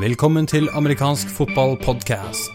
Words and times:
Velkommen 0.00 0.46
til 0.46 0.68
amerikansk 0.72 1.28
fotballpodkast. 1.28 2.50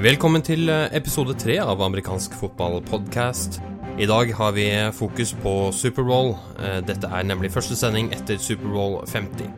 Velkommen 0.00 0.42
til 0.42 0.68
eh, 0.68 0.88
episode 0.96 1.36
tre 1.36 1.60
av 1.60 1.84
amerikansk 1.84 2.40
fotballpodkast. 2.40 3.60
I 3.98 4.06
dag 4.06 4.32
har 4.32 4.52
vi 4.52 4.90
fokus 4.92 5.32
på 5.42 5.72
Superbowl. 5.72 6.34
Eh, 6.60 6.82
Dette 6.84 7.08
er 7.08 7.24
nemlig 7.24 7.48
første 7.54 7.72
sending 7.80 8.10
etter 8.12 8.36
Superbowl 8.36 8.98
50. 9.08 9.48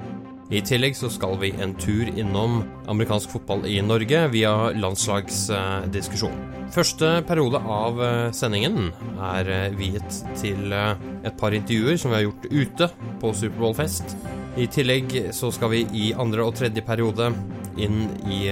I 0.55 0.61
tillegg 0.63 0.95
så 0.95 1.11
skal 1.11 1.35
vi 1.41 1.51
en 1.59 1.73
tur 1.75 2.07
innom 2.07 2.61
amerikansk 2.87 3.35
fotball 3.35 3.67
i 3.67 3.81
Norge 3.83 4.21
via 4.31 4.53
landslagsdiskusjon. 4.79 6.39
Første 6.71 7.11
periode 7.27 7.59
av 7.59 7.99
eh, 7.99 8.31
sendingen 8.31 8.93
er 9.33 9.51
eh, 9.57 9.75
viet 9.75 10.23
til 10.39 10.71
et 10.71 11.35
par 11.41 11.57
intervjuer 11.59 11.99
som 11.99 12.15
vi 12.15 12.21
har 12.21 12.29
gjort 12.29 12.47
ute 12.53 12.93
på 13.19 13.35
Superbowl-fest. 13.43 14.15
I 14.55 14.71
tillegg 14.71 15.17
så 15.35 15.51
skal 15.51 15.75
vi 15.75 15.87
i 15.91 16.13
andre 16.15 16.47
og 16.47 16.55
tredje 16.61 16.87
periode 16.87 17.33
inn 17.75 18.07
i 18.31 18.45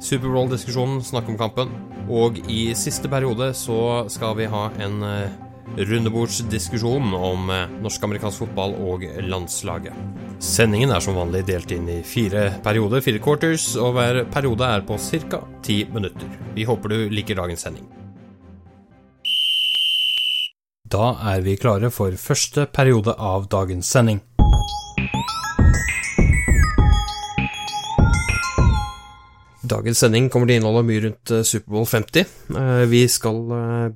Superbowl-diskusjonen, 0.00 1.04
snakke 1.04 1.32
om 1.32 1.40
kampen. 1.40 1.76
Og 2.12 2.38
i 2.50 2.74
siste 2.76 3.08
periode 3.08 3.52
så 3.56 4.04
skal 4.12 4.36
vi 4.36 4.50
ha 4.50 4.68
en 4.84 5.00
rundebordsdiskusjon 5.74 7.14
om 7.16 7.48
norsk-amerikansk 7.82 8.44
fotball 8.44 8.76
og 8.84 9.06
landslaget. 9.24 9.96
Sendingen 10.44 10.92
er 10.92 11.00
som 11.00 11.16
vanlig 11.16 11.44
delt 11.48 11.72
inn 11.72 11.88
i 11.88 12.02
fire 12.04 12.50
perioder, 12.64 13.00
fire 13.04 13.22
quarters, 13.22 13.70
og 13.80 13.96
hver 13.96 14.24
periode 14.34 14.68
er 14.68 14.84
på 14.84 14.98
ca. 15.00 15.40
ti 15.64 15.84
minutter. 15.88 16.28
Vi 16.54 16.68
håper 16.68 16.92
du 16.92 16.98
liker 17.08 17.40
dagens 17.40 17.64
sending. 17.64 17.88
Da 20.84 21.14
er 21.32 21.40
vi 21.42 21.56
klare 21.56 21.88
for 21.90 22.12
første 22.20 22.68
periode 22.70 23.16
av 23.18 23.48
dagens 23.50 23.88
sending. 23.88 24.20
Dagens 29.64 30.02
sending 30.02 30.26
kommer 30.28 30.50
til 30.50 30.58
å 30.58 30.60
inneholde 30.60 30.84
mye 30.84 31.02
rundt 31.06 31.30
Superbowl 31.48 31.86
50. 31.88 32.32
Vi 32.90 33.00
skal 33.08 33.38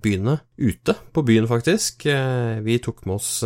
begynne 0.01 0.39
ute 0.57 0.95
på 1.13 1.25
byen, 1.29 1.49
faktisk. 1.51 2.07
Vi 2.65 2.79
tok 2.85 3.03
med 3.05 3.19
oss 3.19 3.43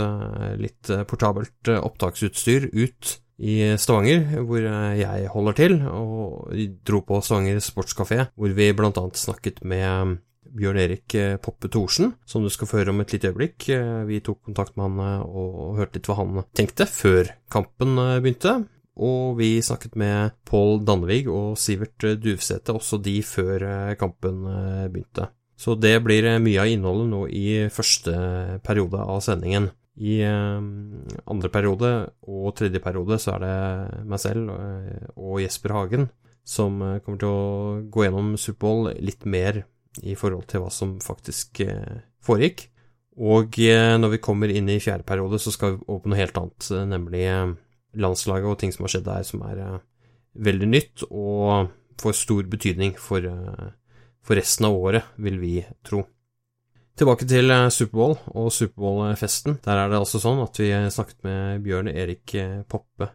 litt 0.61 0.93
portabelt 1.11 1.73
opptaksutstyr 1.75 2.69
ut 2.71 3.17
i 3.43 3.57
Stavanger, 3.75 4.45
hvor 4.47 4.63
jeg 4.63 5.31
holder 5.35 5.59
til, 5.59 5.81
og 5.91 6.53
dro 6.87 7.03
på 7.09 7.19
Stavanger 7.27 7.59
Sportskafé, 7.65 8.29
hvor 8.39 8.55
vi 8.55 8.71
blant 8.77 9.01
annet 9.03 9.19
snakket 9.19 9.65
med 9.67 10.21
Bjørn 10.53 10.79
Erik 10.79 11.17
Poppe 11.43 11.71
Thorsen, 11.73 12.13
som 12.29 12.45
du 12.45 12.53
skal 12.53 12.69
få 12.71 12.79
høre 12.83 12.93
om 12.93 13.03
et 13.03 13.17
lite 13.17 13.33
øyeblikk. 13.33 13.67
Vi 14.07 14.23
tok 14.23 14.45
kontakt 14.47 14.77
med 14.77 14.93
han 14.93 15.27
og 15.27 15.81
hørte 15.81 15.99
litt 15.99 16.07
hva 16.11 16.21
han 16.21 16.39
tenkte 16.55 16.87
før 16.87 17.35
kampen 17.51 17.99
begynte. 18.23 18.61
Og 19.01 19.39
vi 19.39 19.55
snakket 19.65 19.95
med 19.97 20.35
Pål 20.45 20.83
Dannevig 20.85 21.25
og 21.33 21.55
Sivert 21.61 22.05
Duvsete, 22.21 22.75
også 22.75 22.99
de 23.01 23.15
før 23.25 23.65
kampen 24.01 24.43
begynte. 24.93 25.31
Så 25.57 25.77
det 25.79 25.95
blir 26.05 26.27
mye 26.43 26.61
av 26.61 26.69
innholdet 26.69 27.09
nå 27.09 27.23
i 27.31 27.47
første 27.73 28.13
periode 28.67 29.01
av 29.01 29.23
sendingen. 29.25 29.71
I 29.97 30.19
andre 30.25 31.51
periode 31.53 31.93
og 32.25 32.55
tredje 32.59 32.81
periode 32.85 33.19
så 33.21 33.37
er 33.37 33.43
det 33.45 34.05
meg 34.09 34.21
selv 34.21 34.53
og 35.15 35.41
Jesper 35.43 35.77
Hagen 35.77 36.09
som 36.45 36.81
kommer 37.05 37.21
til 37.21 37.29
å 37.29 37.81
gå 37.93 38.07
gjennom 38.07 38.35
Superbowl 38.41 38.91
litt 39.05 39.25
mer 39.25 39.63
i 40.03 40.17
forhold 40.19 40.49
til 40.51 40.65
hva 40.65 40.71
som 40.73 40.97
faktisk 41.05 41.63
foregikk. 42.25 42.67
Og 43.21 43.59
når 44.01 44.15
vi 44.17 44.23
kommer 44.25 44.51
inn 44.51 44.71
i 44.73 44.81
fjerde 44.83 45.07
periode, 45.07 45.39
så 45.39 45.53
skal 45.53 45.77
vi 45.77 45.85
over 45.85 46.01
på 46.03 46.11
noe 46.11 46.19
helt 46.23 46.41
annet, 46.41 46.71
nemlig 46.89 47.27
landslaget 47.99 48.49
og 48.49 48.59
ting 48.61 48.73
som 48.75 48.87
har 48.87 48.95
skjedd 48.95 49.07
der 49.09 49.27
som 49.27 49.45
er 49.47 49.61
uh, 49.61 49.79
veldig 50.47 50.69
nytt 50.71 51.05
og 51.11 51.71
får 52.03 52.19
stor 52.19 52.49
betydning 52.51 52.97
for, 52.99 53.21
uh, 53.25 53.71
for, 54.25 54.39
resten 54.39 54.69
av 54.69 54.77
året, 54.77 55.05
vil 55.17 55.39
vi 55.43 55.55
tro. 55.87 56.05
Tilbake 56.99 57.29
til 57.29 57.53
uh, 57.53 57.69
Superbowl 57.73 58.17
og 58.33 58.53
Superbowl-festen. 58.55 59.61
Der 59.65 59.77
er 59.85 59.93
det 59.93 60.01
altså 60.01 60.19
sånn 60.23 60.43
at 60.45 60.61
vi 60.61 60.73
snakket 60.73 61.25
med 61.27 61.65
Bjørn 61.65 61.93
Erik 61.93 62.37
Poppe 62.71 63.13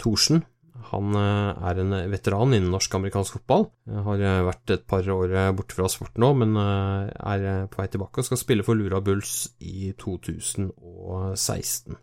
Thorsen. 0.00 0.44
Han 0.90 1.14
er 1.16 1.78
en 1.80 1.94
veteran 2.10 2.52
innen 2.52 2.72
norsk-amerikansk 2.74 3.38
fotball. 3.38 3.68
Har 4.04 4.18
vært 4.48 4.72
et 4.74 4.82
par 4.90 5.06
år 5.14 5.54
borte 5.56 5.76
fra 5.78 5.86
sporten 5.88 6.20
nå, 6.20 6.32
men 6.42 6.58
er 6.58 7.70
på 7.70 7.78
vei 7.78 7.86
tilbake 7.92 8.20
og 8.20 8.26
skal 8.26 8.40
spille 8.42 8.66
for 8.66 8.74
Lura 8.76 8.98
Bulls 9.00 9.54
i 9.62 9.94
2016. 10.02 11.94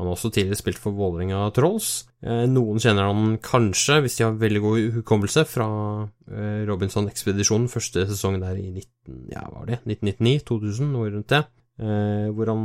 Han 0.00 0.08
har 0.08 0.14
også 0.16 0.30
tidligere 0.32 0.56
spilt 0.56 0.78
for 0.80 0.96
Vålerenga 0.96 1.42
Trolls. 1.52 2.06
Noen 2.24 2.80
kjenner 2.80 3.10
han 3.10 3.34
kanskje, 3.44 3.98
hvis 4.00 4.16
de 4.16 4.24
har 4.24 4.38
veldig 4.40 4.62
god 4.64 4.94
hukommelse, 4.94 5.44
fra 5.44 5.66
Robinson-ekspedisjonen, 6.70 7.68
første 7.68 8.06
sesong 8.08 8.38
der 8.40 8.56
i 8.56 8.70
19, 8.72 9.28
ja, 9.34 9.44
var 9.52 9.68
det, 9.68 9.82
1999-2000, 9.84 10.88
noe 10.94 11.10
rundt 11.12 11.34
det, 11.34 11.42
hvor 12.32 12.52
han 12.54 12.64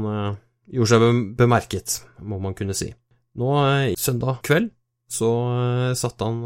gjorde 0.72 0.90
seg 0.94 1.20
bemerket, 1.44 1.98
må 2.24 2.40
man 2.40 2.56
kunne 2.56 2.78
si. 2.78 2.88
Nå, 3.36 3.52
søndag 4.00 4.40
kveld, 4.48 4.72
så 5.12 5.34
satt 6.00 6.24
han 6.24 6.40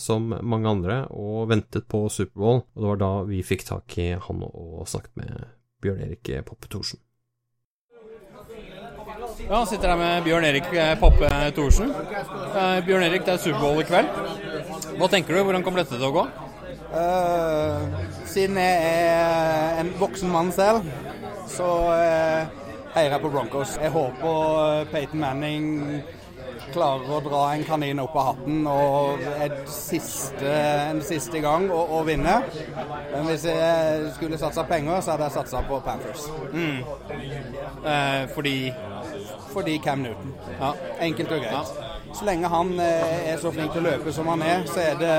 som 0.00 0.32
mange 0.40 0.72
andre 0.72 1.02
og 1.12 1.52
ventet 1.52 1.84
på 1.84 2.06
Superbowl, 2.08 2.64
og 2.64 2.80
det 2.80 2.90
var 2.94 3.04
da 3.04 3.12
vi 3.28 3.44
fikk 3.44 3.68
tak 3.68 4.00
i 4.00 4.10
han 4.16 4.48
og 4.48 4.88
snakket 4.88 5.20
med 5.20 5.46
Bjørn 5.84 6.02
Erik 6.08 6.32
Poppe 6.48 6.72
Thorsen. 6.72 7.04
Ja, 9.50 9.64
sitter 9.66 9.90
her 9.90 9.96
med 9.98 10.22
Bjørn 10.22 10.44
Erik 10.46 10.68
Poppe 11.00 11.26
Thorsen. 11.56 11.88
Eh, 11.90 12.76
Bjørn 12.86 13.02
Erik, 13.02 13.24
det 13.26 13.32
er 13.32 13.40
Superbowl 13.42 13.80
i 13.82 13.86
kveld. 13.88 14.06
Hva 15.00 15.08
tenker 15.10 15.34
du? 15.34 15.40
Hvordan 15.42 15.64
kommer 15.66 15.82
dette 15.82 15.98
til 15.98 16.06
å 16.06 16.12
gå? 16.14 16.22
Uh, 16.94 17.98
siden 18.30 18.60
jeg 18.62 18.76
er 18.86 19.80
en 19.82 19.90
voksen 19.98 20.30
mann 20.30 20.52
selv, 20.54 20.86
så 21.50 21.66
uh, 21.90 22.46
heier 22.94 23.16
jeg 23.16 23.22
på 23.24 23.32
Broncos. 23.34 23.74
Jeg 23.82 23.90
håper 23.90 24.86
Peyton 24.94 25.24
Manning 25.24 25.66
klarer 26.72 27.10
å 27.10 27.20
dra 27.24 27.42
en 27.54 27.64
kanin 27.66 28.02
opp 28.02 28.16
av 28.20 28.28
hatten 28.30 28.66
og 28.70 29.24
siste, 29.70 30.54
en 30.90 31.02
siste 31.04 31.42
gang 31.42 31.68
å, 31.70 31.80
og, 31.98 32.04
vinne. 32.08 32.36
Men 33.12 33.28
hvis 33.28 33.46
jeg 33.50 34.12
skulle 34.16 34.40
satsa 34.40 34.64
penger, 34.68 35.00
så 35.00 35.14
hadde 35.14 35.28
jeg 35.28 35.36
satsa 35.38 35.64
på 35.68 35.80
Panthers. 35.84 36.28
Mm. 36.52 36.82
Eh, 37.84 38.22
fordi 38.34 38.56
fordi 39.50 39.80
Cam 39.82 40.04
Newton. 40.04 40.34
Ja. 40.60 40.72
Enkelt 41.02 41.32
og 41.32 41.42
greit. 41.42 41.52
Ja. 41.52 42.14
Så 42.14 42.24
lenge 42.26 42.48
han 42.50 42.72
er 42.80 43.36
så 43.38 43.50
flink 43.54 43.74
til 43.74 43.84
å 43.84 43.90
løpe 43.90 44.12
som 44.14 44.30
han 44.30 44.42
er, 44.42 44.64
så 44.66 44.82
er 44.82 44.96
det 44.98 45.16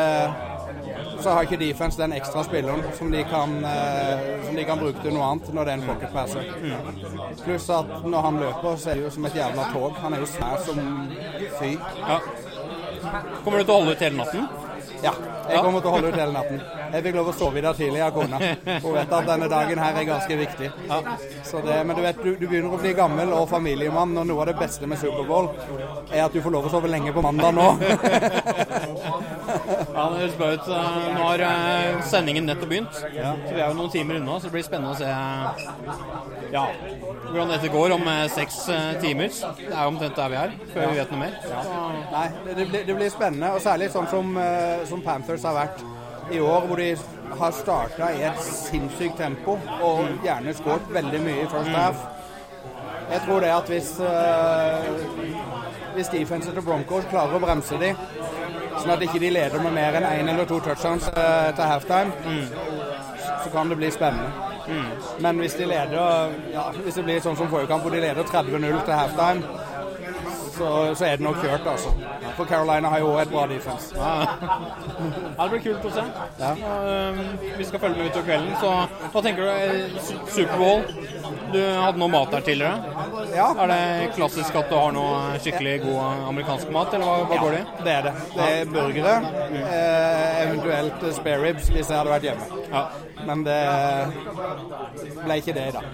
så 1.24 1.36
har 1.36 1.48
ikke 1.48 1.60
defense 1.62 2.00
den 2.02 2.14
ekstra 2.18 2.44
spilleren 2.48 2.84
som 2.98 3.12
de 3.14 3.24
kan, 3.30 3.54
som 4.46 4.56
de 4.56 4.66
kan 4.68 4.80
bruke 4.82 5.04
til 5.04 5.16
noe 5.16 5.28
annet 5.30 5.52
når 5.56 5.68
det 5.68 5.74
er 5.74 5.80
en 5.80 5.88
pocket 5.90 6.14
passer. 6.16 6.52
Mm. 6.62 7.36
Pluss 7.44 7.70
at 7.74 7.96
når 8.06 8.28
han 8.28 8.40
løper, 8.42 8.76
så 8.78 8.92
er 8.92 9.00
det 9.00 9.06
jo 9.08 9.14
som 9.18 9.28
et 9.30 9.38
jævla 9.38 9.68
tog. 9.74 9.98
Han 10.04 10.18
er 10.18 10.24
jo 10.24 10.30
svær 10.34 10.66
som 10.66 10.82
fy. 11.60 11.72
Ja. 12.02 12.20
Kommer 13.44 13.58
du 13.60 13.64
til 13.66 13.74
å 13.74 13.80
holde 13.80 13.96
ut 13.96 14.06
hele 14.06 14.22
natten? 14.22 14.48
Ja, 15.02 15.14
jeg 15.50 15.64
kommer 15.66 15.82
til 15.82 15.90
å 15.90 15.96
holde 15.96 16.12
ut 16.12 16.20
hele 16.20 16.34
natten. 16.36 16.62
Jeg 16.92 17.06
fikk 17.06 17.16
lov 17.16 17.30
å 17.32 17.34
sove 17.36 17.60
i 17.60 17.64
dag 17.64 17.78
tidlig 17.78 18.02
av 18.04 18.12
kona. 18.16 18.40
Hun 18.84 18.94
vet 18.96 19.14
at 19.16 19.28
denne 19.30 19.48
dagen 19.52 19.80
her 19.80 20.00
er 20.02 20.08
ganske 20.08 20.38
viktig. 20.42 20.72
Ja. 20.90 20.98
Det, 21.52 21.78
men 21.88 21.96
du 21.96 22.02
vet, 22.04 22.18
du, 22.24 22.30
du, 22.36 22.46
begynner 22.48 22.74
å 22.76 22.80
bli 22.82 22.92
gammel 22.98 23.32
og 23.36 23.46
familiemann, 23.52 24.16
og 24.18 24.28
noe 24.28 24.44
av 24.44 24.52
det 24.52 24.58
beste 24.60 24.90
med 24.90 25.00
Superbowl 25.00 25.50
er 26.12 26.26
at 26.26 26.34
du 26.36 26.42
får 26.44 26.56
lov 26.56 26.68
å 26.68 26.72
sove 26.74 26.92
lenge 26.92 27.14
på 27.16 27.24
mandag 27.24 27.56
nå. 27.56 27.68
ja, 29.96 30.04
det 30.12 30.20
høres 30.20 30.36
bra 30.40 30.52
ut. 30.56 30.68
Nå 30.72 31.22
har 31.30 31.46
sendingen 32.12 32.50
nettopp 32.50 32.72
begynt, 32.72 33.00
ja. 33.16 33.34
så 33.46 33.56
vi 33.56 33.62
er 33.62 33.68
jo 33.68 33.78
noen 33.80 33.94
timer 33.94 34.20
unna, 34.20 34.40
så 34.40 34.50
det 34.50 34.56
blir 34.58 34.68
spennende 34.68 34.92
å 34.92 35.00
se 35.00 35.10
ja, 36.52 36.66
hvordan 37.30 37.56
dette 37.56 37.72
går 37.72 37.96
om 37.96 38.12
seks 38.36 38.60
timer. 39.04 39.32
Det 39.62 39.72
er 39.72 39.86
omtrent 39.86 40.20
der 40.20 40.34
vi 40.34 40.42
er, 40.42 40.60
før 40.74 40.92
vi 40.92 41.00
vet 41.00 41.16
noe 41.16 41.24
mer. 41.24 41.40
Ja. 41.48 41.64
Nei, 42.12 42.28
det, 42.52 42.66
blir, 42.66 42.84
det, 42.84 42.94
blir, 43.00 43.10
spennende, 43.14 43.56
og 43.56 43.64
særlig 43.64 43.92
sånn 43.94 44.10
som, 44.12 44.38
som 44.90 45.04
Panthers 45.06 45.48
har 45.48 45.56
vært 45.58 45.84
i 46.32 46.40
år, 46.40 46.68
hvor 46.68 46.76
de 46.76 46.96
har 47.40 47.52
starta 47.52 48.10
i 48.14 48.24
et 48.28 48.42
sinnssykt 48.44 49.18
tempo 49.18 49.58
og 49.82 50.10
gjerne 50.24 50.54
skåret 50.56 50.92
veldig 50.94 51.22
mye 51.24 51.46
i 51.46 51.50
first 51.52 51.76
half. 51.76 52.04
Jeg 53.12 53.22
tror 53.26 53.40
det 53.44 53.52
at 53.52 53.72
hvis, 53.72 53.90
uh, 54.00 54.86
hvis 55.96 56.12
defensen 56.14 56.54
til 56.56 56.64
Broncos 56.64 57.08
klarer 57.12 57.36
å 57.36 57.42
bremse 57.44 57.80
de, 57.82 57.92
sånn 58.78 58.94
at 58.94 59.04
ikke 59.04 59.20
de 59.24 59.34
leder 59.34 59.64
med 59.64 59.76
mer 59.76 60.00
enn 60.00 60.08
én 60.08 60.22
en 60.22 60.32
eller 60.36 60.48
to 60.48 60.62
touchdowns 60.64 61.10
uh, 61.12 61.50
til 61.56 61.66
halftime, 61.66 62.14
mm. 62.26 62.46
så 63.44 63.52
kan 63.52 63.70
det 63.70 63.80
bli 63.82 63.92
spennende. 63.92 64.32
Mm. 64.68 64.88
Men 65.26 65.44
hvis 65.44 65.58
de 65.60 65.68
leder 65.68 66.32
ja, 66.54 66.70
hvis 66.84 66.96
det 67.00 67.04
blir 67.04 67.20
sånn 67.24 67.36
som 67.36 67.50
forrige 67.52 67.72
kamp, 67.74 67.84
hvor 67.84 67.96
de 67.96 68.04
leder 68.04 68.24
30-0 68.24 68.86
til 68.86 68.96
halftime, 68.96 69.60
så, 70.62 70.96
så, 70.96 71.06
er 71.06 71.18
det 71.18 71.26
nok 71.26 71.40
kjørt, 71.42 71.68
altså. 71.68 71.94
For 72.38 72.46
Carolina 72.46 72.92
har 72.94 73.02
jo 73.02 73.12
et 73.22 73.32
bra 73.32 73.46
defense. 73.50 73.96
Ja. 73.98 74.12
det 75.40 75.48
blir 75.54 75.64
kult 75.66 75.88
å 75.90 75.94
se. 75.96 76.06
Ja. 76.42 76.52
Uh, 76.54 77.22
vi 77.58 77.68
skal 77.68 77.82
følge 77.84 77.98
med 77.98 78.12
utover 78.12 78.28
kvelden. 78.30 78.54
Så 78.62 79.10
hva 79.14 79.24
tenker 79.26 79.50
du? 79.50 80.00
Superbowl? 80.36 80.86
Du 81.52 81.60
hadde 81.60 82.00
noe 82.00 82.12
mat 82.14 82.32
der 82.36 82.46
tidligere. 82.46 82.96
Ja. 83.36 83.50
Er 83.64 83.72
det 83.72 84.12
klassisk 84.16 84.56
at 84.62 84.70
du 84.72 84.78
har 84.78 84.94
noe 84.96 85.40
skikkelig 85.42 85.78
god 85.86 86.28
amerikansk 86.32 86.72
mat, 86.74 86.94
eller 86.96 87.10
hva, 87.10 87.18
hva 87.26 87.38
ja, 87.38 87.46
går 87.46 87.56
det 87.56 87.62
i? 87.62 87.86
Det 87.88 87.96
er 87.96 88.08
det. 88.08 88.14
Det 88.36 88.50
er 88.52 88.74
burgere, 88.76 89.16
mm. 89.26 89.58
eh, 89.62 90.42
eventuelt 90.46 91.08
spare 91.18 91.42
ribs 91.46 91.72
hvis 91.72 91.90
jeg 91.90 91.98
hadde 91.98 92.14
vært 92.14 92.30
hjemme. 92.30 92.62
Ja. 92.72 92.86
Men 93.28 93.44
det 93.46 93.60
ble 95.22 95.38
ikke 95.42 95.56
det 95.56 95.66
i 95.70 95.74
dag. 95.76 95.88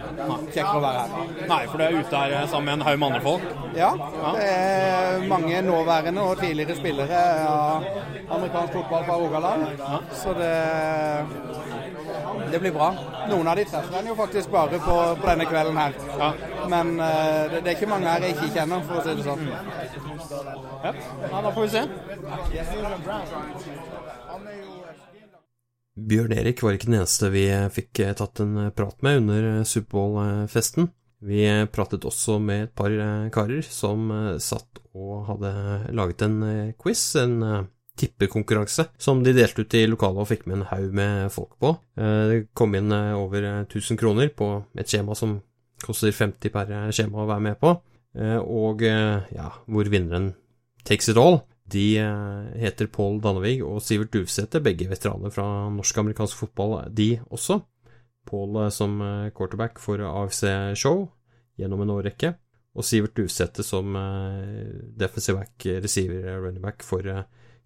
Kjekkere 0.53 0.79
å 0.79 0.83
være 0.83 1.03
her. 1.03 1.31
Nei, 1.51 1.61
for 1.67 1.77
du 1.77 1.85
er 1.85 1.97
ute 1.97 2.21
her 2.23 2.35
sammen 2.51 2.67
med 2.69 2.75
en 2.77 2.85
haug 2.87 2.99
med 3.01 3.07
andre 3.07 3.23
folk? 3.25 3.45
Ja, 3.77 3.91
det 4.37 4.47
er 4.47 5.27
mange 5.29 5.61
nåværende 5.65 6.23
og 6.23 6.41
tidligere 6.41 6.77
spillere 6.77 7.23
av 7.47 7.87
amerikansk 8.37 8.77
fotball 8.79 9.07
fra 9.09 9.19
Rogaland. 9.21 9.61
Så 10.23 10.33
det, 10.37 10.53
det 12.51 12.61
blir 12.63 12.75
bra. 12.75 12.91
Noen 13.27 13.51
av 13.51 13.59
de 13.59 13.67
treffer 13.67 13.99
en 13.99 14.11
jo 14.11 14.17
faktisk 14.17 14.53
bare 14.53 14.79
på, 14.79 14.97
på 15.21 15.31
denne 15.31 15.49
kvelden 15.49 15.81
her. 15.81 15.97
Ja. 16.19 16.31
Men 16.67 16.95
uh, 16.99 17.07
det, 17.51 17.61
det, 17.61 17.69
er 17.71 17.75
ikke 17.77 17.91
mange 17.91 18.11
her 18.11 18.25
jeg 18.25 18.35
ikke 18.35 18.53
kjenner, 18.55 18.83
for 18.87 18.99
å 18.99 19.05
si 19.05 19.15
det 19.15 19.27
sånn. 19.27 19.45
Ja 20.83 21.41
da 21.47 21.51
får 21.51 21.61
vi 21.61 21.69
se. 21.69 21.83
Bjørn 25.97 26.35
Erik 26.37 26.61
var 26.61 26.75
ikke 26.77 26.91
den 26.91 26.99
eneste 26.99 27.31
vi 27.33 27.47
fikk 27.73 28.03
tatt 28.19 28.41
en 28.43 28.69
prat 28.77 29.01
med 29.01 29.23
under 29.23 29.47
Superbowl-festen. 29.65 30.91
Vi 31.25 31.41
pratet 31.73 32.05
også 32.05 32.37
med 32.37 32.67
et 32.67 32.73
par 32.77 32.93
karer 33.33 33.65
som 33.65 34.11
satt 34.37 34.77
og 34.93 35.25
hadde 35.31 35.51
laget 35.97 36.21
en 36.27 36.37
quiz, 36.77 37.01
en 37.17 37.65
tippekonkurranse 37.97 38.85
som 39.01 39.23
de 39.25 39.33
delte 39.33 39.65
ut 39.65 39.73
i 39.73 39.87
lokalet 39.89 40.21
og 40.21 40.29
fikk 40.29 40.45
med 40.45 40.59
en 40.59 40.67
haug 40.69 40.93
med 40.93 41.33
folk 41.33 41.57
på. 41.57 41.73
Det 41.97 42.43
kom 42.53 42.77
inn 42.77 42.93
over 42.93 43.49
1000 43.65 43.97
kroner 43.97 44.29
på 44.29 44.51
et 44.77 44.85
skjema 44.85 45.17
som 45.17 45.39
koster 45.81 46.13
50 46.13 46.53
per 46.53 46.93
skjema 46.93 47.23
å 47.23 47.29
være 47.31 47.45
med 47.49 47.57
på, 47.61 47.73
og 48.45 48.85
ja, 48.85 49.49
hvor 49.65 49.89
vinneren 49.89 50.35
takes 50.85 51.09
it 51.09 51.17
all. 51.17 51.41
De 51.71 51.97
eh, 51.97 52.59
heter 52.61 52.87
Pål 52.87 53.19
Dannevig 53.23 53.59
og 53.65 53.81
Sivert 53.83 54.13
Duvsæter, 54.15 54.63
begge 54.63 54.87
veteraner 54.87 55.33
fra 55.33 55.67
norsk-amerikansk 55.75 56.39
fotball, 56.39 56.79
de 56.95 57.17
også. 57.27 57.59
Pål 58.27 58.61
eh, 58.63 58.73
som 58.73 59.01
eh, 59.03 59.31
quarterback 59.35 59.81
for 59.83 59.99
AFC 59.99 60.45
Show 60.79 61.09
gjennom 61.59 61.83
en 61.83 61.91
årrekke, 61.97 62.35
og 62.77 62.85
Sivert 62.87 63.17
Duvsæter 63.17 63.65
som 63.65 63.95
defensive 65.01 65.39
back, 65.39 65.65
receiver, 65.81 66.27
running 66.37 66.61
back 66.61 66.85
for 66.85 67.01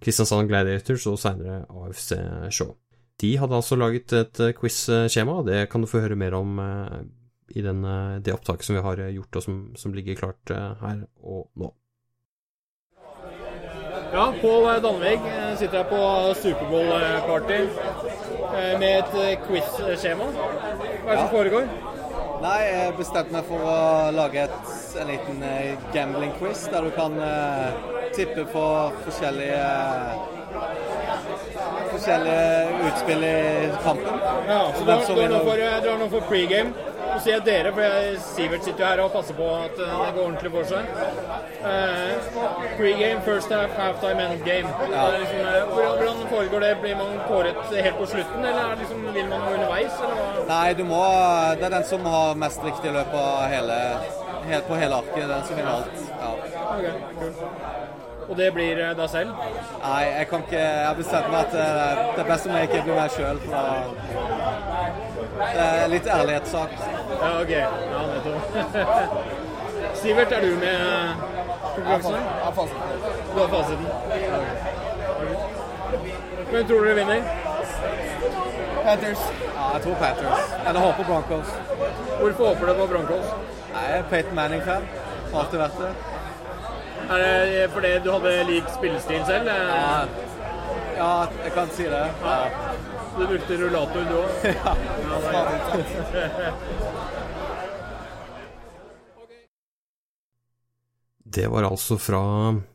Kristiansand 0.02 0.48
Gladiators 0.48 1.04
og 1.12 1.18
seinere 1.20 1.66
AFC 1.68 2.14
Show. 2.56 2.78
De 3.20 3.34
hadde 3.38 3.58
altså 3.58 3.76
laget 3.76 4.16
et 4.16 4.40
quiz-skjema, 4.56 5.42
det 5.44 5.66
kan 5.70 5.84
du 5.84 5.90
få 5.92 6.00
høre 6.06 6.16
mer 6.16 6.40
om 6.40 6.56
i 7.52 7.66
den, 7.66 7.84
det 8.24 8.32
opptaket 8.32 8.70
som 8.70 8.80
vi 8.80 8.86
har 8.88 9.04
gjort, 9.12 9.36
og 9.36 9.46
som, 9.50 9.60
som 9.76 9.94
ligger 9.94 10.22
klart 10.24 10.56
her 10.56 11.04
og 11.20 11.52
nå. 11.60 11.74
Ja, 14.14 14.34
Pål 14.42 14.82
Danvig 14.82 15.14
eh, 15.14 15.58
sitter 15.58 15.78
her 15.78 15.84
på 15.84 16.34
Superbowl-party 16.42 17.60
eh, 18.58 18.80
med 18.80 18.98
et 18.98 19.14
eh, 19.16 19.40
quiz-skjema. 19.48 20.28
Hva 20.34 21.06
er 21.06 21.16
det 21.16 21.22
som 21.22 21.32
foregår? 21.32 21.70
Nei, 22.42 22.58
Jeg 22.66 22.98
bestemte 22.98 23.36
meg 23.38 23.48
for 23.48 23.64
å 23.64 23.78
lage 24.16 24.44
et, 24.44 24.72
en 25.00 25.12
liten 25.14 25.44
gambling-quiz 25.94 26.66
der 26.74 26.90
du 26.90 26.92
kan 26.98 27.16
uh, 27.22 27.92
tippe 28.18 28.44
på 28.52 28.66
forskjellige 29.06 29.62
forskjellige 31.92 32.88
utspill 32.90 33.28
i 33.30 33.36
kampen. 33.86 34.24
Ja, 34.50 34.62
så 34.76 34.88
du 35.16 35.22
har 35.22 35.32
noe 35.38 35.44
for, 35.46 36.18
for 36.18 36.32
pregame? 36.34 36.91
Nå 37.12 37.18
sier 37.20 37.34
jeg 37.36 37.44
dere, 37.46 37.72
for 37.76 37.84
jeg, 37.84 38.20
Sivert 38.24 38.64
sitter 38.66 38.84
jo 38.84 38.88
her 38.88 39.02
og 39.04 39.12
passer 39.12 39.36
på 39.36 39.48
at 39.56 39.74
det 39.76 39.88
går 39.90 40.20
ordentlig 40.24 40.52
for 40.54 40.70
seg. 40.70 40.86
Uh, 41.62 42.30
Pre-game, 42.78 43.20
first 43.26 43.52
half, 43.52 43.74
halftime, 43.80 44.28
end 44.28 44.46
game. 44.46 44.72
Ja. 44.94 45.04
Liksom, 45.18 45.42
uh, 45.44 45.74
hvordan 45.76 46.24
foregår 46.30 46.66
det? 46.66 46.72
Blir 46.82 46.96
man 47.02 47.20
kåret 47.28 47.60
helt 47.76 47.98
på 48.00 48.08
slutten, 48.14 48.46
eller 48.46 48.76
liksom, 48.80 49.04
vil 49.14 49.28
man 49.34 49.46
gå 49.48 49.54
underveis? 49.58 50.00
Nei, 50.48 50.74
du 50.80 50.84
må, 50.88 51.04
det 51.60 51.68
er 51.68 51.76
den 51.78 51.88
som 51.92 52.08
har 52.16 52.40
mest 52.46 52.64
riktig 52.66 52.96
løp 52.96 53.18
hele, 53.52 53.82
helt 54.48 54.72
på 54.72 54.80
hele 54.80 55.04
arket. 55.04 55.28
Den 55.36 55.44
som 55.50 55.60
vinner 55.60 55.74
alt. 55.82 56.08
Ja. 56.22 56.34
Okay, 56.78 56.96
cool. 57.20 57.92
Og 58.32 58.38
det 58.38 58.54
blir 58.56 58.80
eh, 58.80 58.94
deg 58.96 59.10
selv? 59.12 59.32
Nei, 59.82 60.04
jeg 60.08 60.28
kan 60.30 60.44
ikke 60.46 60.60
Jeg 60.60 60.86
har 60.88 60.96
bestemt 60.96 61.32
meg 61.34 61.40
at 61.42 61.56
det 62.16 62.24
er 62.24 62.30
best 62.30 62.48
om 62.48 62.56
jeg 62.56 62.70
ikke 62.70 62.84
blir 62.86 62.96
meg 62.96 63.16
sjøl. 63.18 63.42
Det 65.42 65.66
er 65.66 65.88
litt 65.92 66.08
ærlighetssak. 66.08 66.70
Ja, 67.22 67.30
OK. 67.42 67.50
Ja, 67.50 68.02
nettopp. 68.14 68.42
Sivert, 70.02 70.32
er 70.32 70.42
du 70.42 70.52
med 70.62 70.78
konkurransen? 71.76 72.14
Jeg 72.14 72.22
har 72.44 72.52
fasiten. 72.52 72.82
Du 73.34 73.40
har 73.40 73.48
fasiten? 73.56 73.88
Hvem 76.52 76.68
tror 76.68 76.86
dere 76.86 76.96
vinner? 76.96 77.22
Panthers. 78.84 79.20
Ja, 79.56 79.74
jeg 79.74 79.82
tror 79.84 79.96
Panthers. 80.04 80.56
Eller 80.68 80.80
håper 80.80 81.04
Broncos. 81.04 81.50
Hvorfor 82.20 82.48
håper 82.48 82.66
du 82.68 82.74
på 82.74 82.88
Broncos? 82.94 83.26
Jeg 83.74 83.98
er 83.98 84.04
Peyton 84.10 84.36
Manning-fan. 84.36 84.84
Har 85.34 85.40
alltid 85.44 85.60
vært 85.60 85.78
det. 85.80 85.92
Er 87.12 87.18
det 87.46 87.70
fordi 87.74 87.92
du 88.04 88.12
hadde 88.12 88.44
lik 88.48 88.64
spillestil 88.78 89.24
selv? 89.26 89.48
Ja. 89.48 90.06
ja, 90.98 91.12
jeg 91.44 91.54
kan 91.56 91.70
si 91.78 91.84
det. 91.84 92.06
Ja. 92.26 92.38
Du 93.18 93.28
brukte 93.28 93.58
rullator, 93.58 94.06
du 94.10 94.16
òg? 94.18 94.30
ja. 94.64 94.76
Det 101.34 101.48
var 101.48 101.64
altså 101.64 101.96
fra 102.00 102.22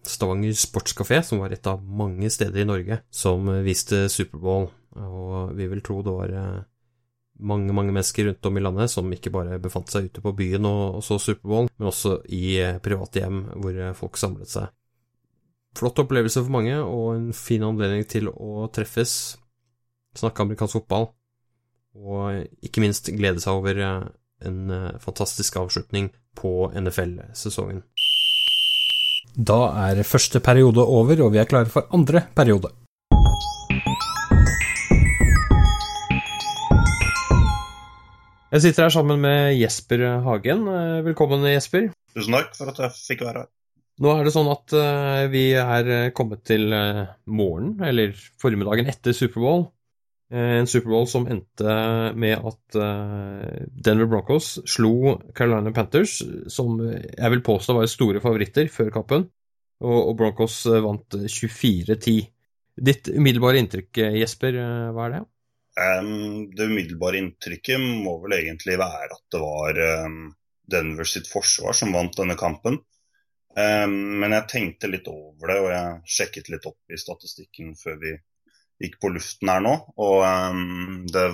Stavanger 0.03 0.53
Sportskafé, 0.57 1.23
som 1.23 1.41
var 1.43 1.53
et 1.53 1.67
av 1.69 1.83
mange 1.85 2.31
steder 2.33 2.63
i 2.63 2.69
Norge 2.69 3.01
som 3.13 3.49
viste 3.65 4.07
Superbowl. 4.13 4.71
Og 4.97 5.53
vi 5.57 5.69
vil 5.69 5.83
tro 5.85 5.99
det 6.05 6.15
var 6.15 6.33
eh, 6.33 6.65
mange, 7.39 7.73
mange 7.77 7.93
mennesker 7.93 8.31
rundt 8.31 8.49
om 8.49 8.57
i 8.57 8.65
landet 8.65 8.93
som 8.93 9.13
ikke 9.13 9.33
bare 9.35 9.59
befant 9.61 9.93
seg 9.93 10.09
ute 10.09 10.25
på 10.25 10.33
byen 10.37 10.69
og, 10.69 11.01
og 11.01 11.05
så 11.05 11.19
Superbowl, 11.21 11.69
men 11.77 11.91
også 11.91 12.19
i 12.33 12.57
eh, 12.63 12.79
private 12.85 13.25
hjem 13.25 13.43
hvor 13.61 13.77
eh, 13.77 13.97
folk 13.99 14.17
samlet 14.21 14.53
seg. 14.53 14.73
Flott 15.77 16.01
opplevelse 16.01 16.41
for 16.41 16.53
mange, 16.55 16.79
og 16.81 17.11
en 17.13 17.33
fin 17.37 17.65
anledning 17.67 18.07
til 18.09 18.31
å 18.33 18.71
treffes, 18.73 19.37
snakke 20.21 20.45
amerikansk 20.45 20.81
fotball, 20.81 21.11
og 21.97 22.45
ikke 22.65 22.83
minst 22.85 23.09
glede 23.17 23.43
seg 23.43 23.57
over 23.57 23.81
eh, 23.81 24.09
en 24.47 24.73
fantastisk 25.01 25.57
avslutning 25.57 26.11
på 26.37 26.69
NFL-sesongen. 26.77 27.83
Da 29.37 29.61
er 29.89 30.03
første 30.09 30.41
periode 30.45 30.85
over, 30.85 31.21
og 31.25 31.33
vi 31.35 31.41
er 31.41 31.49
klare 31.49 31.69
for 31.73 31.89
andre 31.97 32.27
periode. 32.37 32.73
Jeg 38.53 38.63
sitter 38.63 38.87
her 38.87 38.93
sammen 38.95 39.21
med 39.21 39.57
Jesper 39.59 40.05
Hagen. 40.25 40.65
Eh, 40.73 41.05
velkommen, 41.05 41.45
Jesper. 41.51 41.91
Tusen 42.17 42.37
takk 42.37 42.55
for 42.57 42.73
at 42.73 42.81
jeg 42.85 42.97
fikk 42.97 43.25
være 43.27 43.45
her. 43.45 43.53
Nå 44.05 44.13
er 44.13 44.27
det 44.29 44.33
sånn 44.35 44.49
at 44.53 44.75
vi 45.33 45.47
er 45.57 46.11
kommet 46.13 46.43
til 46.45 46.69
morgenen, 46.69 47.79
eller 47.81 48.11
formiddagen 48.37 48.91
etter 48.93 49.17
Superbowl. 49.17 49.71
Uh, 50.33 50.59
en 50.59 50.67
Superbowl 50.67 51.07
som 51.11 51.29
endte 51.31 51.77
med 52.19 52.49
at 52.51 52.79
Denver 53.87 54.09
Broncos 54.11 54.57
slo 54.67 55.17
Carolina 55.37 55.71
Panthers, 55.75 56.19
som 56.51 56.81
jeg 56.83 57.33
vil 57.37 57.45
påstå 57.47 57.77
var 57.77 57.91
store 57.91 58.23
favoritter 58.25 58.71
før 58.73 58.91
kappen, 58.95 59.29
og, 59.87 60.17
Broncos 60.19 60.63
vant 60.67 61.19
24-10. 61.29 62.19
Ditt 62.77 63.09
umiddelbare 63.13 63.61
inntrykk, 63.61 64.03
Jesper, 64.17 64.57
hva 64.97 65.07
er 65.07 65.19
det? 65.19 65.25
Um, 65.77 66.51
det 66.57 66.71
umiddelbare 66.71 67.21
inntrykket 67.21 67.81
må 67.81 68.17
vel 68.23 68.39
egentlig 68.39 68.79
være 68.81 69.11
at 69.13 69.25
det 69.33 69.41
var 69.43 69.81
um, 70.07 70.31
Denver 70.65 71.09
sitt 71.09 71.29
forsvar 71.29 71.77
som 71.77 71.93
vant 71.93 72.17
denne 72.17 72.37
kampen. 72.41 72.79
Um, 73.57 73.97
men 74.23 74.33
jeg 74.33 74.49
tenkte 74.53 74.89
litt 74.89 75.09
over 75.13 75.53
det, 75.53 75.59
og 75.61 75.69
jeg 75.75 76.15
sjekket 76.17 76.49
litt 76.53 76.69
opp 76.69 76.93
i 76.93 77.01
statistikken 77.01 77.75
før 77.77 78.01
vi 78.01 78.15
gikk 78.83 78.99
på 79.03 79.13
luften 79.15 79.53
her 79.53 79.63
nå. 79.65 79.75
Og 80.03 80.25
det 81.13 81.27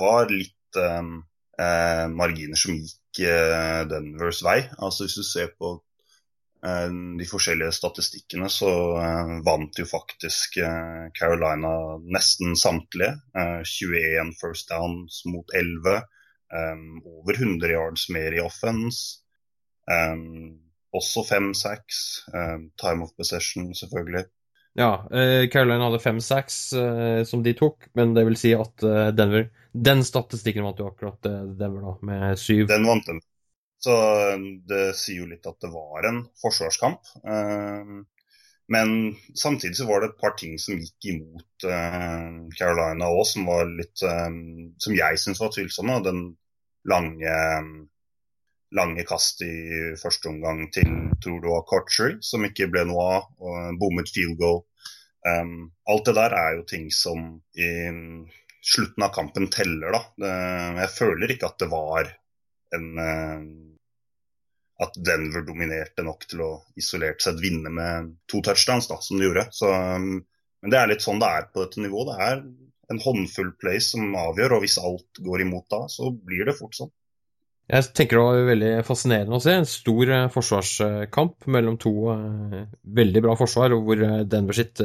var 0.00 0.32
litt 0.32 0.80
uh, 0.80 2.06
marginer 2.12 2.58
som 2.60 2.76
gikk 2.76 3.22
uh, 3.26 3.82
Denvers 3.90 4.42
vei. 4.46 4.58
Altså 4.78 5.06
Hvis 5.06 5.18
du 5.20 5.24
ser 5.26 5.54
på 5.56 5.78
Eh, 6.66 6.90
de 7.18 7.24
forskjellige 7.24 7.72
statistikkene, 7.72 8.48
så 8.52 8.70
eh, 9.00 9.30
vant 9.46 9.78
jo 9.80 9.86
faktisk 9.88 10.58
eh, 10.60 11.06
Carolina 11.16 11.72
nesten 12.04 12.56
samtlige. 12.56 13.14
21 13.64 14.34
first 14.40 14.68
downs 14.72 15.22
mot 15.26 15.56
11. 15.56 16.02
over 17.06 17.36
100 17.38 17.70
yards 17.70 18.08
mer 18.10 18.34
i 18.34 18.40
offense. 18.42 19.22
også 20.92 21.22
fem 21.28 21.54
sacks. 21.54 22.24
time 22.82 23.04
of 23.04 23.10
possession, 23.16 23.74
selvfølgelig. 23.74 24.24
Ja, 24.78 25.06
Caroline 25.50 25.82
hadde 25.82 25.98
fem 26.02 26.20
sacks 26.22 26.58
som 27.26 27.42
de 27.42 27.54
tok, 27.58 27.88
men 27.98 28.14
det 28.14 28.22
vil 28.28 28.38
si 28.38 28.52
at 28.54 28.84
Denver 29.18 29.48
Den 29.74 30.04
statistikken 30.06 30.62
vant 30.66 30.78
jo 30.78 30.86
akkurat 30.90 31.18
Denver, 31.58 31.82
da, 31.88 31.96
med 32.06 32.38
syv. 32.38 32.68
Den 32.70 32.86
vant 32.86 33.08
den. 33.10 33.18
Så 33.80 33.94
det 34.68 34.94
sier 35.00 35.22
jo 35.22 35.28
litt 35.30 35.46
at 35.48 35.56
det 35.64 35.70
var 35.72 36.06
en 36.10 36.22
forsvarskamp. 36.42 37.12
Men 38.70 38.90
samtidig 39.34 39.76
så 39.80 39.86
var 39.88 40.02
det 40.04 40.12
et 40.12 40.20
par 40.20 40.36
ting 40.38 40.58
som 40.60 40.78
gikk 40.78 41.08
imot 41.14 41.64
Carolina 42.58 43.08
òg, 43.10 43.24
som 43.26 43.48
var 43.50 43.66
litt 43.66 43.98
Som 43.98 44.94
jeg 44.94 45.18
syns 45.18 45.40
var 45.42 45.50
tvilsomme. 45.54 45.96
Den 46.06 46.20
lange 46.86 47.32
lange 48.76 49.04
kast 49.08 49.42
i 49.42 49.52
første 49.98 50.30
omgang 50.30 50.66
til 50.74 50.90
tror 51.22 51.40
du 51.42 51.48
var 51.50 51.66
Cotchery, 51.68 52.18
som 52.22 52.44
ikke 52.46 52.70
ble 52.70 52.84
noe 52.88 53.06
av. 53.16 53.30
og 53.42 53.80
Bommet 53.80 54.10
field 54.12 54.38
goal. 54.40 54.62
Um, 55.26 55.72
alt 55.90 56.06
det 56.08 56.14
der 56.16 56.36
er 56.36 56.54
jo 56.56 56.68
ting 56.68 56.86
som 56.94 57.24
i 57.52 57.70
slutten 58.64 59.04
av 59.04 59.12
kampen 59.12 59.50
teller, 59.52 59.96
da. 59.96 60.30
Jeg 60.84 60.92
føler 60.94 61.34
ikke 61.34 61.50
at 61.50 61.58
det 61.60 61.68
var 61.72 62.14
en 62.76 62.86
uh, 63.00 63.42
At 64.80 64.94
Denver 64.96 65.42
dominerte 65.44 66.00
nok 66.06 66.22
til 66.24 66.40
å 66.40 66.50
isolert 66.80 67.20
sett 67.20 67.40
vinne 67.42 67.68
med 67.68 68.14
to 68.30 68.40
touchdowns, 68.40 68.88
da, 68.88 68.96
som 69.04 69.18
de 69.20 69.26
gjorde. 69.26 69.44
Så, 69.52 69.68
um, 69.68 70.22
men 70.62 70.72
det 70.72 70.78
er 70.78 70.88
litt 70.88 71.04
sånn 71.04 71.20
det 71.20 71.28
er 71.28 71.50
på 71.52 71.66
dette 71.66 71.82
nivået. 71.84 72.14
Det 72.14 72.28
er 72.30 72.40
en 72.94 73.02
håndfull 73.02 73.52
plays 73.60 73.90
som 73.92 74.16
avgjør, 74.16 74.56
og 74.56 74.64
hvis 74.64 74.78
alt 74.80 75.20
går 75.26 75.44
imot 75.44 75.66
da, 75.72 75.82
så 75.92 76.08
blir 76.14 76.48
det 76.48 76.56
fort 76.56 76.78
sånn. 76.78 76.92
Jeg 77.70 77.86
tenker 77.94 78.18
det 78.18 78.22
var 78.26 78.48
veldig 78.48 78.70
fascinerende 78.86 79.38
å 79.38 79.42
se. 79.42 79.52
En 79.54 79.68
stor 79.68 80.10
eh, 80.10 80.28
forsvarskamp 80.34 81.46
mellom 81.54 81.76
to 81.78 81.92
eh, 82.10 82.64
veldig 82.98 83.22
bra 83.22 83.36
forsvar, 83.38 83.76
hvor 83.86 84.02
eh, 84.06 84.22
Denver 84.26 84.58
sitt 84.58 84.82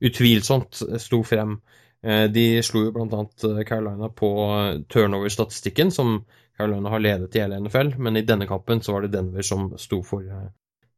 utvilsomt 0.00 0.82
sto 1.02 1.22
frem. 1.26 1.58
De 2.00 2.44
slo 2.64 2.86
jo 2.86 2.92
bl.a. 2.94 3.18
Carolina 3.68 4.06
på 4.16 4.28
turnover-statistikken, 4.88 5.90
som 5.92 6.14
Carolina 6.56 6.88
har 6.94 7.02
ledet 7.04 7.36
i 7.36 7.42
hele 7.42 7.58
NFL, 7.60 7.90
men 8.00 8.16
i 8.16 8.22
denne 8.24 8.46
kampen 8.48 8.80
så 8.80 8.94
var 8.94 9.04
det 9.04 9.10
Denver 9.12 9.44
som 9.44 9.66
sto 9.76 9.98
for 10.06 10.24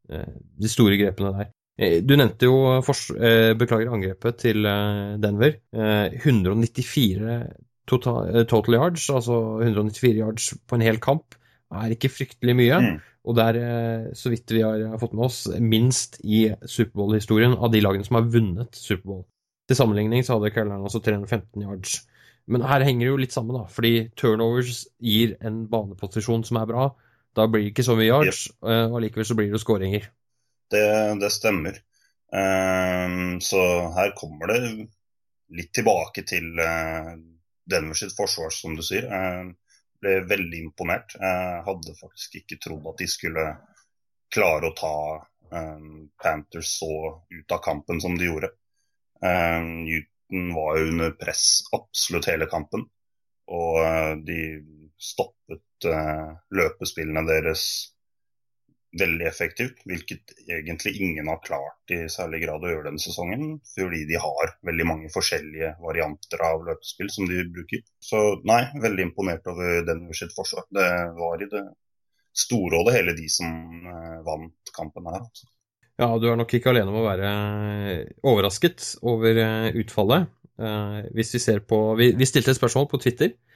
de 0.06 0.70
store 0.70 1.00
grepene 1.00 1.32
der. 1.40 1.50
Du 2.06 2.14
nevnte 2.14 2.46
jo 2.46 2.78
beklager 3.58 3.90
angrepet 3.90 4.38
til 4.44 4.62
Denver. 4.62 5.58
194 5.74 7.40
total, 7.88 8.28
eh, 8.30 8.44
total, 8.48 8.78
yards, 8.78 9.08
altså 9.10 9.38
194 9.62 10.18
yards 10.18 10.52
på 10.66 10.78
en 10.78 10.84
hel 10.84 11.00
kamp, 11.02 11.36
er 11.72 11.94
ikke 11.94 12.12
fryktelig 12.12 12.54
mye. 12.56 12.78
Mm. 12.80 13.00
Og 13.22 13.36
det 13.38 13.44
er, 13.44 13.58
eh, 13.62 14.06
så 14.18 14.30
vidt 14.32 14.50
vi 14.50 14.62
har 14.62 14.98
fått 14.98 15.14
med 15.14 15.24
oss, 15.24 15.46
minst 15.60 16.18
i 16.24 16.48
Superbowl-historien 16.66 17.54
av 17.54 17.70
de 17.72 17.80
lagene 17.80 18.04
som 18.04 18.18
har 18.18 18.30
vunnet 18.30 18.74
Superbowl. 18.74 19.24
Til 19.68 19.78
sammenligning 19.78 20.24
så 20.26 20.36
hadde 20.36 20.52
Carolina 20.54 20.82
også 20.82 21.02
315 21.02 21.62
yards. 21.62 22.00
Men 22.50 22.64
her 22.66 22.82
henger 22.82 23.06
det 23.06 23.12
jo 23.12 23.20
litt 23.20 23.34
sammen, 23.34 23.54
da, 23.54 23.68
fordi 23.70 24.10
turnovers 24.18 24.86
gir 24.98 25.36
en 25.40 25.68
baneposisjon 25.70 26.42
som 26.44 26.58
er 26.58 26.66
bra. 26.66 26.88
Da 27.36 27.46
blir 27.46 27.62
det 27.62 27.72
ikke 27.72 27.86
så 27.86 27.94
mye 27.96 28.10
yards, 28.10 28.48
yep. 28.50 28.58
Eh, 28.66 28.84
og 28.90 28.98
allikevel 28.98 29.28
så 29.28 29.36
blir 29.38 29.52
det 29.52 29.62
skåringer. 29.62 30.08
Det, 30.72 30.86
det 31.20 31.30
stemmer. 31.32 31.78
Um, 32.32 33.40
så 33.44 33.60
her 33.92 34.14
kommer 34.16 34.48
det 34.48 34.60
litt 35.52 35.68
tilbake 35.76 36.24
til 36.24 36.46
uh, 36.56 37.12
Denver 37.72 37.98
sitt 37.98 38.14
forsvar, 38.16 38.52
som 38.54 38.76
du 38.76 38.82
sier. 38.86 39.08
Ble 40.02 40.14
veldig 40.28 40.62
imponert. 40.66 41.14
Jeg 41.18 41.60
hadde 41.66 41.94
faktisk 41.98 42.40
ikke 42.40 42.58
trodd 42.62 42.88
at 42.90 43.02
de 43.02 43.08
skulle 43.10 43.44
klare 44.32 44.70
å 44.70 44.74
ta 44.78 44.96
um, 45.52 46.08
Panthers 46.20 46.72
så 46.80 46.90
ut 47.30 47.54
av 47.54 47.62
kampen 47.64 48.00
som 48.02 48.16
de 48.18 48.26
gjorde. 48.30 48.50
Newton 49.22 50.48
var 50.56 50.78
jo 50.80 50.88
under 50.90 51.12
press 51.20 51.60
absolutt 51.76 52.26
hele 52.32 52.48
kampen. 52.50 52.88
Og 53.52 54.24
de 54.26 54.40
stoppet 54.98 55.86
løpespillene 56.50 57.22
deres 57.28 57.91
veldig 58.98 59.26
effektivt, 59.26 59.82
hvilket 59.88 60.34
egentlig 60.46 60.92
ingen 61.00 61.28
har 61.30 61.40
klart 61.44 61.92
i 61.94 62.02
særlig 62.12 62.42
grad 62.44 62.64
å 62.64 62.72
gjøre 62.72 62.86
denne 62.90 63.02
sesongen. 63.02 63.54
Fordi 63.74 64.02
de 64.08 64.18
har 64.20 64.52
veldig 64.68 64.86
mange 64.88 65.12
forskjellige 65.12 65.74
varianter 65.82 66.44
av 66.44 66.66
løpespill 66.66 67.12
som 67.12 67.28
de 67.30 67.44
bruker. 67.54 67.84
Så 68.02 68.20
nei, 68.48 68.64
veldig 68.82 69.08
imponert 69.08 69.48
over 69.52 69.86
Denver 69.88 70.18
sitt 70.18 70.34
forsvar. 70.36 70.68
Det 70.72 70.90
var 71.18 71.40
i 71.40 71.48
det 71.52 71.64
store 72.44 72.80
og 72.80 72.88
det 72.88 72.96
hele 72.98 73.16
de 73.16 73.28
som 73.32 73.48
eh, 73.88 74.20
vant 74.26 74.74
kampen 74.76 75.08
her. 75.08 75.24
Altså. 75.24 75.48
Ja, 76.00 76.08
du 76.18 76.28
er 76.30 76.38
nok 76.40 76.52
ikke 76.56 76.72
alene 76.72 76.92
om 76.92 77.00
å 77.02 77.06
være 77.06 77.32
overrasket 78.28 78.94
over 79.08 79.40
eh, 79.40 79.70
utfallet. 79.80 80.28
Eh, 80.60 81.00
hvis 81.16 81.32
vi 81.36 81.40
ser 81.40 81.64
på 81.64 81.80
Vi, 81.96 82.12
vi 82.16 82.28
stilte 82.28 82.52
et 82.52 82.60
spørsmål 82.60 82.88
på 82.92 83.00
Twitter 83.04 83.32
Eh, 83.32 83.51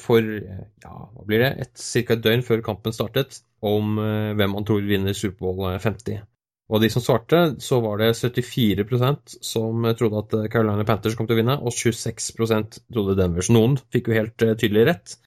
for 0.00 0.20
ja, 0.22 0.92
hva 0.92 1.24
blir 1.24 1.42
det, 1.42 1.54
et, 1.64 1.86
ca. 2.06 2.16
døgn 2.20 2.44
før 2.44 2.62
kampen 2.66 2.94
startet, 2.94 3.40
om 3.62 3.96
eh, 4.02 4.34
hvem 4.36 4.54
man 4.56 4.66
tror 4.68 4.84
vinner 4.84 5.16
Superbowl 5.16 5.78
50. 5.80 6.22
Og 6.70 6.78
av 6.78 6.84
de 6.84 6.90
som 6.92 7.04
svarte, 7.04 7.40
så 7.60 7.80
var 7.84 8.00
det 8.00 8.12
74% 8.16 9.36
som 9.44 9.88
trodde 9.98 10.22
at 10.22 10.36
Carolina 10.52 10.86
Panthers 10.88 11.16
kom 11.18 11.28
til 11.28 11.36
å 11.36 11.40
vinne, 11.42 11.58
og 11.60 11.74
26% 11.76 12.80
trodde 12.92 13.18
Denver. 13.18 13.44
Så 13.44 13.54
noen 13.56 13.76
fikk 13.92 14.08
jo 14.08 14.16
helt 14.16 14.46
eh, 14.46 14.56
tydelig 14.58 14.86
rett, 14.88 15.18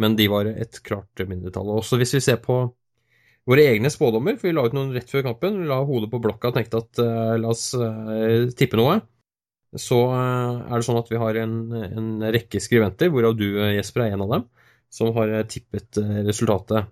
men 0.00 0.16
de 0.16 0.28
var 0.32 0.48
et 0.52 0.78
klart 0.86 1.24
mindretall. 1.26 1.74
Også 1.78 1.98
hvis 2.00 2.16
vi 2.16 2.24
ser 2.24 2.38
på 2.44 2.62
våre 3.48 3.64
egne 3.72 3.90
spådommer, 3.90 4.38
for 4.38 4.48
vi 4.48 4.56
la 4.56 4.64
ut 4.68 4.76
noen 4.76 4.92
rett 4.94 5.10
før 5.10 5.26
kampen, 5.32 5.64
la 5.68 5.80
hodet 5.84 6.12
på 6.12 6.20
blokka 6.22 6.52
og 6.52 6.56
tenkte 6.56 6.84
at 6.84 7.00
uh, 7.02 7.32
la 7.42 7.50
oss 7.50 7.72
uh, 7.74 8.46
tippe 8.56 8.78
noe 8.78 9.00
så 9.78 9.98
eh, 10.12 10.58
er 10.68 10.74
det 10.74 10.86
sånn 10.86 11.00
at 11.00 11.10
vi 11.12 11.20
har 11.20 11.38
en, 11.40 11.54
en 11.72 12.08
rekke 12.34 12.60
skriventer, 12.60 13.12
hvorav 13.12 13.36
du, 13.38 13.46
eh, 13.56 13.76
Jesper, 13.78 14.06
er 14.06 14.16
en 14.16 14.24
av 14.26 14.34
dem, 14.34 14.44
som 14.92 15.12
har 15.16 15.32
eh, 15.32 15.46
tippet 15.48 16.00
resultatet. 16.28 16.90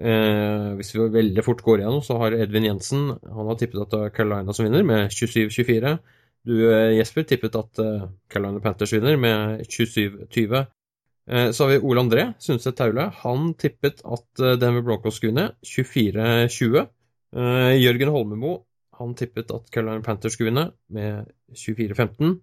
Eh, 0.00 0.68
hvis 0.78 0.94
vi 0.94 1.08
veldig 1.16 1.44
fort 1.44 1.64
går 1.66 1.82
igjennom, 1.82 2.04
så 2.06 2.20
har 2.22 2.36
Edvin 2.38 2.68
Jensen 2.68 3.10
han 3.18 3.50
har 3.50 3.58
tippet 3.58 3.82
at 3.82 3.94
det 3.94 4.02
er 4.06 4.14
Carolina 4.14 4.54
som 4.54 4.68
vinner, 4.68 4.86
med 4.86 5.10
27-24. 5.14 5.96
Du, 6.46 6.54
Jesper, 6.96 7.26
tippet 7.28 7.56
at 7.58 7.80
Carolina 8.32 8.62
Panthers 8.64 8.94
vinner, 8.94 9.18
med 9.20 9.66
27-20. 9.66 10.62
Eh, 11.30 11.50
så 11.50 11.66
har 11.66 11.74
vi 11.74 11.82
Ole 11.82 12.06
André 12.06 12.30
Sundset 12.40 12.78
Taule. 12.78 13.10
Han 13.24 13.52
tippet 13.60 14.00
at 14.06 14.46
Denver 14.62 14.86
Broncos 14.86 15.18
skulle 15.18 15.34
vinne, 15.34 15.50
24-20. 15.66 16.86
Eh, 17.30 17.76
Jørgen 17.78 18.10
Holmemo 18.10 18.56
han 19.00 19.16
tippet 19.18 19.50
at 19.54 19.70
Carolina 19.72 20.04
Panthers 20.04 20.36
skulle 20.36 20.50
vinne, 20.50 20.70
med 20.92 21.30
24-15. 21.56 22.36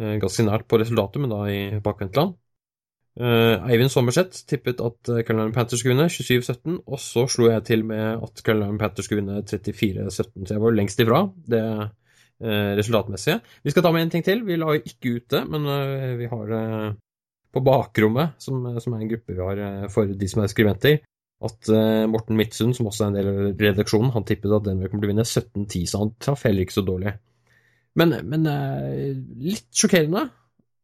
Eh, 0.00 0.16
ganske 0.22 0.46
nært 0.46 0.68
på 0.70 0.80
resultatet, 0.80 1.20
men 1.22 1.32
da 1.32 1.42
i 1.50 1.60
bakvendtland. 1.84 2.36
Uh, 3.20 3.58
Eivind 3.66 3.90
Sommerseth 3.90 4.44
tippet 4.48 4.78
at 4.80 5.08
Carolina 5.26 5.50
Panthers 5.52 5.82
skulle 5.82 5.96
vinne 5.96 6.06
27-17, 6.08 6.76
og 6.86 7.00
så 7.02 7.24
slo 7.28 7.48
jeg 7.50 7.64
til 7.66 7.82
med 7.84 8.22
at 8.22 8.42
Carolina 8.46 8.78
Panthers 8.78 9.08
skulle 9.08 9.24
vinne 9.24 9.42
34-17, 9.42 10.46
så 10.46 10.54
jeg 10.54 10.62
var 10.62 10.76
lengst 10.76 11.02
ifra 11.02 11.24
det 11.50 11.64
resultatmessige. 12.40 13.42
Vi 13.66 13.72
skal 13.74 13.84
ta 13.84 13.90
med 13.92 14.06
en 14.06 14.12
ting 14.14 14.22
til. 14.24 14.38
Vi 14.46 14.56
la 14.56 14.70
ikke 14.78 15.10
ut 15.18 15.26
det, 15.34 15.42
men 15.52 15.66
vi 16.16 16.28
har 16.30 16.46
det 16.48 16.62
på 17.52 17.60
bakrommet, 17.66 18.38
som, 18.40 18.62
som, 18.80 18.94
er 18.94 19.02
en 19.02 19.10
gruppe 19.10 19.34
vi 19.36 19.42
har 19.44 19.90
for 19.92 20.08
de 20.08 20.28
som 20.30 20.40
er 20.40 20.48
skribenter, 20.48 21.02
at 21.40 21.70
uh, 21.72 22.04
Morten 22.10 22.36
Midtsund, 22.36 22.76
som 22.76 22.90
også 22.90 23.06
er 23.06 23.10
en 23.10 23.16
del 23.16 23.30
av 23.30 23.62
redaksjonen, 23.64 24.12
han 24.12 24.26
tippet 24.28 24.52
at 24.52 24.66
Denver 24.66 24.92
å 24.92 25.08
vinne 25.08 25.24
17-10, 25.24 25.86
så 25.88 26.02
han 26.02 26.12
traff 26.20 26.44
heller 26.44 26.66
ikke 26.66 26.76
så 26.76 26.84
dårlig. 26.84 27.14
Men, 27.96 28.14
men 28.28 28.44
uh, 28.44 29.16
litt 29.40 29.68
sjokkerende. 29.76 30.26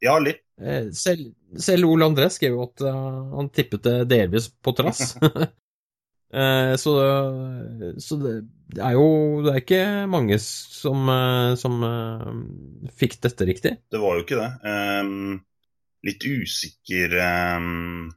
Ja, 0.04 0.16
litt. 0.22 0.40
Uh, 0.56 0.88
selv, 0.96 1.28
selv, 1.60 1.90
Ole 1.90 2.08
André 2.08 2.30
skrev 2.32 2.56
jo 2.56 2.64
at 2.64 2.84
han 2.86 3.52
tippet 3.52 3.84
det 3.84 3.96
delvis 4.08 4.48
på 4.48 4.72
trass. 4.76 5.12
så, 6.82 6.92
så 8.02 8.16
det, 8.20 8.32
det, 8.75 8.80
er 8.82 8.96
jo 8.96 9.04
Det 9.44 9.52
er 9.52 9.60
ikke 9.60 9.82
mange 10.10 10.36
som, 10.42 11.06
som 11.60 11.84
fikk 12.98 13.20
dette 13.25 13.46
riktig. 13.48 13.75
Det 13.92 14.00
var 14.00 14.16
jo 14.16 14.25
ikke 14.25 14.40
det. 14.40 14.48
Um, 14.64 15.36
litt 16.06 16.25
usikker 16.25 17.14
um, 17.60 18.08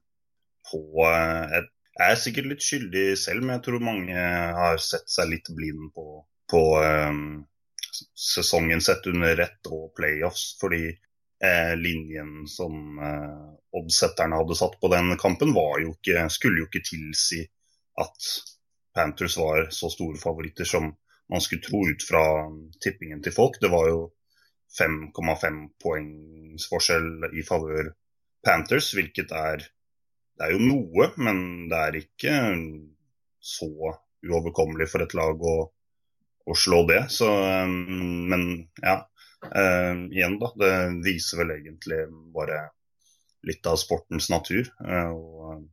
på 0.71 1.05
et 1.05 1.69
jeg 1.99 2.15
er 2.15 2.19
sikkert 2.19 2.47
litt 2.47 2.63
skyldig 2.63 3.05
selv, 3.19 3.43
men 3.43 3.57
jeg 3.57 3.65
tror 3.65 3.83
mange 3.83 4.25
har 4.55 4.79
sett 4.83 5.09
seg 5.11 5.31
litt 5.33 5.49
blind 5.55 5.89
på, 5.95 6.05
på 6.51 6.61
um, 6.79 7.23
sesongen 8.15 8.81
sett 8.81 9.07
under 9.11 9.41
ett 9.43 9.67
og 9.67 9.91
playoffs. 9.97 10.53
Fordi 10.61 10.85
eh, 10.87 11.73
linjen 11.79 12.47
som 12.47 12.99
eh, 13.03 13.49
oddsetterne 13.79 14.39
hadde 14.39 14.55
satt 14.55 14.79
på 14.79 14.91
den 14.93 15.11
kampen, 15.19 15.51
jo 15.55 15.91
ikke, 15.97 16.29
skulle 16.31 16.63
jo 16.63 16.69
ikke 16.69 16.85
tilsi 16.87 17.43
at 17.99 18.31
Panthers 18.95 19.35
var 19.37 19.67
så 19.75 19.91
store 19.91 20.17
favoritter 20.21 20.67
som 20.67 20.87
man 21.29 21.43
skulle 21.43 21.61
tro 21.61 21.83
ut 21.85 22.03
fra 22.03 22.23
tippingen 22.81 23.21
til 23.23 23.35
folk. 23.35 23.59
Det 23.61 23.69
var 23.71 23.89
jo 23.91 24.05
5,5 24.79 25.59
poengs 25.81 26.69
forskjell 26.71 27.29
i 27.35 27.43
favør 27.45 27.91
Panthers, 28.45 28.93
hvilket 28.95 29.35
er 29.35 29.67
det 30.39 30.47
er 30.47 30.55
jo 30.55 30.61
noe, 30.63 31.09
men 31.19 31.41
det 31.71 31.81
er 31.83 31.99
ikke 31.99 32.35
så 33.43 33.69
uoverkommelig 34.23 34.87
for 34.91 35.03
et 35.03 35.15
lag 35.17 35.43
å, 35.43 35.55
å 36.47 36.55
slå 36.55 36.83
det. 36.87 37.01
Så, 37.11 37.27
men 37.67 38.45
ja, 38.79 38.95
igjen 40.15 40.37
da, 40.39 40.51
det 40.59 40.71
viser 41.03 41.43
vel 41.43 41.57
egentlig 41.57 42.05
bare 42.35 42.69
litt 43.47 43.67
av 43.67 43.79
sportens 43.79 44.31
natur. 44.31 44.71
og 44.79 45.67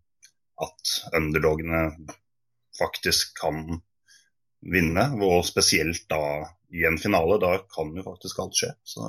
at 0.63 0.93
underdogene 1.17 1.91
faktisk 2.79 3.35
kan 3.41 3.63
vinne, 4.73 5.05
og 5.23 5.45
spesielt 5.47 6.07
da 6.11 6.21
i 6.73 6.87
en 6.89 6.99
finale. 7.01 7.39
Da 7.43 7.59
kan 7.73 7.93
jo 7.97 8.05
faktisk 8.07 8.41
alt 8.43 8.57
skje. 8.59 8.73
Så 8.85 9.05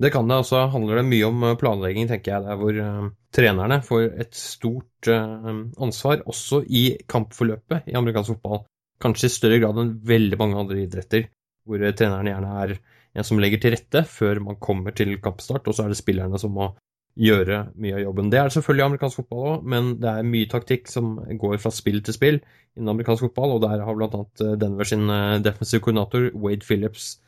det 0.00 0.10
kan 0.10 0.28
det. 0.28 0.40
altså 0.42 0.64
handler 0.72 0.98
det 0.98 1.06
mye 1.06 1.26
om 1.28 1.44
planlegging, 1.60 2.08
tenker 2.10 2.32
jeg. 2.32 2.44
Der 2.46 2.58
hvor 2.58 2.78
uh, 2.82 3.10
trenerne 3.34 3.80
får 3.86 4.06
et 4.24 4.34
stort 4.34 5.10
uh, 5.10 5.50
ansvar, 5.78 6.24
også 6.26 6.64
i 6.66 6.84
kampforløpet 7.10 7.90
i 7.90 7.96
amerikansk 7.98 8.34
fotball. 8.34 8.64
Kanskje 9.02 9.30
i 9.30 9.34
større 9.36 9.60
grad 9.62 9.78
enn 9.78 9.94
veldig 10.06 10.40
mange 10.40 10.58
andre 10.58 10.82
idretter, 10.82 11.28
hvor 11.66 11.82
uh, 11.82 11.92
treneren 11.94 12.32
gjerne 12.32 12.56
er 12.64 12.76
en 13.14 13.26
som 13.26 13.38
legger 13.38 13.62
til 13.62 13.76
rette 13.76 14.02
før 14.10 14.42
man 14.42 14.58
kommer 14.58 14.94
til 14.96 15.14
kampstart, 15.22 15.68
og 15.70 15.76
så 15.76 15.84
er 15.84 15.94
det 15.94 16.00
spillerne 16.00 16.40
som 16.42 16.54
må 16.56 16.72
gjøre 17.14 17.60
mye 17.78 17.94
av 17.94 18.02
jobben. 18.02 18.30
Det 18.30 18.38
er 18.40 18.48
det 18.48 18.56
selvfølgelig 18.56 18.82
i 18.82 18.88
amerikansk 18.88 19.20
fotball 19.20 19.44
òg, 19.50 19.66
men 19.70 19.90
det 20.02 20.10
er 20.10 20.26
mye 20.26 20.50
taktikk 20.50 20.90
som 20.90 21.14
går 21.40 21.60
fra 21.62 21.70
spill 21.74 22.00
til 22.02 22.16
spill 22.16 22.40
innen 22.74 22.90
amerikansk 22.90 23.28
fotball, 23.28 23.54
og 23.54 23.62
der 23.62 23.84
har 23.86 23.98
bl.a. 23.98 24.24
Eh, 24.42 24.56
Denver 24.58 24.88
sin 24.88 25.06
eh, 25.06 25.38
defensive 25.44 25.84
koordinator 25.84 26.32
Wade 26.34 26.66
Phillips 26.66 27.12
eh, 27.14 27.23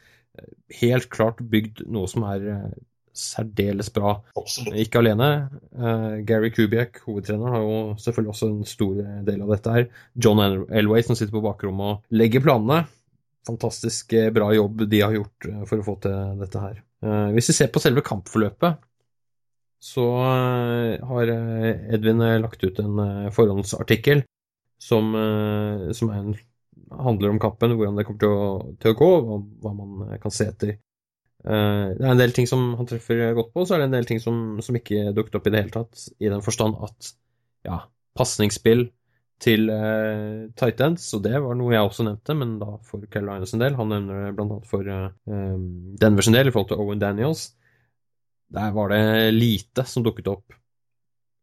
helt 0.81 1.09
klart 1.13 1.43
bygd 1.53 1.85
noe 1.93 2.11
som 2.11 2.27
er 2.29 2.47
særdeles 3.17 3.89
bra. 3.95 4.19
Absolutt. 4.37 4.77
Ikke 4.77 5.01
alene. 5.01 5.29
Gary 6.29 6.51
Kubiak, 6.53 7.01
hovedtrener, 7.07 7.55
har 7.55 7.63
jo 7.65 7.79
selvfølgelig 8.03 8.33
også 8.35 8.49
en 8.51 8.67
stor 8.69 8.99
del 9.25 9.45
av 9.47 9.53
dette 9.55 9.77
her. 9.77 9.87
John 10.21 10.43
Elway, 10.45 11.07
som 11.07 11.17
sitter 11.17 11.33
på 11.33 11.45
bakrommet 11.47 11.95
og 11.95 12.19
legger 12.21 12.45
planene. 12.45 12.83
Fantastisk 13.49 14.13
bra 14.37 14.51
jobb 14.53 14.85
de 14.91 15.01
har 15.01 15.17
gjort 15.17 15.49
for 15.71 15.81
å 15.81 15.87
få 15.87 15.97
til 16.05 16.43
dette 16.43 16.61
her. 16.61 16.83
Hvis 17.33 17.49
vi 17.55 17.57
ser 17.57 17.73
på 17.73 17.81
selve 17.81 18.05
kampforløpet, 18.05 18.85
så 19.83 20.05
eh, 20.25 21.05
har 21.05 21.33
eh, 21.33 21.95
Edvin 21.95 22.23
eh, 22.25 22.39
lagt 22.43 22.65
ut 22.65 22.79
en 22.83 23.31
forhåndsartikkel 23.35 24.25
som, 24.81 25.15
som 25.97 26.11
en, 26.13 26.35
handler 26.91 27.33
om 27.33 27.41
kampen, 27.43 27.75
hvordan 27.79 27.97
det 27.99 28.07
kommer 28.09 28.23
til 28.23 28.35
å, 28.35 28.51
til 28.83 28.93
å 28.93 28.99
gå, 28.99 29.13
og 29.17 29.47
hva 29.65 29.73
man 29.77 30.21
kan 30.23 30.35
se 30.35 30.49
etter. 30.53 30.77
Det 31.47 32.03
er 32.03 32.11
en 32.11 32.19
del 32.19 32.33
ting 32.35 32.49
som 32.51 32.73
han 32.79 32.89
treffer 32.91 33.35
godt 33.37 33.53
på, 33.55 33.63
så 33.67 33.77
er 33.77 33.83
det 33.83 33.89
en 33.91 33.97
del 33.99 34.09
ting 34.09 34.19
som, 34.23 34.57
som 34.65 34.79
ikke 34.79 35.13
dukket 35.15 35.37
opp 35.39 35.47
i 35.47 35.53
det 35.55 35.61
hele 35.61 35.75
tatt, 35.75 36.07
i 36.19 36.31
den 36.33 36.43
forstand 36.43 36.79
at 36.83 37.11
ja, 37.69 37.85
pasningsspill 38.19 38.89
til 39.43 39.69
uh, 39.69 40.49
tight 40.57 40.81
ends, 40.81 41.07
og 41.17 41.23
det 41.27 41.37
var 41.45 41.57
noe 41.59 41.75
jeg 41.75 41.85
også 41.85 42.07
nevnte, 42.07 42.37
men 42.39 42.57
da 42.61 42.77
for 42.87 43.05
Carolina 43.13 43.49
sin 43.49 43.63
del. 43.63 43.77
Han 43.79 43.93
nevner 43.93 44.27
det 44.27 44.35
blant 44.39 44.55
annet 44.57 44.71
for 44.71 44.89
uh, 44.89 45.57
Denver 46.01 46.25
sin 46.25 46.37
del 46.37 46.49
i 46.49 46.55
forhold 46.55 46.71
til 46.73 46.81
Owen 46.83 47.03
Daniels. 47.03 47.51
Der 48.57 48.73
var 48.73 48.95
det 48.95 49.35
lite 49.35 49.85
som 49.89 50.07
dukket 50.07 50.31
opp. 50.33 50.57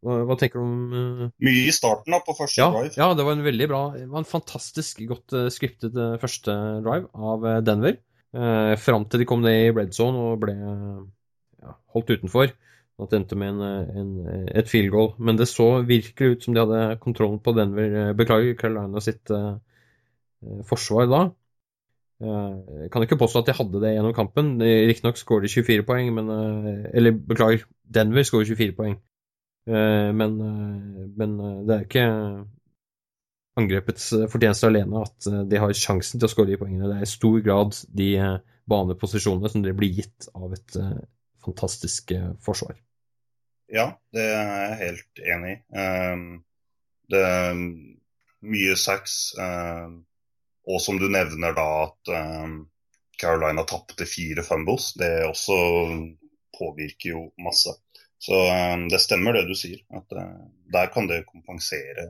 Hva, 0.04 0.18
hva 0.28 0.36
tenker 0.40 0.60
du 0.60 0.64
om 0.66 0.96
uh... 0.96 1.28
Mye 1.44 1.68
i 1.70 1.76
starten 1.76 2.16
da, 2.16 2.20
på 2.24 2.36
første 2.38 2.60
ja, 2.60 2.70
drive. 2.74 2.96
Ja, 3.00 3.10
det 3.16 3.26
var 3.28 3.38
en 3.38 3.46
veldig 3.46 3.68
bra 3.72 3.84
Det 3.96 4.08
var 4.12 4.24
en 4.24 4.28
fantastisk 4.28 5.04
godt 5.10 5.36
uh, 5.36 5.48
skriptet 5.54 5.96
uh, 5.96 6.18
første 6.22 6.56
drive 6.84 7.08
av 7.32 7.48
Denver. 7.66 8.00
Uh, 8.36 8.74
Fram 8.82 9.08
til 9.08 9.24
de 9.24 9.30
kom 9.30 9.44
ned 9.46 9.70
i 9.70 9.72
red 9.72 9.94
zone 9.96 10.28
og 10.32 10.42
ble 10.44 10.56
ja, 10.58 11.78
holdt 11.96 12.16
utenfor. 12.18 12.52
At 13.02 13.10
det 13.10 13.22
endte 13.22 13.38
med 13.40 13.56
en, 13.56 13.94
en, 13.98 14.10
et 14.54 14.70
field 14.70 14.92
goal. 14.94 15.14
Men 15.18 15.40
det 15.40 15.48
så 15.50 15.70
virkelig 15.88 16.36
ut 16.36 16.44
som 16.46 16.54
de 16.54 16.62
hadde 16.62 17.00
kontrollen 17.02 17.40
på 17.42 17.56
Denver 17.58 18.14
Beklager 18.18 18.54
Carolina 18.60 19.02
sitt 19.02 19.32
forsvar 20.70 21.08
da. 21.10 21.24
Jeg 22.24 22.92
kan 22.92 23.04
ikke 23.04 23.18
påstå 23.20 23.42
at 23.42 23.50
de 23.50 23.56
hadde 23.58 23.82
det 23.82 23.96
gjennom 23.96 24.14
kampen. 24.16 24.54
Riktignok 24.62 25.18
skårer 25.20 25.48
de 25.48 25.52
24 25.52 25.84
poeng, 25.88 26.14
men 26.16 26.30
eh, 26.30 26.86
Eller 26.94 27.12
beklager, 27.12 27.66
Denver 27.84 28.24
skårer 28.24 28.46
24 28.46 28.76
poeng. 28.78 28.96
Eh, 29.68 30.10
men, 30.14 30.40
eh, 30.42 31.08
men, 31.18 31.36
det 31.68 31.76
er 31.76 31.86
ikke 31.88 32.08
angrepets 33.60 34.10
fortjeneste 34.34 34.70
alene 34.70 35.04
at 35.06 35.28
de 35.50 35.60
har 35.62 35.76
sjansen 35.78 36.20
til 36.20 36.28
å 36.28 36.32
skåre 36.32 36.52
de 36.54 36.60
poengene. 36.62 36.90
Det 36.90 36.98
er 36.98 37.08
i 37.08 37.12
stor 37.12 37.38
grad 37.46 37.78
de 38.02 38.10
baneposisjonene 38.70 39.52
som 39.54 39.66
det 39.66 39.76
blir 39.78 39.94
gitt 40.00 40.30
av 40.34 40.56
et 40.56 40.78
fantastisk 41.44 42.16
forsvar. 42.42 42.80
Ja, 43.70 43.92
det 44.16 44.26
er 44.26 44.50
jeg 44.50 44.80
helt 44.80 45.22
enig 45.36 45.54
i. 45.54 45.60
Det 47.14 47.22
er 47.28 47.62
mye 47.62 48.80
sex. 48.80 49.20
Og 49.38 50.82
som 50.82 50.98
du 50.98 51.10
nevner 51.12 51.54
da 51.54 51.68
at 51.84 52.14
um, 52.16 52.58
Carolina 53.20 53.66
tapte 53.68 54.08
fire 54.10 54.44
fumbles, 54.48 54.94
det 55.00 55.12
også 55.28 55.58
påvirker 56.58 57.14
jo 57.14 57.24
masse. 57.44 57.76
Så 58.24 58.40
um, 58.40 58.88
det 58.92 59.02
stemmer 59.04 59.36
det 59.36 59.48
du 59.50 59.56
sier, 59.58 59.82
at 59.92 60.16
uh, 60.16 60.48
der 60.72 60.90
kan 60.94 61.10
det 61.10 61.26
kompensere 61.28 62.08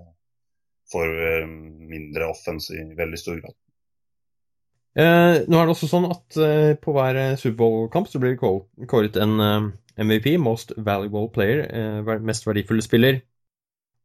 for 0.92 1.10
uh, 1.10 1.48
mindre 1.50 2.30
offens 2.30 2.70
i 2.74 2.84
veldig 2.98 3.20
stor 3.20 3.42
grad. 3.42 3.58
Eh, 4.94 5.40
nå 5.50 5.58
er 5.58 5.66
det 5.66 5.74
også 5.74 5.88
sånn 5.90 6.04
at 6.06 6.36
eh, 6.38 6.76
på 6.78 6.94
hver 6.94 7.18
Superbowl-kamp 7.42 8.06
så 8.12 8.20
blir 8.22 8.36
det 8.36 8.86
kåret 8.92 9.16
en 9.18 9.32
uh, 9.42 9.72
MVP, 9.98 10.36
Most 10.38 10.76
Valuable 10.78 11.32
Player, 11.34 11.64
eh, 11.66 12.20
mest 12.22 12.46
verdifulle 12.46 12.86
spiller. 12.86 13.18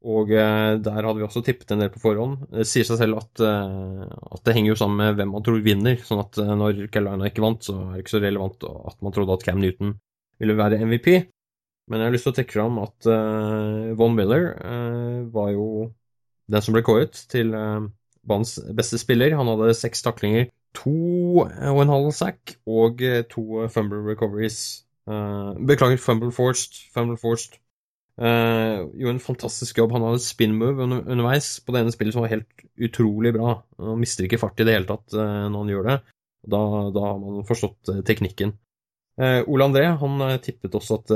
Og 0.06 0.30
eh, 0.30 0.76
der 0.78 1.00
hadde 1.00 1.16
vi 1.18 1.26
også 1.26 1.42
tippet 1.42 1.72
en 1.74 1.82
del 1.82 1.90
på 1.90 2.02
forhånd. 2.02 2.44
Det 2.52 2.66
sier 2.70 2.86
seg 2.86 3.00
selv 3.00 3.18
at, 3.18 3.42
eh, 3.42 4.04
at 4.06 4.44
det 4.46 4.54
henger 4.54 4.72
jo 4.72 4.78
sammen 4.78 5.00
med 5.02 5.16
hvem 5.18 5.32
man 5.34 5.46
tror 5.46 5.58
vinner. 5.64 5.98
Sånn 6.06 6.22
at 6.22 6.38
eh, 6.38 6.52
når 6.60 6.84
Carolina 6.94 7.26
ikke 7.30 7.42
vant, 7.42 7.64
så 7.66 7.74
er 7.80 7.96
det 7.96 8.04
ikke 8.04 8.14
så 8.14 8.22
relevant 8.22 8.68
at 8.68 9.00
man 9.02 9.16
trodde 9.16 9.34
at 9.34 9.46
Cam 9.48 9.58
Newton 9.62 9.96
ville 10.38 10.58
være 10.58 10.78
MVP. 10.86 11.10
Men 11.88 12.02
jeg 12.02 12.08
har 12.08 12.14
lyst 12.14 12.26
til 12.28 12.34
å 12.34 12.36
trekke 12.36 12.56
fram 12.58 12.80
at 12.82 13.08
uh, 13.08 13.94
Von 13.98 14.16
Miller 14.16 14.50
uh, 14.60 15.20
var 15.32 15.52
jo 15.54 15.68
den 16.48 16.64
som 16.64 16.76
ble 16.76 16.82
kåret 16.84 17.16
til 17.32 17.54
uh, 17.56 17.86
banens 18.28 18.58
beste 18.76 19.00
spiller. 19.00 19.36
Han 19.38 19.48
hadde 19.48 19.76
seks 19.76 20.04
taklinger, 20.04 20.50
to 20.76 20.92
og 21.44 21.80
en 21.80 21.92
halv 21.92 22.10
sack 22.16 22.58
og 22.68 23.00
to 23.32 23.64
fumble 23.72 24.02
recoveries. 24.04 24.84
beklager, 25.64 25.96
fumble 25.96 26.28
forced. 26.32 26.76
Fumble 26.92 27.16
forced. 27.16 27.56
Gjorde 28.20 29.14
en 29.14 29.22
fantastisk 29.24 29.80
jobb. 29.80 29.94
Han 29.96 30.04
hadde 30.04 30.20
spin 30.20 30.52
move 30.60 30.84
underveis 30.84 31.54
på 31.64 31.72
det 31.72 31.80
ene 31.80 31.94
spillet 31.94 32.14
som 32.14 32.26
var 32.26 32.34
helt 32.34 32.66
utrolig 32.76 33.32
bra. 33.32 33.56
Han 33.80 34.02
mister 34.02 34.28
ikke 34.28 34.42
fart 34.44 34.60
i 34.60 34.68
det 34.68 34.76
hele 34.76 34.90
tatt 34.90 35.16
når 35.16 35.56
han 35.56 35.72
gjør 35.72 35.88
det. 35.88 35.96
Da, 36.52 36.62
da 36.92 37.06
har 37.08 37.18
man 37.24 37.48
forstått 37.48 37.94
uh. 39.18 39.40
Ole 39.50 39.66
André 39.66 39.84
han 40.00 40.24
tippet 40.44 40.76
også 40.78 41.00
at, 41.00 41.12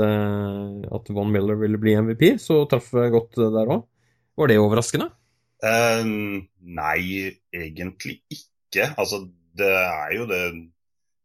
at 0.91 1.11
Von 1.15 1.31
Miller 1.31 1.55
ville 1.59 1.79
bli 1.79 1.95
MVP, 1.95 2.25
så 2.41 2.63
traff 2.69 2.91
godt 2.91 3.39
der 3.39 3.71
òg. 3.77 3.85
Var 4.37 4.49
det 4.49 4.59
overraskende? 4.59 5.11
nei, 5.63 7.31
egentlig 7.55 8.17
ikke. 8.27 8.89
Altså, 8.99 9.21
det 9.55 9.69
er 9.71 10.15
jo 10.17 10.25
det 10.27 10.41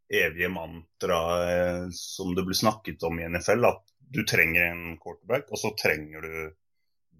evige 0.09 0.49
mantraet 0.49 1.93
som 1.95 2.33
det 2.35 2.45
blir 2.47 2.57
snakket 2.57 3.03
om 3.05 3.19
i 3.19 3.27
NFL, 3.29 3.67
at 3.69 3.83
du 4.09 4.23
trenger 4.25 4.71
en 4.71 4.97
quarterback, 5.01 5.51
og 5.51 5.61
så 5.61 5.73
trenger 5.77 6.25
du 6.25 6.33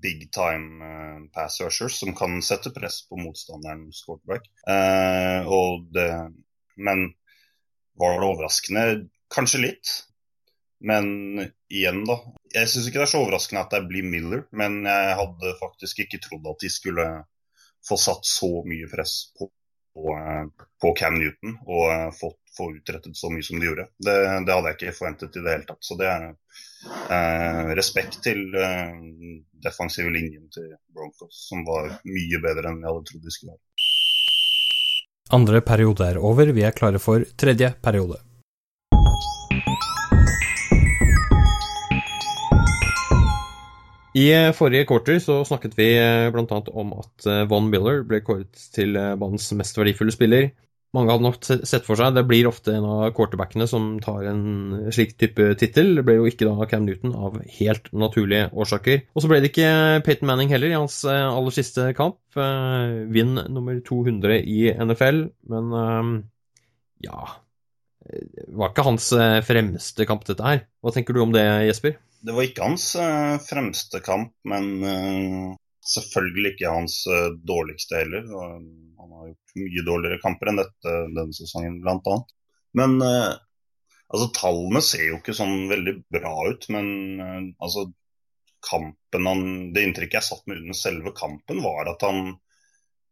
big 0.01 0.29
time 0.33 0.85
uh, 0.85 1.19
pass 1.35 1.59
rushers 1.61 1.99
som 1.99 2.15
kan 2.15 2.39
sette 2.45 2.71
press 2.75 3.01
på 3.09 3.19
motstanderens 3.19 4.01
quarterback. 4.05 4.47
Uh, 4.63 5.83
det, 5.93 6.09
men 6.79 7.09
var 7.99 8.15
det 8.15 8.29
overraskende? 8.31 8.85
Kanskje 9.35 9.63
litt. 9.63 9.95
Men 10.79 11.07
igjen, 11.67 12.05
da. 12.07 12.21
Jeg 12.53 12.69
syns 12.71 12.87
ikke 12.87 13.01
det 13.01 13.07
er 13.07 13.11
så 13.11 13.21
overraskende 13.23 13.65
at 13.65 13.73
det 13.75 13.83
blir 13.89 14.07
Miller, 14.07 14.45
men 14.55 14.81
jeg 14.87 15.15
hadde 15.19 15.55
faktisk 15.59 16.05
ikke 16.05 16.21
trodd 16.23 16.47
at 16.49 16.63
de 16.63 16.71
skulle 16.71 17.07
få 17.87 17.97
satt 17.99 18.25
så 18.27 18.49
mye 18.67 18.87
press 18.91 19.15
på, 19.37 19.49
på, 19.95 20.15
eh, 20.15 20.67
på 20.81 20.93
Cam 20.99 21.19
Newton 21.19 21.57
og 21.67 22.15
fått 22.15 22.39
få 22.57 22.71
utrettet 22.75 23.17
så 23.17 23.29
mye 23.31 23.45
som 23.45 23.59
de 23.59 23.69
gjorde. 23.69 23.85
Det, 23.97 24.15
det 24.45 24.55
hadde 24.55 24.71
jeg 24.71 24.77
ikke 24.79 24.97
forventet 24.97 25.37
i 25.37 25.43
det 25.45 25.53
hele 25.53 25.67
tatt. 25.69 25.83
Så 25.85 25.97
det 25.99 26.09
er 26.11 26.25
eh, 27.15 27.71
respekt 27.79 28.19
til 28.25 28.41
eh, 28.55 28.95
defensive 29.63 30.11
linjen 30.13 30.49
til 30.53 30.73
Broncos, 30.95 31.45
som 31.49 31.63
var 31.67 31.93
mye 32.07 32.41
bedre 32.43 32.71
enn 32.71 32.81
jeg 32.83 32.91
hadde 32.91 33.05
trodd 33.11 33.27
de 33.27 33.35
skulle 33.35 33.55
være. 33.55 33.65
Andre 35.37 35.61
periode 35.61 36.07
er 36.09 36.17
over, 36.25 36.49
vi 36.57 36.65
er 36.65 36.73
klare 36.75 37.01
for 37.01 37.23
tredje 37.37 37.69
periode. 37.85 38.17
I 44.17 44.23
eh, 44.33 44.51
forrige 44.57 44.87
quarter 44.89 45.19
så 45.21 45.43
snakket 45.45 45.75
vi 45.77 45.91
eh, 45.99 46.29
bl.a. 46.33 46.61
om 46.73 46.95
at 46.97 47.27
eh, 47.29 47.43
Von 47.49 47.69
Miller 47.69 48.01
ble 48.07 48.23
kåret 48.25 48.57
til 48.73 48.97
banens 48.97 49.51
mest 49.57 49.77
verdifulle 49.77 50.13
spiller. 50.15 50.49
mange 50.97 51.13
hadde 51.13 51.25
nok 51.27 51.43
sett 51.45 51.85
for 51.85 51.99
seg. 51.99 52.15
Det 52.17 52.25
blir 52.25 52.47
ofte 52.49 52.73
en 52.73 52.87
av 52.89 53.11
quarterbackene 53.13 53.67
som 53.69 53.99
tar 54.01 54.25
en 54.31 54.89
slik 54.89 55.13
type 55.21 55.51
tittel. 55.61 55.93
Det 55.99 56.05
ble 56.07 56.15
jo 56.17 56.25
ikke 56.25 56.47
da 56.49 56.65
Cam 56.71 56.87
Newton 56.87 57.13
av 57.13 57.37
helt 57.59 57.91
naturlige 57.93 58.49
årsaker. 58.49 59.03
Og 59.13 59.21
så 59.21 59.29
ble 59.29 59.43
det 59.43 59.51
ikke 59.51 59.69
Peyton 60.07 60.31
Manning 60.31 60.49
heller 60.49 60.73
i 60.73 60.79
hans 60.79 61.03
aller 61.05 61.53
siste 61.53 61.91
kamp. 61.93 62.17
Vinn 62.33 63.37
nummer 63.37 63.77
200 63.85 64.41
i 64.41 64.73
NFL, 64.73 65.27
men 65.53 65.77
ja 67.05 67.37
Det 68.09 68.49
var 68.57 68.73
ikke 68.73 68.89
hans 68.89 69.13
fremste 69.45 70.09
kamp, 70.09 70.25
dette 70.25 70.41
her. 70.41 70.65
Hva 70.81 70.97
tenker 70.97 71.13
du 71.13 71.21
om 71.21 71.37
det, 71.37 71.45
Jesper? 71.69 71.99
Det 72.25 72.35
var 72.35 72.45
ikke 72.45 72.65
hans 72.67 72.85
fremste 73.45 74.01
kamp, 74.03 74.33
men 74.49 74.65
selvfølgelig 75.87 76.51
ikke 76.53 76.73
hans 76.73 76.97
dårligste 77.47 78.01
heller. 78.01 78.25
Han 78.99 79.13
har 79.15 79.29
gjort 79.29 79.53
mye 79.61 79.85
dårligere 79.87 80.21
kamper 80.23 80.51
enn 80.51 80.59
dette 80.59 80.95
denne 81.15 81.37
sesongen, 81.37 81.79
bl.a. 81.83 82.17
Men 82.77 83.01
eh, 83.01 83.33
altså, 84.07 84.27
tallene 84.35 84.81
ser 84.85 85.05
jo 85.07 85.19
ikke 85.19 85.37
sånn 85.37 85.67
veldig 85.71 85.95
bra 86.13 86.33
ut. 86.49 86.67
Men 86.73 86.91
eh, 87.23 87.41
altså, 87.57 87.87
kampen 88.65 89.29
han, 89.29 89.43
Det 89.73 89.85
inntrykket 89.85 90.19
jeg 90.19 90.29
satt 90.29 90.45
med 90.49 90.63
under 90.63 90.77
selve 90.77 91.15
kampen, 91.17 91.63
var 91.65 91.93
at 91.93 92.05
han 92.07 92.35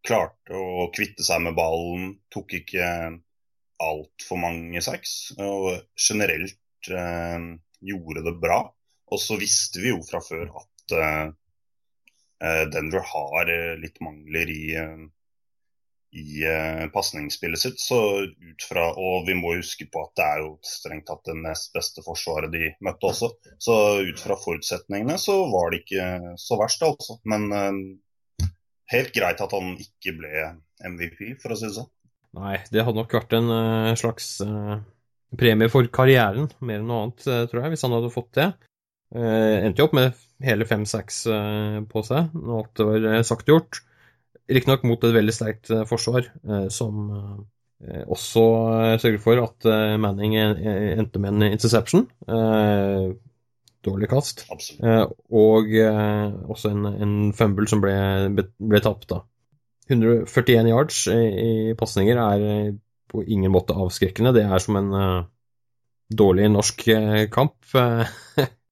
klarte 0.08 0.56
å 0.56 0.90
kvitte 0.96 1.26
seg 1.26 1.44
med 1.44 1.58
ballen. 1.58 2.14
Tok 2.34 2.60
ikke 2.62 2.90
altfor 3.84 4.42
mange 4.42 4.82
sacks. 4.84 5.18
Og 5.38 5.72
generelt 6.10 6.92
eh, 6.92 7.54
gjorde 7.92 8.26
det 8.28 8.38
bra. 8.42 8.62
Og 9.12 9.22
så 9.24 9.38
visste 9.40 9.84
vi 9.84 9.94
jo 9.94 10.02
fra 10.06 10.24
før 10.24 10.50
at 10.64 10.98
eh 11.02 11.28
Denver 12.70 13.02
har 13.02 13.50
eh, 13.50 13.80
litt 13.82 13.96
mangler 14.06 14.50
i 14.54 14.64
i 16.18 16.46
uh, 16.48 16.88
pasningsspillet 16.90 17.60
sitt. 17.60 17.80
Så 17.80 18.00
ut 18.26 18.66
fra, 18.70 18.88
og 18.96 19.28
vi 19.28 19.36
må 19.38 19.56
huske 19.58 19.88
på 19.92 20.06
at 20.06 20.14
det 20.18 20.28
er 20.28 20.44
jo 20.44 20.52
strengt 20.66 21.08
tatt 21.10 21.26
det 21.28 21.38
nest 21.42 21.74
beste 21.76 22.04
forsvaret 22.06 22.54
de 22.54 22.72
møtte 22.86 23.12
også. 23.12 23.32
Så 23.62 23.76
ut 24.08 24.22
fra 24.22 24.38
forutsetningene 24.40 25.18
så 25.22 25.40
var 25.52 25.74
det 25.74 25.84
ikke 25.84 26.38
så 26.42 26.60
verst, 26.62 26.86
altså. 26.88 27.20
Men 27.28 27.50
uh, 27.52 28.48
helt 28.94 29.14
greit 29.16 29.44
at 29.44 29.56
han 29.56 29.76
ikke 29.76 30.16
ble 30.22 30.48
MVP, 30.88 31.36
for 31.42 31.54
å 31.54 31.60
si 31.60 31.68
det 31.68 31.76
sånn. 31.80 31.92
Nei, 32.38 32.58
det 32.72 32.84
hadde 32.86 33.02
nok 33.02 33.18
vært 33.18 33.34
en 33.38 33.52
uh, 33.52 33.98
slags 34.00 34.38
premie 35.38 35.68
for 35.72 35.88
karrieren, 35.92 36.48
mer 36.64 36.80
enn 36.80 36.88
noe 36.88 37.08
annet, 37.08 37.26
tror 37.52 37.66
jeg, 37.66 37.74
hvis 37.74 37.84
han 37.84 37.96
hadde 37.98 38.14
fått 38.14 38.32
det. 38.38 38.52
Endte 39.16 39.80
jo 39.80 39.88
opp 39.88 39.94
med 39.96 40.18
hele 40.44 40.66
fem-seks 40.68 41.22
på 41.90 42.02
seg 42.06 42.34
når 42.36 42.58
alt 42.58 42.82
var 42.90 43.28
sagt 43.28 43.48
og 43.48 43.56
gjort. 43.56 43.80
Riktignok 44.48 44.84
mot 44.88 45.04
et 45.04 45.16
veldig 45.16 45.36
sterkt 45.36 45.72
eh, 45.76 45.84
forsvar, 45.88 46.28
eh, 46.48 46.68
som 46.72 47.08
eh, 47.84 48.04
også 48.08 48.44
sørger 49.02 49.20
for 49.22 49.42
at 49.44 49.68
Manning 50.02 50.38
endte 50.40 51.20
med 51.22 51.36
en 51.36 51.48
interception. 51.52 52.08
Dårlig 53.86 54.10
kast. 54.10 54.48
Og 55.30 55.70
også 55.78 56.72
en, 56.74 56.88
en 56.90 57.14
fumble 57.38 57.70
som 57.70 57.84
ble, 57.84 57.94
ble 58.58 58.82
tapt, 58.82 59.06
da. 59.12 59.22
141 59.92 60.72
yards 60.72 61.04
i 61.14 61.76
pasninger 61.78 62.18
er 62.18 62.74
på 63.08 63.22
ingen 63.24 63.54
måte 63.54 63.78
avskrekkende. 63.78 64.34
Det 64.36 64.48
er 64.48 64.64
som 64.64 64.82
en 64.82 64.98
dårlig 66.10 66.50
norsk 66.56 66.82
kamp. 67.32 67.60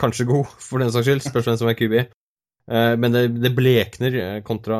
Kanskje 0.00 0.28
god, 0.28 0.50
for 0.64 0.82
den 0.82 0.92
saks 0.94 1.08
skyld. 1.08 1.24
Spørs 1.26 1.50
hvem 1.50 1.60
som 1.60 1.70
er 1.70 1.78
QB. 1.78 1.96
Men 2.70 3.12
det, 3.12 3.22
det, 3.42 3.50
blekner 3.56 4.14
kontra 4.46 4.76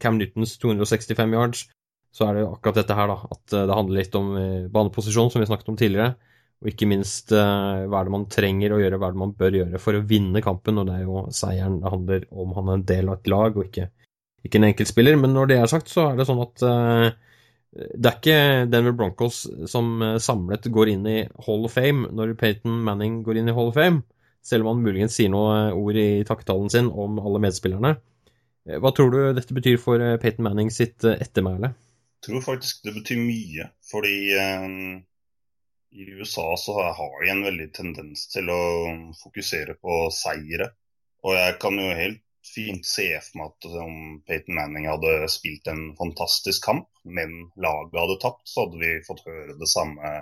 Cam 0.00 0.16
Newtons 0.18 0.56
265 0.58 1.34
yards, 1.36 1.68
så 2.10 2.26
er 2.26 2.36
det 2.36 2.42
jo 2.44 2.50
akkurat 2.54 2.80
dette 2.80 2.96
her, 2.96 3.12
da. 3.12 3.30
At 3.36 3.54
eh, 3.54 3.68
det 3.68 3.78
handler 3.78 4.00
litt 4.00 4.18
om 4.18 4.34
eh, 4.38 4.66
baneposisjon, 4.72 5.30
som 5.30 5.42
vi 5.42 5.48
snakket 5.48 5.72
om 5.72 5.78
tidligere. 5.78 6.14
Og 6.60 6.68
ikke 6.72 6.88
minst 6.90 7.30
hva 7.32 7.88
er 7.88 8.04
det 8.04 8.12
man 8.12 8.26
trenger 8.28 8.74
å 8.76 8.80
gjøre, 8.82 8.98
hva 9.00 9.08
er 9.08 9.14
det 9.14 9.20
man 9.22 9.30
bør 9.32 9.54
gjøre 9.56 9.78
for 9.80 9.96
å 9.96 10.02
vinne 10.04 10.42
kampen. 10.44 10.76
Og 10.76 10.90
det 10.90 10.98
er 10.98 11.06
jo 11.06 11.22
seieren 11.32 11.78
det 11.80 11.92
handler 11.94 12.26
om 12.36 12.50
han 12.58 12.68
er 12.68 12.76
en 12.76 12.82
del 12.90 13.08
av 13.08 13.16
et 13.16 13.30
lag, 13.32 13.56
og 13.56 13.70
ikke, 13.70 13.86
ikke 14.44 14.60
en 14.60 14.66
enkeltspiller. 14.68 15.16
Men 15.22 15.32
når 15.32 15.48
det 15.48 15.56
er 15.56 15.70
sagt, 15.72 15.88
så 15.88 16.10
er 16.10 16.18
det 16.18 16.26
sånn 16.28 16.42
at 16.44 16.66
det 17.70 18.10
er 18.10 18.18
ikke 18.18 18.68
Denver 18.68 18.92
Broncos 18.98 19.40
som 19.72 20.04
samlet 20.20 20.68
går 20.74 20.92
inn 20.92 21.08
i 21.08 21.16
Hall 21.46 21.64
of 21.64 21.78
Fame 21.78 22.10
når 22.12 22.34
Peyton 22.36 22.76
Manning 22.84 23.22
går 23.24 23.40
inn 23.40 23.48
i 23.48 23.56
Hall 23.56 23.72
of 23.72 23.80
Fame, 23.80 24.02
selv 24.42 24.66
om 24.66 24.74
han 24.74 24.84
muligens 24.84 25.16
sier 25.18 25.30
noe 25.32 25.70
ord 25.76 25.98
i 26.00 26.22
takketalen 26.26 26.72
sin 26.72 26.88
om 26.90 27.20
alle 27.20 27.42
medspillerne. 27.44 27.94
Eh, 28.68 28.80
hva 28.80 28.92
tror 28.96 29.12
du 29.12 29.20
dette 29.36 29.56
betyr 29.56 29.78
for 29.82 30.02
eh, 30.02 30.18
Peyton 30.22 30.46
Manning 30.46 30.72
sitt 30.74 31.04
eh, 31.04 31.20
ettermæle? 31.20 31.74
Jeg 32.20 32.26
tror 32.28 32.44
faktisk 32.44 32.82
det 32.84 32.96
betyr 32.98 33.20
mye. 33.20 33.70
Fordi 33.90 34.16
eh, 34.36 34.66
i 35.90 36.08
USA 36.16 36.48
så 36.56 36.76
har 36.80 37.14
de 37.22 37.30
en 37.32 37.44
veldig 37.44 37.70
tendens 37.74 38.26
til 38.32 38.50
å 38.52 38.62
fokusere 39.22 39.76
på 39.80 40.02
seire. 40.14 40.72
Og 41.26 41.36
jeg 41.36 41.56
kan 41.60 41.76
jo 41.76 41.94
helt 41.96 42.24
fint 42.46 42.86
se 42.86 43.06
for 43.20 43.40
meg 43.40 43.50
at 43.50 43.80
om 43.82 43.96
Peyton 44.26 44.56
Manning 44.56 44.86
hadde 44.88 45.28
spilt 45.32 45.68
en 45.70 45.90
fantastisk 45.98 46.64
kamp, 46.64 46.88
men 47.04 47.50
laget 47.60 47.98
hadde 48.00 48.20
tapt, 48.22 48.46
så 48.48 48.64
hadde 48.64 48.80
vi 48.80 48.92
fått 49.06 49.26
høre 49.26 49.58
det 49.60 49.68
samme 49.70 50.12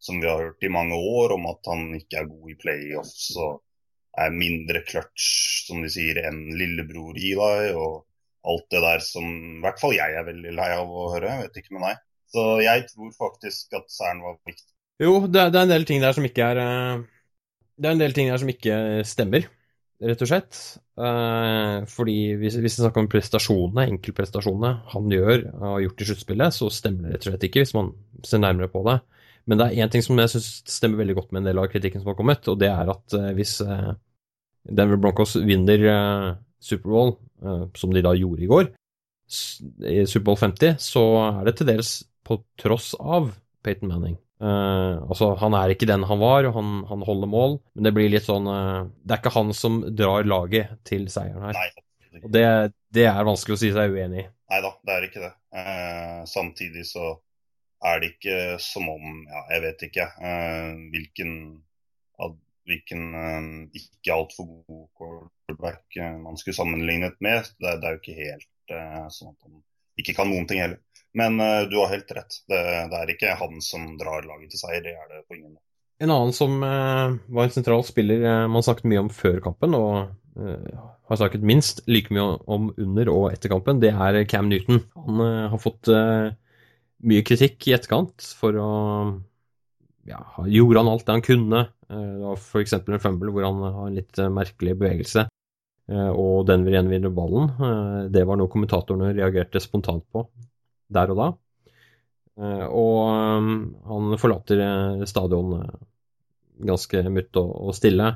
som 0.00 0.20
vi 0.20 0.28
har 0.28 0.40
hørt 0.40 0.64
i 0.64 0.72
mange 0.72 0.96
år, 0.96 1.36
om 1.36 1.48
at 1.50 1.68
han 1.70 1.90
ikke 1.98 2.22
er 2.22 2.30
god 2.30 2.52
i 2.52 2.60
playoffs. 2.60 3.26
og 3.36 3.60
er 4.18 4.32
mindre 4.34 4.82
clutch, 4.86 5.26
som 5.68 5.84
de 5.84 5.90
sier, 5.92 6.18
enn 6.26 6.48
lillebror 6.58 7.18
Eli. 7.18 7.70
Og 7.78 8.02
alt 8.50 8.66
det 8.72 8.82
der 8.82 9.04
som 9.04 9.28
i 9.28 9.60
hvert 9.62 9.80
fall 9.80 9.94
jeg 9.94 10.16
er 10.16 10.26
veldig 10.26 10.56
lei 10.56 10.70
av 10.74 10.90
å 10.90 11.10
høre. 11.14 11.30
Jeg 11.30 11.46
vet 11.46 11.62
ikke 11.62 11.76
med 11.76 11.86
deg. 11.88 12.02
Så 12.30 12.44
jeg 12.62 12.84
tror 12.92 13.14
faktisk 13.18 13.78
at 13.78 13.88
Cern 13.92 14.22
var 14.24 14.36
viktig. 14.46 14.68
Jo, 15.00 15.14
det, 15.26 15.48
det, 15.52 15.58
er 15.58 15.64
en 15.64 15.72
del 15.72 15.88
ting 15.88 16.02
der 16.02 16.14
som 16.16 16.26
ikke 16.28 16.50
er 16.52 16.58
eh, 16.60 17.02
Det 17.80 17.88
er 17.88 17.96
en 17.96 18.02
del 18.02 18.14
ting 18.16 18.28
der 18.28 18.40
som 18.42 18.50
ikke 18.52 18.74
stemmer, 19.08 19.46
rett 20.04 20.24
og 20.24 20.28
slett. 20.28 20.58
Uh, 21.00 21.86
fordi 21.88 22.34
hvis, 22.36 22.58
hvis 22.60 22.76
vi 22.76 22.82
snakker 22.82 23.00
om 23.00 23.08
prestasjonene, 23.08 23.86
enkeltprestasjonene 23.94 24.74
han 24.92 25.14
gjør 25.14 25.46
og 25.54 25.64
har 25.64 25.80
gjort 25.86 26.04
i 26.04 26.08
sluttspillet, 26.10 26.56
så 26.56 26.68
stemmer 26.72 27.08
det 27.08 27.14
rett 27.14 27.24
og 27.24 27.32
slett 27.32 27.46
ikke, 27.48 27.64
hvis 27.64 27.76
man 27.76 27.88
ser 28.26 28.42
nærmere 28.44 28.68
på 28.72 28.84
det. 28.88 28.98
Men 29.48 29.60
det 29.60 29.66
er 29.66 29.82
én 29.84 29.92
ting 29.92 30.04
som 30.04 30.18
jeg 30.20 30.32
syns 30.34 30.48
stemmer 30.68 31.00
veldig 31.02 31.16
godt 31.18 31.32
med 31.32 31.42
en 31.42 31.50
del 31.50 31.60
av 31.62 31.70
kritikken 31.72 32.02
som 32.02 32.12
har 32.12 32.18
kommet, 32.18 32.46
og 32.50 32.58
det 32.60 32.70
er 32.70 32.92
at 32.92 33.16
uh, 33.16 33.30
hvis 33.36 33.56
uh, 33.64 33.92
Denver 34.68 35.00
Broncos 35.00 35.36
vinner 35.40 35.86
uh, 35.88 36.30
Superbowl, 36.60 37.16
som 37.72 37.92
de 37.94 38.02
da 38.04 38.10
gjorde 38.12 38.44
i 38.44 38.48
går, 38.50 38.66
i 39.88 40.02
Superbowl 40.04 40.36
50, 40.36 40.74
så 40.84 41.04
er 41.22 41.46
det 41.46 41.54
til 41.56 41.70
dels 41.70 41.92
på 42.26 42.36
tross 42.60 42.90
av 43.00 43.30
Peyton 43.64 43.88
Manning. 43.88 44.18
altså, 44.40 45.30
han 45.40 45.56
er 45.56 45.72
ikke 45.72 45.88
den 45.88 46.04
han 46.04 46.20
var, 46.20 46.44
og 46.44 46.58
han, 46.58 46.74
han 46.90 47.06
holder 47.06 47.30
mål, 47.32 47.56
men 47.72 47.88
det 47.88 47.94
blir 47.96 48.12
litt 48.12 48.28
sånn 48.28 48.44
Det 48.44 49.14
er 49.14 49.22
ikke 49.22 49.32
han 49.38 49.54
som 49.56 49.80
drar 49.96 50.28
laget 50.28 50.76
til 50.84 51.08
seieren 51.08 51.48
her. 51.48 51.56
Nei, 51.56 52.20
og 52.20 52.28
det, 52.36 52.44
det, 52.92 53.08
er 53.08 53.24
vanskelig 53.24 53.56
å 53.56 53.62
si 53.62 53.72
seg 53.72 53.96
uenig 53.96 54.26
i. 54.26 54.28
Nei 54.52 54.60
da, 54.66 54.74
det 54.84 54.98
er 54.98 55.08
ikke 55.08 55.24
det. 55.24 55.32
samtidig 56.28 56.84
så 56.92 57.14
er 57.80 58.00
det 58.00 58.12
ikke 58.14 58.36
som 58.62 58.88
om 58.92 59.24
ja, 59.28 59.42
Jeg 59.54 59.64
vet 59.64 59.86
ikke 59.88 60.06
uh, 60.20 60.76
hvilken, 60.92 61.32
ad, 62.20 62.36
hvilken 62.68 63.06
uh, 63.16 63.48
ikke 63.76 64.14
altfor 64.14 64.50
god 64.68 64.86
quarterback 64.98 65.98
uh, 66.00 66.18
man 66.20 66.38
skulle 66.40 66.58
sammenlignet 66.58 67.16
med. 67.24 67.48
Det, 67.58 67.78
det, 67.80 67.88
er 67.88 67.96
jo 67.96 68.02
ikke 68.02 68.20
helt 68.20 68.46
sånn 69.10 69.32
at 69.32 69.48
han 69.48 69.56
ikke 69.98 70.14
kan 70.14 70.28
noen 70.30 70.46
ting 70.46 70.60
heller. 70.62 70.78
Men 71.18 71.40
du 71.66 71.72
har 71.80 71.88
helt 71.90 72.12
rett. 72.14 72.36
Det, 72.46 72.58
det, 72.92 72.98
er 73.00 73.10
ikke 73.10 73.32
han 73.34 73.56
som 73.66 73.96
drar 73.98 74.22
laget 74.22 74.52
til 74.52 74.60
seier. 74.60 74.84
Det 74.84 74.92
er 74.94 75.08
det 75.10 75.24
på 75.26 75.34
ingen 75.34 75.56
måte. 75.56 75.66
En 76.00 76.12
annen 76.14 76.30
som 76.32 76.54
var 76.62 77.42
en 77.42 77.50
sentral 77.52 77.82
spiller 77.84 78.46
man 78.46 78.62
snakket 78.62 78.86
mye 78.86 79.02
om 79.02 79.10
før 79.10 79.40
kampen, 79.42 79.74
og 79.74 80.14
har 81.10 81.18
snakket 81.18 81.42
minst 81.50 81.82
like 81.90 82.14
mye 82.14 82.38
om 82.46 82.70
under 82.78 83.10
og 83.10 83.26
etter 83.32 83.50
kampen, 83.50 83.82
det 83.82 83.90
er 83.90 84.20
Cam 84.30 84.46
Newton. 84.52 84.84
Han 84.94 85.24
har 85.50 85.58
fått 85.66 85.90
mye 87.06 87.24
kritikk 87.26 87.68
i 87.68 87.74
etterkant 87.76 88.24
for 88.36 88.56
å 88.60 88.70
ja, 90.08 90.20
Gjorde 90.48 90.80
han 90.80 90.88
alt 90.90 91.04
det 91.06 91.16
han 91.16 91.24
kunne? 91.24 91.60
Eh, 91.90 92.06
det 92.16 92.24
var 92.24 92.38
f.eks. 92.38 92.74
en 92.78 93.02
fumble 93.02 93.34
hvor 93.34 93.46
han 93.46 93.60
har 93.62 93.86
en 93.86 93.98
litt 93.98 94.18
eh, 94.18 94.32
merkelig 94.32 94.76
bevegelse, 94.80 95.26
og 95.90 96.44
den 96.46 96.62
vil 96.62 96.76
gjenvinne 96.76 97.10
ballen. 97.10 97.48
Det 98.14 98.22
var 98.22 98.36
noe 98.38 98.50
kommentatorene 98.52 99.08
reagerte 99.10 99.58
spontant 99.58 100.04
på 100.14 100.20
der 100.86 101.10
og 101.10 101.18
da. 101.18 101.26
Og 102.70 103.00
han 103.90 104.14
forlater 104.22 105.02
stadion 105.10 105.56
ganske 106.62 107.02
mutt 107.10 107.40
og 107.42 107.74
stille. 107.74 108.06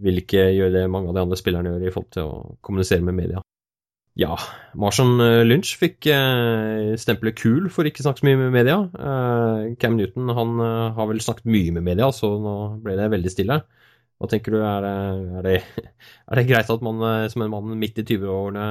Vil 0.00 0.22
ikke 0.22 0.46
gjøre 0.56 0.72
det 0.78 0.86
mange 0.88 1.12
av 1.12 1.18
de 1.18 1.26
andre 1.26 1.40
spillerne 1.42 1.74
gjør 1.74 1.84
i 1.84 1.92
forhold 1.92 2.12
til 2.16 2.32
å 2.32 2.56
kommunisere 2.64 3.04
med 3.04 3.18
media. 3.18 3.44
Ja, 4.18 4.34
Marshan 4.74 5.20
eh, 5.22 5.42
Lynch 5.46 5.76
fikk 5.78 6.08
eh, 6.10 6.96
stempelet 6.98 7.38
kul 7.38 7.68
for 7.70 7.86
ikke 7.86 8.02
å 8.02 8.08
snakke 8.08 8.24
så 8.24 8.26
mye 8.26 8.40
med 8.40 8.56
media. 8.56 8.80
Eh, 8.90 9.76
Cam 9.80 9.94
Newton 9.98 10.32
han 10.34 10.56
eh, 10.64 10.88
har 10.96 11.10
vel 11.10 11.22
snakket 11.22 11.46
mye 11.50 11.76
med 11.76 11.86
media, 11.86 12.10
så 12.14 12.32
nå 12.42 12.56
ble 12.82 12.96
det 12.98 13.10
veldig 13.14 13.32
stille. 13.32 13.60
Hva 14.20 14.28
tenker 14.28 14.52
du, 14.52 14.58
er 14.66 14.84
det, 14.84 14.96
er 15.38 15.46
det, 15.46 15.54
er 16.30 16.40
det 16.40 16.48
greit 16.50 16.72
at 16.74 16.82
man 16.84 17.06
eh, 17.06 17.28
som 17.32 17.46
en 17.46 17.54
mann 17.54 17.78
midt 17.78 18.02
i 18.02 18.06
20-årene 18.08 18.66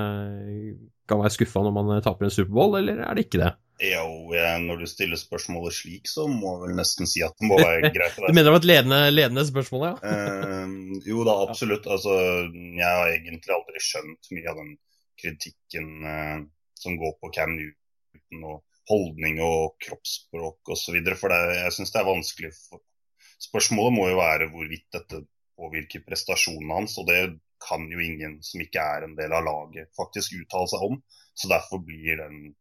kan 1.09 1.23
være 1.23 1.33
skuffa 1.33 1.63
når 1.65 1.73
man 1.73 1.95
taper 2.05 2.27
en 2.27 2.35
Superbowl, 2.35 2.75
eller 2.81 2.99
er 3.07 3.17
det 3.17 3.25
ikke 3.29 3.41
det? 3.41 3.53
Jo, 3.79 4.35
når 4.59 4.81
du 4.83 4.89
stiller 4.91 5.15
spørsmålet 5.17 5.71
slik, 5.71 6.09
så 6.11 6.25
må 6.27 6.51
jeg 6.51 6.61
vel 6.65 6.75
nesten 6.81 7.07
si 7.07 7.23
at 7.23 7.31
det 7.39 7.47
må 7.47 7.55
være 7.61 7.89
greit. 7.95 8.19
du 8.19 8.27
mener 8.27 8.49
det 8.49 8.53
var 8.57 8.59
et 8.59 8.67
ledende, 8.67 8.99
ledende 9.13 9.47
spørsmål, 9.47 9.85
ja? 9.87 9.93
uh, 10.03 10.99
jo 11.07 11.23
da, 11.23 11.37
absolutt. 11.47 11.87
Altså, 11.87 12.19
jeg 12.51 12.83
har 12.83 13.15
egentlig 13.15 13.55
aldri 13.55 13.81
skjønt 13.87 14.31
mye 14.35 14.51
av 14.51 14.59
den 14.59 14.75
kritikken 15.19 15.89
uh, 16.05 16.39
som 16.79 16.97
går 16.99 17.15
på 17.19 17.31
Cam 17.35 17.55
Newton 17.57 18.45
og 18.47 18.63
holdning 18.89 19.41
og 19.43 19.75
kroppsspråk 19.83 20.71
osv. 20.73 20.97
For 21.19 21.33
det, 21.33 21.41
jeg 21.59 21.75
syns 21.75 21.93
det 21.93 22.01
er 22.01 22.09
vanskelig. 22.09 22.53
For... 22.69 22.81
Spørsmålet 23.39 23.95
må 23.95 24.07
jo 24.09 24.19
være 24.19 24.49
hvorvidt 24.51 24.87
dette 24.95 25.21
påvirker 25.59 26.03
prestasjonen 26.07 26.73
hans. 26.75 26.97
og 26.99 27.07
det 27.09 27.21
kan 27.59 27.83
jo 27.91 27.99
ingen 27.99 28.37
som 28.43 28.63
ikke 28.63 28.79
er 28.79 29.03
en 29.03 29.17
del 29.17 29.33
av 29.35 29.43
laget, 29.43 29.91
faktisk 29.97 30.37
uttale 30.39 30.71
seg 30.71 30.85
om. 30.87 31.01
Så 31.35 31.51
derfor 31.51 31.83
blir 31.83 32.19
den 32.19 32.53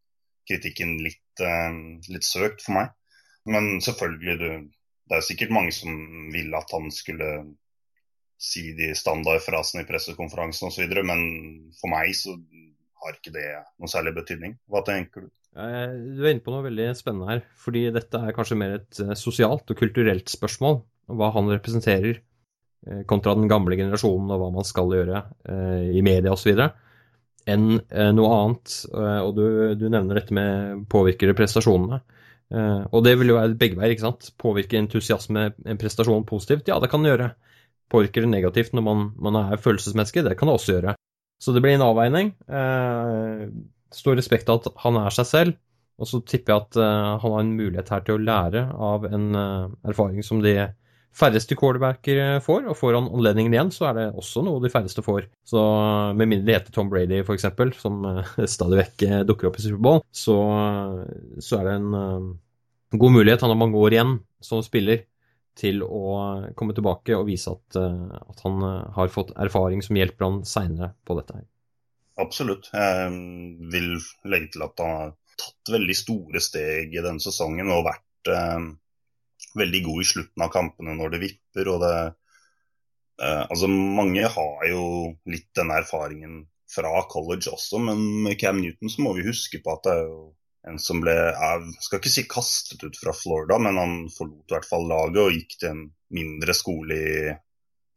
kritikken 0.48 0.96
litt, 1.04 1.42
uh, 1.42 1.74
litt 2.10 2.26
søkt 2.26 2.64
for 2.64 2.80
meg. 2.80 2.92
Men 3.48 3.78
selvfølgelig, 3.84 4.36
det 5.08 5.16
er 5.16 5.24
sikkert 5.24 5.54
mange 5.54 5.72
som 5.72 5.94
ville 6.34 6.58
at 6.58 6.74
han 6.74 6.90
skulle 6.92 7.30
si 8.38 8.70
de 8.78 8.92
standardfrasene 8.94 9.82
i 9.82 9.88
pressekonferansen 9.88 10.70
osv., 10.70 10.94
men 11.02 11.22
for 11.80 11.90
meg 11.90 12.14
så 12.16 12.36
har 13.02 13.18
ikke 13.18 13.34
det 13.34 13.48
noe 13.78 13.90
særlig 13.90 14.14
betydning. 14.16 14.54
Hva 14.70 14.84
tenker 14.86 15.26
du? 15.26 15.32
Du 15.58 16.22
er 16.22 16.34
inne 16.34 16.44
på 16.44 16.52
noe 16.52 16.66
veldig 16.68 16.92
spennende 16.94 17.30
her. 17.32 17.44
fordi 17.58 17.88
dette 17.94 18.20
er 18.20 18.34
kanskje 18.36 18.58
mer 18.60 18.76
et 18.78 19.00
eh, 19.02 19.14
sosialt 19.18 19.70
og 19.72 19.78
kulturelt 19.78 20.30
spørsmål. 20.30 20.82
Hva 21.18 21.32
han 21.34 21.50
representerer 21.50 22.20
eh, 22.20 23.00
kontra 23.10 23.34
den 23.34 23.48
gamle 23.50 23.78
generasjonen 23.78 24.30
og 24.34 24.42
hva 24.42 24.52
man 24.54 24.68
skal 24.68 24.92
gjøre 24.94 25.24
eh, 25.48 25.88
i 25.98 26.04
media 26.04 26.34
osv 26.36 26.68
enn 27.48 27.78
noe 28.12 28.30
annet. 28.36 28.72
Og 28.92 29.30
du, 29.32 29.44
du, 29.80 29.86
nevner 29.88 30.18
dette 30.18 30.34
med 30.36 30.82
påvirker 30.92 31.30
prestasjonene. 31.32 31.96
Og 32.92 33.06
det 33.06 33.14
vil 33.16 33.32
jo 33.32 33.38
være 33.38 33.56
begge 33.56 33.78
veier, 33.78 33.94
ikke 33.94 34.04
sant. 34.04 34.26
Påvirker 34.36 34.76
entusiasme 34.76 35.46
en 35.64 35.80
prestasjon 35.80 36.26
positivt? 36.28 36.68
Ja, 36.68 36.76
det 36.76 36.90
kan 36.92 37.00
det 37.00 37.14
gjøre. 37.14 37.30
Påvirker 37.92 38.24
det 38.24 38.32
negativt 38.32 38.74
når 38.76 38.84
man, 38.84 39.06
man 39.16 39.38
er 39.40 39.62
følelsesmenneske? 39.62 40.24
Det 40.26 40.36
kan 40.38 40.50
det 40.50 40.58
også 40.58 40.76
gjøre. 40.76 40.96
Så 41.40 41.54
det 41.54 41.62
blir 41.64 41.76
en 41.76 41.86
avveining. 41.86 42.32
Stor 43.94 44.18
respekt 44.18 44.50
av 44.50 44.60
at 44.60 44.80
han 44.82 44.98
er 45.00 45.14
seg 45.14 45.28
selv. 45.28 45.58
Og 45.98 46.10
så 46.10 46.20
tipper 46.26 46.52
jeg 46.52 46.64
at 46.66 46.78
han 46.82 47.22
har 47.22 47.40
en 47.40 47.54
mulighet 47.58 47.92
her 47.94 48.02
til 48.06 48.18
å 48.18 48.22
lære 48.22 48.64
av 48.74 49.06
en 49.08 49.28
erfaring 49.38 50.26
som 50.26 50.42
de 50.44 50.56
færreste 51.18 51.56
quarterbacker 51.58 52.20
eh, 52.22 52.38
får, 52.44 52.66
og 52.70 52.78
får 52.78 52.96
han 52.98 53.10
anledningen 53.16 53.54
igjen, 53.54 53.72
så 53.74 53.88
er 53.90 53.98
det 53.98 54.06
også 54.20 54.44
noe 54.46 54.62
de 54.62 54.70
færreste 54.72 55.04
får. 55.04 55.28
Så 55.46 55.60
med 56.18 56.30
mindre 56.30 56.46
det 56.48 56.58
heter 56.58 56.74
Tom 56.74 56.90
Brady, 56.92 57.22
f.eks., 57.24 57.48
som 57.80 58.02
uh, 58.06 58.34
stadig 58.56 58.80
vekk 58.82 59.06
uh, 59.08 59.20
dukker 59.28 59.50
opp 59.50 59.58
i 59.58 59.64
Superbowl, 59.66 60.02
så, 60.14 60.38
så 61.42 61.60
er 61.60 61.68
det 61.68 61.76
en 61.80 62.98
god 62.98 63.16
mulighet 63.18 63.44
han 63.44 63.52
har 63.52 63.60
mange 63.60 63.80
år 63.80 63.96
igjen 63.96 64.18
som 64.44 64.62
spiller 64.64 65.04
til 65.58 65.82
å 65.84 66.02
komme 66.58 66.74
tilbake 66.76 67.16
og 67.18 67.26
vise 67.28 67.52
at, 67.52 67.78
at 67.78 68.42
han 68.44 68.62
har 68.94 69.14
fått 69.14 69.34
erfaring 69.36 69.82
som 69.84 69.98
hjelper 69.98 70.26
han 70.28 70.42
seinere 70.46 70.92
på 71.06 71.16
dette 71.18 71.40
her. 71.40 71.46
Absolutt. 72.18 72.70
Jeg 72.74 73.10
vil 73.72 73.96
legge 74.30 74.52
til 74.54 74.64
at 74.66 74.82
han 74.82 74.94
har 74.94 75.16
tatt 75.38 75.72
veldig 75.74 75.96
store 75.98 76.42
steg 76.42 76.94
i 76.94 77.02
denne 77.02 77.22
sesongen 77.22 77.70
og 77.74 77.86
vært 77.86 78.32
veldig 79.58 79.82
god 79.84 80.02
i 80.02 80.08
slutten 80.08 80.44
av 80.44 80.52
kampene 80.52 80.94
når 80.98 81.14
det 81.14 81.22
vipper. 81.24 81.70
og 81.72 81.82
det 81.84 81.94
eh, 83.24 83.44
altså 83.44 83.70
Mange 83.70 84.30
har 84.34 84.66
jo 84.70 84.84
litt 85.30 85.50
den 85.56 85.72
erfaringen 85.74 86.42
fra 86.68 87.02
college 87.08 87.50
også, 87.54 87.80
men 87.80 88.02
med 88.26 88.38
Cam 88.40 88.60
Newton 88.60 88.92
så 88.92 89.04
må 89.04 89.14
vi 89.16 89.28
huske 89.28 89.62
på 89.64 89.72
at 89.72 89.86
det 89.86 89.94
er 89.94 90.02
jo 90.04 90.18
en 90.68 90.80
som 90.82 91.02
ble 91.02 91.14
jeg 91.14 91.74
skal 91.84 92.00
ikke 92.00 92.12
si 92.12 92.24
kastet 92.30 92.84
ut 92.84 92.96
fra 93.00 93.14
Florida, 93.16 93.58
men 93.62 93.80
han 93.80 93.98
forlot 94.12 94.48
i 94.48 94.56
hvert 94.56 94.68
fall 94.68 94.88
laget 94.90 95.20
og 95.24 95.36
gikk 95.36 95.58
til 95.58 95.70
en 95.72 95.84
mindre 96.14 96.56
skole 96.56 96.96
i 96.96 97.12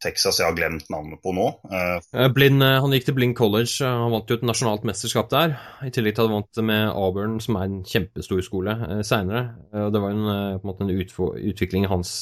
Texas 0.01 0.39
jeg 0.41 0.47
har 0.49 0.55
glemt 0.57 0.87
navnet 0.89 1.21
på 1.21 1.33
nå. 1.37 1.43
Uh, 1.69 2.25
Blind, 2.33 2.63
eh, 2.65 2.79
han 2.81 2.93
gikk 2.95 3.05
til 3.05 3.15
Blind 3.19 3.35
College, 3.37 3.85
han 3.85 4.09
vant 4.09 4.31
jo 4.31 4.39
et 4.39 4.47
nasjonalt 4.47 4.87
mesterskap 4.89 5.29
der. 5.29 5.53
I 5.85 5.91
tillegg 5.93 6.17
til 6.17 6.25
at 6.25 6.31
han 6.31 6.39
vant 6.39 6.61
med 6.65 6.87
Auburn, 6.89 7.37
som 7.43 7.59
er 7.59 7.67
en 7.67 7.83
kjempestor 7.85 8.41
skole, 8.45 8.73
seinere. 9.05 9.43
Det 9.69 10.01
var 10.01 10.15
en, 10.15 10.25
på 10.57 10.65
en 10.65 10.71
måte 10.71 10.87
en 10.87 10.95
utvikling 11.51 11.85
i 11.85 11.91
hans, 11.91 12.15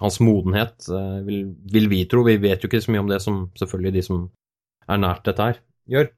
hans 0.00 0.18
modenhet, 0.24 0.88
vil, 1.28 1.50
vil, 1.68 1.90
vi 1.92 2.06
tro. 2.08 2.24
Vi 2.24 2.40
vet 2.40 2.64
jo 2.64 2.72
ikke 2.72 2.80
så 2.86 2.94
mye 2.94 3.04
om 3.04 3.12
det 3.12 3.20
som 3.24 3.44
selvfølgelig 3.60 3.98
de 3.98 4.06
som 4.08 4.24
er 4.88 5.02
nært 5.02 5.28
dette 5.28 5.50
her, 5.50 5.60
gjør. 5.92 6.10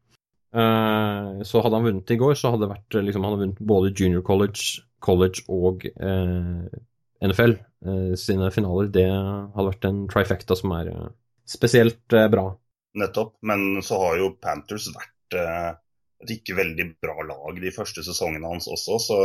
Så 0.48 1.60
hadde 1.60 1.76
han 1.76 1.84
vunnet 1.84 2.10
i 2.14 2.16
går, 2.16 2.32
så 2.40 2.48
hadde 2.48 2.64
det 2.64 2.70
vært 2.70 2.96
liksom, 3.04 3.24
Han 3.24 3.34
hadde 3.34 3.42
vunnet 3.42 3.58
både 3.68 3.90
junior 3.92 4.22
college, 4.24 4.80
college 5.04 5.42
og 5.52 5.84
NFL 7.24 7.50
eh, 7.86 8.14
sine 8.16 8.50
finaler, 8.54 8.90
det 8.94 9.08
hadde 9.08 9.68
vært 9.70 9.88
en 9.88 10.04
trifecta 10.10 10.56
som 10.58 10.74
er 10.78 10.92
eh, 10.92 11.10
spesielt 11.48 12.14
eh, 12.14 12.28
bra. 12.30 12.50
Nettopp, 12.98 13.36
men 13.46 13.82
så 13.84 13.98
har 14.04 14.18
jo 14.22 14.32
Panthers 14.42 14.88
vært 14.94 15.36
et 15.38 16.30
ikke 16.32 16.56
veldig 16.56 16.86
bra 17.04 17.20
lag 17.26 17.58
de 17.60 17.70
første 17.74 18.02
sesongene 18.02 18.48
hans 18.48 18.64
også, 18.70 18.96
så 19.02 19.18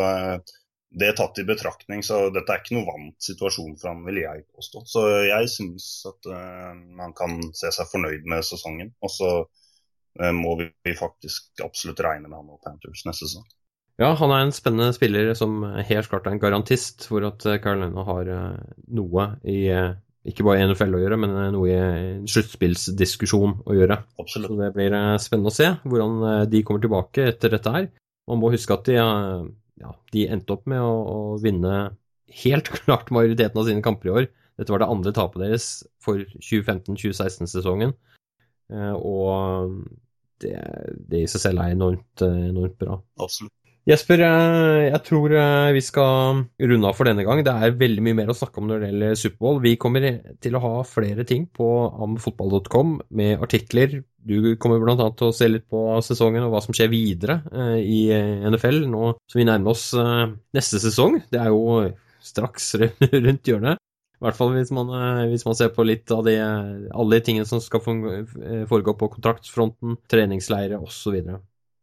det 0.93 1.07
er 1.07 1.15
tatt 1.17 1.39
i 1.41 1.45
betraktning, 1.47 2.03
så 2.05 2.27
dette 2.35 2.51
er 2.53 2.59
ikke 2.59 2.75
noe 2.75 2.89
vant 2.89 3.23
situasjon 3.23 3.77
for 3.79 3.89
ham, 3.89 4.03
vil 4.05 4.19
jeg 4.19 4.43
påstå. 4.51 4.83
Så 4.85 5.05
jeg 5.25 5.47
syns 5.49 5.87
at 6.11 6.27
man 6.99 7.15
kan 7.17 7.39
se 7.55 7.71
seg 7.73 7.89
fornøyd 7.89 8.27
med 8.29 8.45
sesongen. 8.45 8.91
Og 9.01 9.09
så 9.15 9.31
må 10.37 10.53
vi 10.59 10.93
faktisk 10.93 11.63
absolutt 11.65 12.01
regne 12.05 12.29
med 12.29 12.37
han 12.37 12.51
og 12.53 12.59
Panthers 12.61 13.01
neste 13.07 13.25
sesong. 13.25 13.47
Ja, 14.01 14.09
han 14.17 14.31
er 14.33 14.41
en 14.41 14.53
spennende 14.55 14.93
spiller 14.95 15.35
som 15.37 15.59
helt 15.85 16.09
klart 16.09 16.25
er 16.25 16.33
en 16.33 16.41
garantist 16.41 17.05
for 17.11 17.25
at 17.27 17.45
eh, 17.45 17.59
Carolina 17.61 18.05
har 18.07 18.29
eh, 18.31 18.71
noe 18.97 19.27
i 19.45 19.67
eh, 19.69 19.91
ikke 20.25 20.45
bare 20.47 20.63
NFL 20.65 20.95
å 20.97 21.01
gjøre, 21.01 21.17
men 21.19 21.33
noe 21.53 21.67
i 21.67 22.29
sluttspillsdiskusjon 22.31 23.57
å 23.67 23.75
gjøre. 23.75 23.97
Absolutt. 24.23 24.53
Så 24.53 24.59
det 24.61 24.69
blir 24.77 24.95
spennende 25.19 25.51
å 25.51 25.55
se 25.55 25.67
hvordan 25.83 26.47
de 26.47 26.61
kommer 26.63 26.79
tilbake 26.85 27.25
etter 27.33 27.51
dette 27.51 27.73
her. 27.73 27.89
Man 28.31 28.39
må 28.39 28.53
huske 28.53 28.71
at 28.71 28.87
de, 28.87 28.95
ja, 28.95 29.91
de 30.15 30.23
endte 30.31 30.55
opp 30.55 30.63
med 30.71 30.79
å, 30.79 30.93
å, 30.95 31.17
vinne 31.43 31.73
helt 32.39 32.71
klart 32.77 33.11
majoriteten 33.11 33.59
av 33.59 33.67
sine 33.67 33.83
kamper 33.83 34.09
i 34.09 34.15
år. 34.21 34.29
Dette 34.61 34.71
var 34.71 34.79
det 34.79 34.89
andre 34.95 35.13
tapet 35.17 35.43
deres 35.43 35.67
for 36.01 36.23
2015-2016-sesongen. 36.39 37.91
Og 38.71 39.73
det, 40.43 40.53
det, 41.09 41.23
i 41.23 41.27
seg 41.29 41.47
selv 41.47 41.63
er 41.63 41.75
enormt, 41.75 42.23
enormt 42.23 42.79
bra. 42.79 42.97
Absolutt. 43.21 43.53
Jesper, 43.83 44.21
eh, 44.23 44.81
jeg 44.93 44.99
tror 45.03 45.33
eh, 45.35 45.73
vi 45.75 45.81
skal 45.83 46.45
runde 46.71 46.87
av 46.87 46.95
for 46.95 47.09
denne 47.09 47.25
gang. 47.27 47.41
Det 47.43 47.51
er 47.51 47.73
veldig 47.81 48.03
mye 48.05 48.15
mer 48.15 48.29
å 48.31 48.35
snakke 48.37 48.61
om 48.61 48.69
når 48.69 48.79
det 48.79 48.89
gjelder 48.89 49.17
Superbowl. 49.19 49.59
Vi 49.65 49.73
kommer 49.81 50.05
til 50.39 50.55
å 50.55 50.61
ha 50.63 50.71
flere 50.87 51.25
ting 51.27 51.49
på 51.51 51.67
amfotball.com 52.05 52.93
med 53.19 53.43
artikler. 53.43 53.97
Du 54.23 54.55
kommer 54.55 54.79
bl.a. 54.79 54.95
til 55.19 55.27
å 55.27 55.35
se 55.35 55.49
litt 55.51 55.67
på 55.67 55.83
sesongen 56.07 56.45
og 56.45 56.55
hva 56.55 56.63
som 56.63 56.75
skjer 56.77 56.93
videre 56.93 57.41
eh, 57.51 57.81
i 57.83 57.99
NFL 58.47 58.85
nå 58.87 59.17
som 59.19 59.41
vi 59.41 59.49
nærmer 59.51 59.75
oss 59.75 59.89
neste 60.55 60.79
sesong. 60.79 61.19
Det 61.27 61.43
er 61.43 61.51
jo 61.51 61.91
straks 62.23 62.77
rundt 63.27 63.51
hjørnet. 63.51 63.83
I 64.19 64.25
hvert 64.27 64.37
fall 64.37 64.53
hvis 64.55 64.69
man, 64.71 64.91
hvis 65.31 65.43
man 65.43 65.57
ser 65.59 65.73
på 65.75 65.83
litt 65.83 66.11
av 66.13 66.21
de, 66.23 66.37
alle 66.39 67.17
de 67.17 67.25
tingene 67.25 67.47
som 67.49 67.59
skal 67.63 67.81
foregå 67.83 68.93
på 68.99 69.09
kontraktsfronten, 69.17 69.97
treningsleire 70.11 70.79
osv. 70.79 71.17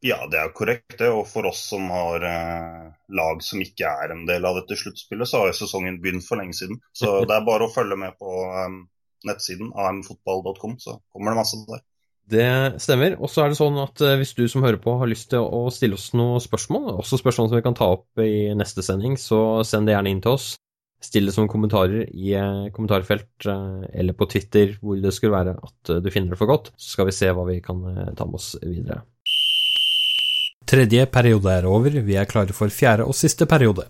Ja, 0.01 0.17
det 0.33 0.39
er 0.41 0.53
korrekt. 0.57 0.97
det, 0.99 1.11
og 1.13 1.27
For 1.29 1.47
oss 1.51 1.61
som 1.73 1.91
har 1.93 2.25
eh, 2.25 2.87
lag 3.13 3.43
som 3.45 3.61
ikke 3.61 3.91
er 4.05 4.15
en 4.15 4.25
del 4.29 4.47
av 4.49 4.57
dette 4.63 4.79
sluttspillet, 4.81 5.29
så 5.29 5.43
har 5.43 5.51
jo 5.51 5.59
sesongen 5.59 6.01
begynt 6.01 6.25
for 6.25 6.41
lenge 6.41 6.57
siden. 6.57 6.81
Så 6.97 7.19
det 7.29 7.37
er 7.37 7.45
bare 7.45 7.69
å 7.69 7.73
følge 7.73 8.01
med 8.01 8.17
på 8.21 8.41
um, 8.49 8.83
nettsiden 9.29 9.75
amfotball.com, 9.77 10.79
så 10.81 10.97
kommer 11.13 11.35
det 11.35 11.43
masse 11.43 11.61
der. 11.69 11.85
Det 12.31 12.49
stemmer. 12.81 13.19
Og 13.21 13.29
så 13.29 13.45
er 13.45 13.53
det 13.53 13.59
sånn 13.59 13.77
at 13.83 14.01
hvis 14.21 14.33
du 14.39 14.45
som 14.49 14.65
hører 14.65 14.81
på 14.81 14.95
har 15.01 15.11
lyst 15.11 15.33
til 15.35 15.45
å 15.45 15.67
stille 15.75 15.99
oss 15.99 16.13
noen 16.17 16.41
spørsmål, 16.41 16.95
også 17.03 17.19
spørsmål 17.21 17.51
som 17.51 17.59
vi 17.59 17.65
kan 17.67 17.77
ta 17.77 17.91
opp 17.99 18.23
i 18.23 18.55
neste 18.57 18.87
sending, 18.87 19.19
så 19.21 19.61
send 19.67 19.91
det 19.91 19.99
gjerne 19.99 20.15
inn 20.15 20.23
til 20.25 20.39
oss. 20.39 20.53
Still 21.01 21.31
det 21.31 21.35
som 21.37 21.49
kommentarer 21.49 22.05
i 22.13 22.35
uh, 22.37 22.69
kommentarfelt 22.75 23.47
uh, 23.49 23.87
eller 23.93 24.17
på 24.17 24.29
Twitter 24.29 24.75
hvor 24.81 25.01
det 25.01 25.15
skulle 25.17 25.37
være 25.37 25.57
at 25.57 25.95
du 26.05 26.11
finner 26.13 26.35
det 26.35 26.41
for 26.41 26.51
godt. 26.51 26.73
Så 26.77 26.95
skal 26.97 27.09
vi 27.09 27.17
se 27.17 27.31
hva 27.33 27.47
vi 27.49 27.61
kan 27.65 27.81
ta 28.17 28.27
med 28.29 28.41
oss 28.41 28.53
videre. 28.63 29.03
Tredje 30.71 31.07
periode 31.11 31.51
er 31.51 31.67
over, 31.67 31.97
vi 32.05 32.15
er 32.21 32.29
klare 32.31 32.55
for 32.55 32.71
fjerde 32.71 33.09
og 33.09 33.17
siste 33.17 33.49
periode. 33.51 33.89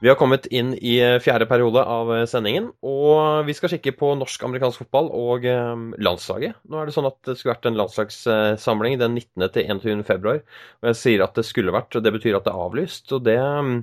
Vi 0.00 0.08
har 0.08 0.16
kommet 0.16 0.46
inn 0.48 0.70
i 0.80 0.94
fjerde 1.20 1.44
periode 1.44 1.82
av 1.84 2.08
sendingen, 2.30 2.70
og 2.80 3.44
vi 3.44 3.52
skal 3.52 3.68
kikke 3.74 3.92
på 3.98 4.14
norsk-amerikansk 4.16 4.80
fotball 4.80 5.10
og 5.12 5.44
eh, 5.44 5.82
landslaget. 6.00 6.56
Nå 6.72 6.80
er 6.80 6.88
det 6.88 6.94
sånn 6.94 7.08
at 7.10 7.18
det 7.28 7.34
skulle 7.36 7.52
vært 7.52 7.68
en 7.68 7.76
landslagssamling 7.76 8.96
den 9.02 9.18
19. 9.18 9.44
til 9.52 9.68
21. 9.68 10.06
februar. 10.08 10.40
Og 10.80 10.88
jeg 10.88 11.00
sier 11.02 11.26
at 11.26 11.36
det 11.36 11.44
skulle 11.44 11.76
vært, 11.76 11.92
og 11.92 12.06
det 12.06 12.14
betyr 12.16 12.38
at 12.38 12.48
det 12.48 12.54
er 12.54 12.64
avlyst. 12.64 13.12
Og 13.12 13.28
det 13.28 13.36
mm, 13.36 13.76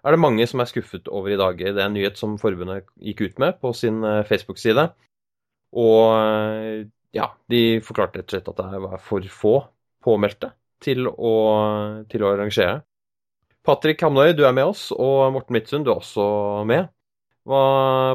er 0.00 0.16
det 0.16 0.22
mange 0.24 0.48
som 0.48 0.64
er 0.64 0.72
skuffet 0.72 1.12
over 1.12 1.36
i 1.36 1.40
dag. 1.42 1.60
Det 1.60 1.76
er 1.76 1.84
en 1.90 1.96
nyhet 1.98 2.16
som 2.16 2.40
forbundet 2.40 2.88
gikk 2.96 3.26
ut 3.26 3.44
med 3.44 3.60
på 3.60 3.76
sin 3.76 4.00
eh, 4.00 4.24
Facebook-side. 4.32 4.88
Og 5.76 6.04
eh, 6.16 6.88
ja, 7.20 7.34
de 7.52 7.64
forklarte 7.84 8.22
rett 8.22 8.32
og 8.32 8.38
slett 8.38 8.52
at 8.54 8.64
det 8.64 8.86
var 8.88 9.02
for 9.04 9.28
få 9.28 9.58
påmeldte 10.00 10.54
til 10.80 11.04
å, 11.04 11.34
til 12.08 12.24
å 12.24 12.32
arrangere. 12.32 12.80
Patrick 13.66 14.00
Hamnøy, 14.00 14.32
du 14.36 14.44
er 14.48 14.54
med 14.56 14.70
oss, 14.72 14.88
og 14.94 15.32
Morten 15.34 15.56
Midtsund, 15.56 15.84
du 15.84 15.92
er 15.92 16.00
også 16.00 16.24
med. 16.68 16.88
Hva, 17.48 17.60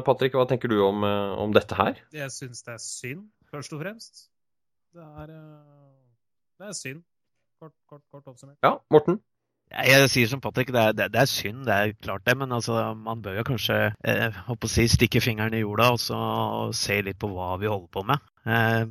Patrick, 0.06 0.34
hva 0.34 0.46
tenker 0.48 0.70
du 0.70 0.80
om, 0.82 1.04
eh, 1.06 1.36
om 1.42 1.54
dette 1.54 1.76
her? 1.78 2.00
Jeg 2.14 2.32
syns 2.34 2.64
det 2.66 2.74
er 2.74 2.82
synd, 2.82 3.22
først 3.50 3.74
og 3.74 3.82
fremst. 3.82 4.26
Det 4.94 5.06
er, 5.06 5.30
eh, 5.30 6.02
det 6.58 6.68
er 6.70 6.76
synd. 6.78 7.02
Kort, 7.60 7.72
kort, 7.88 8.02
kort 8.12 8.26
oppsummert. 8.26 8.58
Ja, 8.64 8.76
Morten? 8.90 9.20
Jeg, 9.70 9.88
jeg 9.90 10.10
sier 10.12 10.28
som 10.30 10.40
Patrick, 10.42 10.70
det 10.74 10.82
er, 10.82 10.92
det, 10.94 11.08
det 11.14 11.20
er, 11.20 11.30
synd, 11.30 11.64
det 11.66 11.74
er 11.74 11.94
klart 12.02 12.26
det. 12.26 12.36
Men 12.38 12.52
altså, 12.52 12.94
man 12.94 13.22
bør 13.22 13.40
jo 13.40 13.46
kanskje 13.48 13.78
eh, 14.06 14.38
å 14.52 14.56
si, 14.70 14.86
stikke 14.90 15.22
fingeren 15.24 15.56
i 15.56 15.62
jorda 15.64 15.90
og 15.94 16.02
så 16.02 16.20
se 16.76 17.00
litt 17.06 17.18
på 17.22 17.30
hva 17.32 17.54
vi 17.62 17.70
holder 17.70 17.90
på 17.94 18.04
med. 18.06 18.30
Eh, 18.46 18.84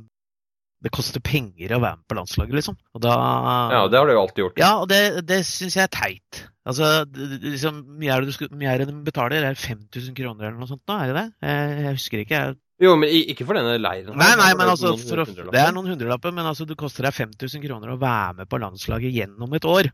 det 0.84 0.92
koster 0.92 1.22
penger 1.24 1.72
å 1.72 1.80
være 1.80 1.98
med 1.98 2.06
på 2.10 2.18
landslaget, 2.18 2.54
liksom. 2.58 2.76
Da, 3.00 3.14
ja, 3.72 3.80
det 3.90 3.98
har 3.98 4.06
du 4.06 4.12
jo 4.12 4.20
alltid 4.22 4.44
gjort. 4.44 4.60
Ja, 4.60 4.74
og 4.82 4.90
det, 4.92 5.00
det 5.26 5.40
syns 5.48 5.78
jeg 5.78 5.86
er 5.86 5.92
teit. 5.94 6.42
Altså, 6.66 6.90
liksom, 7.14 7.80
mye 8.00 8.12
er 8.12 8.26
det 8.26 8.34
du 8.34 8.54
mye 8.58 8.76
det 8.80 8.88
de 8.90 8.94
betaler? 9.06 9.42
Det 9.42 9.52
er 9.54 9.60
5000 9.60 10.16
kroner 10.18 10.48
eller 10.48 10.60
noe 10.60 10.70
sånt 10.70 10.82
nå, 10.82 10.96
er 10.98 11.12
det 11.12 11.18
det? 11.18 11.26
Jeg, 11.46 11.74
jeg 11.80 11.98
husker 11.98 12.22
ikke. 12.22 12.40
Jeg... 12.42 12.58
Jo, 12.82 12.96
men 13.00 13.12
ikke 13.16 13.46
for 13.48 13.56
denne 13.56 13.76
leiren. 13.80 14.16
Nei, 14.20 14.32
nei, 14.36 14.50
men 14.58 14.72
altså, 14.72 14.92
å, 14.92 15.26
det 15.48 15.62
er 15.62 15.70
noen 15.72 15.94
hundrelapper, 15.94 16.34
men 16.36 16.48
altså, 16.50 16.66
det 16.68 16.76
koster 16.78 17.06
deg 17.06 17.16
5000 17.16 17.62
kroner 17.64 17.94
å 17.94 18.00
være 18.00 18.42
med 18.42 18.50
på 18.50 18.60
landslaget 18.60 19.14
gjennom 19.14 19.56
et 19.56 19.68
år. 19.70 19.88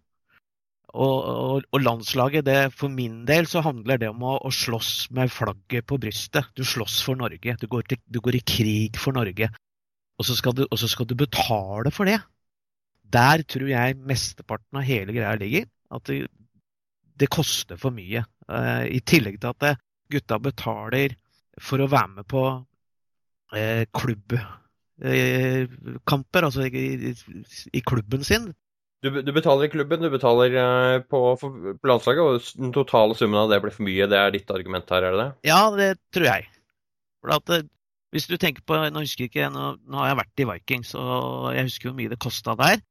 Og, 0.93 1.19
og, 1.25 1.69
og, 1.71 1.79
landslaget, 1.81 2.45
det, 2.45 2.57
for 2.77 2.93
min 2.93 3.23
del 3.29 3.47
så 3.49 3.63
handler 3.65 4.01
det 4.03 4.11
om 4.13 4.25
å, 4.29 4.35
å, 4.45 4.51
slåss 4.53 5.13
med 5.17 5.33
flagget 5.33 5.87
på 5.89 5.97
brystet. 6.01 6.51
Du 6.59 6.67
slåss 6.69 6.99
for 7.07 7.17
Norge. 7.21 7.55
Du 7.61 7.69
går, 7.71 7.87
til, 7.89 8.01
du 8.05 8.21
går 8.25 8.41
i 8.41 8.43
krig 8.45 8.99
for 9.01 9.17
Norge. 9.17 9.49
Og 10.21 10.27
så, 10.27 10.35
du, 10.53 10.67
og 10.69 10.79
så, 10.79 10.89
skal 10.91 11.07
du, 11.09 11.15
betale 11.19 11.91
for 11.95 12.05
det. 12.09 12.21
Der 13.13 13.43
tror 13.49 13.69
jeg 13.71 13.97
mesteparten 14.09 14.79
av 14.79 14.85
hele 14.87 15.13
greia 15.15 15.35
ligger. 15.41 15.65
At 15.93 16.03
det, 16.09 16.27
det 17.19 17.29
koster 17.33 17.77
for 17.81 17.91
mye. 17.95 18.25
Uh, 18.49 18.85
I 18.89 19.01
tillegg 19.07 19.41
til 19.41 19.51
at 19.53 19.61
det, 19.65 19.75
gutta 20.13 20.37
betaler 20.43 21.09
for 21.63 21.79
å 21.81 21.91
være 21.91 22.15
med 22.19 22.25
på 22.29 22.43
uh, 22.61 23.85
klubbkamper, 23.97 26.43
uh, 26.43 26.47
altså 26.49 26.63
i, 26.69 26.71
i, 27.11 27.13
i 27.73 27.81
klubben 27.87 28.23
sin. 28.27 28.45
Du, 29.03 29.11
du, 29.11 29.33
betaler 29.35 29.67
i 29.67 29.71
klubben, 29.71 30.05
du 30.05 30.13
betaler 30.13 30.53
eh, 30.55 31.01
på, 31.11 31.21
på, 31.35 31.49
landslaget, 31.91 32.23
og 32.23 32.61
den 32.61 32.75
totale 32.75 33.17
summen 33.19 33.41
av 33.41 33.51
det 33.51 33.59
blir 33.65 33.75
for 33.75 33.87
mye. 33.89 34.07
Det 34.07 34.19
er 34.19 34.31
ditt 34.31 34.53
argument 34.55 34.93
her, 34.95 35.09
er 35.09 35.17
det 35.17 35.25
det? 35.25 35.33
Ja, 35.51 35.63
det 35.75 35.89
tror 36.15 36.29
jeg. 36.29 36.47
For 37.19 37.35
at, 37.35 37.51
eh, 37.57 37.67
hvis 38.13 38.29
du 38.29 38.37
tenker 38.37 38.65
på, 38.69 38.77
Nå 38.93 39.03
husker 39.03 39.25
jeg 39.25 39.33
ikke, 39.33 39.49
nå, 39.53 39.73
nå, 39.89 39.99
har 40.03 40.13
jeg 40.13 40.21
vært 40.21 40.43
i 40.43 40.47
Vikings, 40.51 40.95
og 41.01 41.51
jeg 41.57 41.69
husker 41.69 41.91
hvor 41.91 41.99
mye 41.99 42.13
det 42.13 42.21
kosta 42.21 42.55
der. 42.61 42.83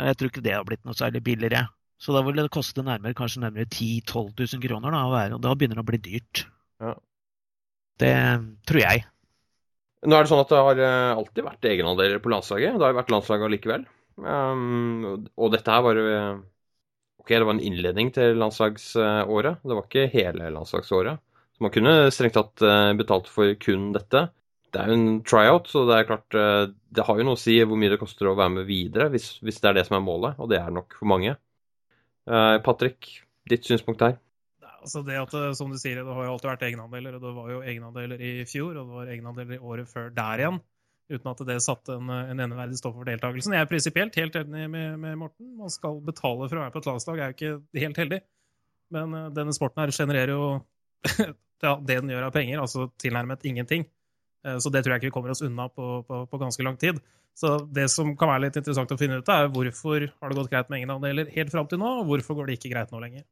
Jeg 0.00 0.16
tror 0.16 0.30
ikke 0.30 0.44
det 0.44 0.54
har 0.54 0.66
blitt 0.68 0.84
noe 0.86 0.96
særlig 0.96 1.22
billigere. 1.26 1.66
Så 2.00 2.14
da 2.16 2.22
ville 2.24 2.46
det 2.46 2.54
koste 2.54 2.84
nærmere, 2.86 3.16
kanskje 3.16 3.42
nærmere 3.42 3.68
10 3.68 4.06
000-12 4.08 4.54
000 4.54 4.62
kroner. 4.64 4.94
Da, 4.94 5.02
være, 5.12 5.36
og 5.36 5.42
da 5.44 5.52
begynner 5.58 5.80
det 5.80 5.84
å 5.84 5.88
bli 5.90 6.00
dyrt. 6.06 6.44
Ja. 6.80 6.94
Det 8.00 8.14
tror 8.70 8.80
jeg. 8.80 9.02
Nå 10.08 10.16
er 10.16 10.24
det 10.24 10.30
sånn 10.30 10.40
at 10.40 10.54
det 10.54 10.62
har 10.64 10.80
eh, 10.86 11.18
alltid 11.18 11.44
vært 11.44 11.68
egenandeler 11.68 12.22
på 12.24 12.32
landslaget. 12.32 12.78
Det 12.80 12.86
har 12.86 12.96
vært 12.96 13.12
landslaget 13.12 13.52
likevel. 13.52 13.84
Um, 14.20 15.26
og 15.36 15.52
dette 15.52 15.72
her 15.72 15.84
var 15.84 16.00
Ok, 17.20 17.34
det 17.34 17.44
var 17.44 17.52
en 17.52 17.62
innledning 17.64 18.08
til 18.16 18.38
landslagsåret. 18.40 19.60
Det 19.60 19.76
var 19.76 19.84
ikke 19.84 20.08
hele 20.14 20.48
landslagsåret. 20.54 21.20
Så 21.52 21.66
man 21.66 21.72
kunne 21.74 21.92
strengt 22.14 22.38
tatt 22.38 22.64
eh, 22.64 22.92
betalt 22.96 23.28
for 23.28 23.52
kun 23.60 23.90
dette. 23.92 24.30
Det 24.70 24.78
er 24.78 24.90
jo 24.90 24.96
en 24.98 25.20
tryout, 25.26 25.68
så 25.70 25.82
det 25.88 25.96
er 25.96 26.06
klart 26.06 26.36
eh, 26.38 26.64
Det 26.94 27.04
har 27.06 27.18
jo 27.18 27.26
noe 27.26 27.38
å 27.38 27.40
si 27.40 27.56
hvor 27.66 27.78
mye 27.80 27.90
det 27.92 28.00
koster 28.00 28.30
å 28.30 28.36
være 28.38 28.60
med 28.60 28.68
videre, 28.68 29.08
hvis, 29.10 29.32
hvis 29.42 29.60
det 29.62 29.70
er 29.70 29.80
det 29.80 29.86
som 29.88 29.98
er 29.98 30.04
målet, 30.06 30.38
og 30.38 30.50
det 30.52 30.60
er 30.60 30.74
nok 30.74 30.94
for 30.98 31.10
mange. 31.10 31.36
Uh, 32.30 32.60
Patrick, 32.62 33.08
ditt 33.50 33.66
synspunkt 33.66 34.04
her? 34.04 34.18
Altså 34.80 35.02
det 35.04 35.16
at, 35.18 35.32
som 35.58 35.72
du 35.72 35.78
sier, 35.80 36.02
Det 36.04 36.14
har 36.16 36.26
jo 36.26 36.34
alltid 36.34 36.50
vært 36.52 36.66
egenandeler. 36.68 37.16
og 37.16 37.24
Det 37.24 37.32
var 37.36 37.48
jo 37.50 37.62
egenandeler 37.62 38.22
i 38.22 38.32
fjor, 38.48 38.76
og 38.76 38.84
det 38.84 38.98
var 39.00 39.10
egenandeler 39.14 39.56
i 39.56 39.64
året 39.72 39.90
før 39.90 40.12
der 40.14 40.44
igjen 40.44 40.60
uten 41.10 41.26
at 41.26 41.40
det 41.42 41.56
satte 41.64 41.96
en, 41.98 42.06
en 42.06 42.38
eneverdig 42.46 42.76
stopp 42.78 42.94
for 42.94 43.08
deltakelsen. 43.08 43.56
Jeg 43.56 43.66
er 43.66 43.70
prinsipielt 43.70 44.14
helt 44.20 44.36
enig 44.38 44.68
med, 44.70 44.92
med, 45.02 45.16
Morten. 45.18 45.48
Man 45.58 45.72
skal 45.74 45.98
betale 46.06 46.46
for 46.46 46.54
å 46.54 46.62
være 46.62 46.74
på 46.76 46.82
et 46.84 46.86
landslag, 46.86 47.18
er 47.18 47.32
jo 47.32 47.36
ikke 47.36 47.80
helt 47.82 47.98
heldig. 47.98 48.20
Men 48.94 49.16
denne 49.34 49.54
sporten 49.56 49.82
her 49.82 49.92
genererer 49.94 50.36
jo 50.36 50.44
ja, 51.66 51.72
det 51.74 51.96
den 51.96 52.12
gjør 52.14 52.28
av 52.28 52.36
penger, 52.36 52.62
altså 52.62 52.86
tilnærmet 53.02 53.42
ingenting. 53.50 53.88
Uh, 54.46 54.56
så 54.62 54.72
det 54.72 54.84
tror 54.84 54.94
jeg 54.94 55.02
ikke 55.02 55.10
vi 55.10 55.16
kommer 55.18 55.34
oss 55.34 55.44
unna 55.46 55.68
på, 55.72 56.00
på, 56.06 56.22
på, 56.30 56.40
ganske 56.40 56.66
lang 56.66 56.78
tid. 56.80 57.00
Så 57.36 57.56
det 57.72 57.88
som 57.92 58.14
kan 58.18 58.32
være 58.32 58.48
litt 58.48 58.58
interessant 58.60 58.92
å 58.92 58.98
finne 59.00 59.20
ut, 59.20 59.28
er 59.32 59.52
hvorfor 59.52 60.08
har 60.08 60.32
det 60.32 60.38
gått 60.40 60.50
greit 60.52 60.72
med 60.72 60.80
egenandeler 60.80 61.30
helt 61.36 61.52
fram 61.52 61.68
til 61.70 61.80
nå, 61.80 62.00
og 62.00 62.10
hvorfor 62.10 62.40
går 62.40 62.50
det 62.50 62.58
ikke 62.58 62.72
greit 62.74 62.90
nå 62.92 63.00
lenger? 63.02 63.24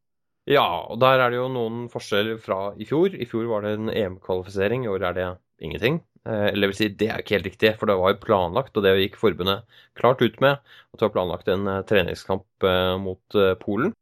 Ja, 0.48 0.64
og 0.88 0.96
der 1.02 1.20
er 1.20 1.32
det 1.32 1.42
jo 1.42 1.48
noen 1.52 1.88
forskjeller 1.92 2.38
fra 2.40 2.70
i 2.80 2.86
fjor. 2.88 3.12
I 3.12 3.26
fjor 3.28 3.50
var 3.50 3.66
det 3.66 3.74
en 3.76 3.90
EM-kvalifisering, 3.92 4.86
i 4.86 4.92
år 4.92 5.04
er 5.10 5.18
det 5.18 5.26
ingenting. 5.60 5.98
Eh, 6.28 6.46
eller 6.52 6.70
vil 6.70 6.78
si, 6.78 6.88
det 6.88 7.08
er 7.08 7.22
ikke 7.22 7.36
helt 7.36 7.48
riktig, 7.50 7.72
for 7.80 7.90
det 7.90 7.96
var 7.98 8.14
jo 8.14 8.22
planlagt, 8.22 8.76
og 8.76 8.84
det 8.84 8.94
gikk 8.98 9.18
forbundet 9.20 9.80
klart 9.98 10.22
ut 10.24 10.38
med, 10.44 10.60
at 10.60 11.00
det 11.00 11.06
var 11.06 11.14
planlagt 11.14 11.50
en 11.52 11.68
eh, 11.70 11.82
treningskamp 11.88 12.68
eh, 12.68 12.94
mot 13.02 13.40
Polen. 13.62 13.94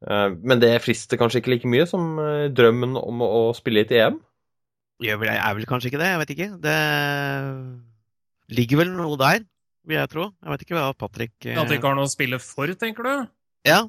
Men 0.00 0.62
det 0.62 0.78
frister 0.80 1.18
kanskje 1.20 1.42
ikke 1.42 1.50
like 1.52 1.68
mye 1.68 1.84
som 1.84 2.14
drømmen 2.56 2.94
om 2.96 3.18
å 3.20 3.40
spille 3.52 3.82
i 3.82 3.84
et 3.84 3.90
EM? 3.98 4.14
Jeg 5.00 5.16
er 5.16 5.54
vel 5.56 5.68
kanskje 5.68 5.92
ikke 5.92 6.02
det, 6.02 6.10
jeg 6.12 6.20
vet 6.22 6.34
ikke. 6.34 6.50
Det 6.64 6.78
ligger 8.56 8.82
vel 8.82 8.92
noe 8.96 9.16
der, 9.20 9.46
vil 9.88 10.00
jeg 10.00 10.12
tro. 10.12 10.26
Jeg 10.42 10.54
vet 10.54 10.66
ikke 10.66 10.76
hva 10.76 10.90
Patrick 10.98 11.48
At 11.54 11.70
de 11.70 11.78
ikke 11.78 11.88
har 11.88 11.96
noe 11.98 12.08
å 12.08 12.12
spille 12.12 12.40
for, 12.42 12.70
tenker 12.80 13.06
du? 13.06 13.14
Ja, 13.68 13.80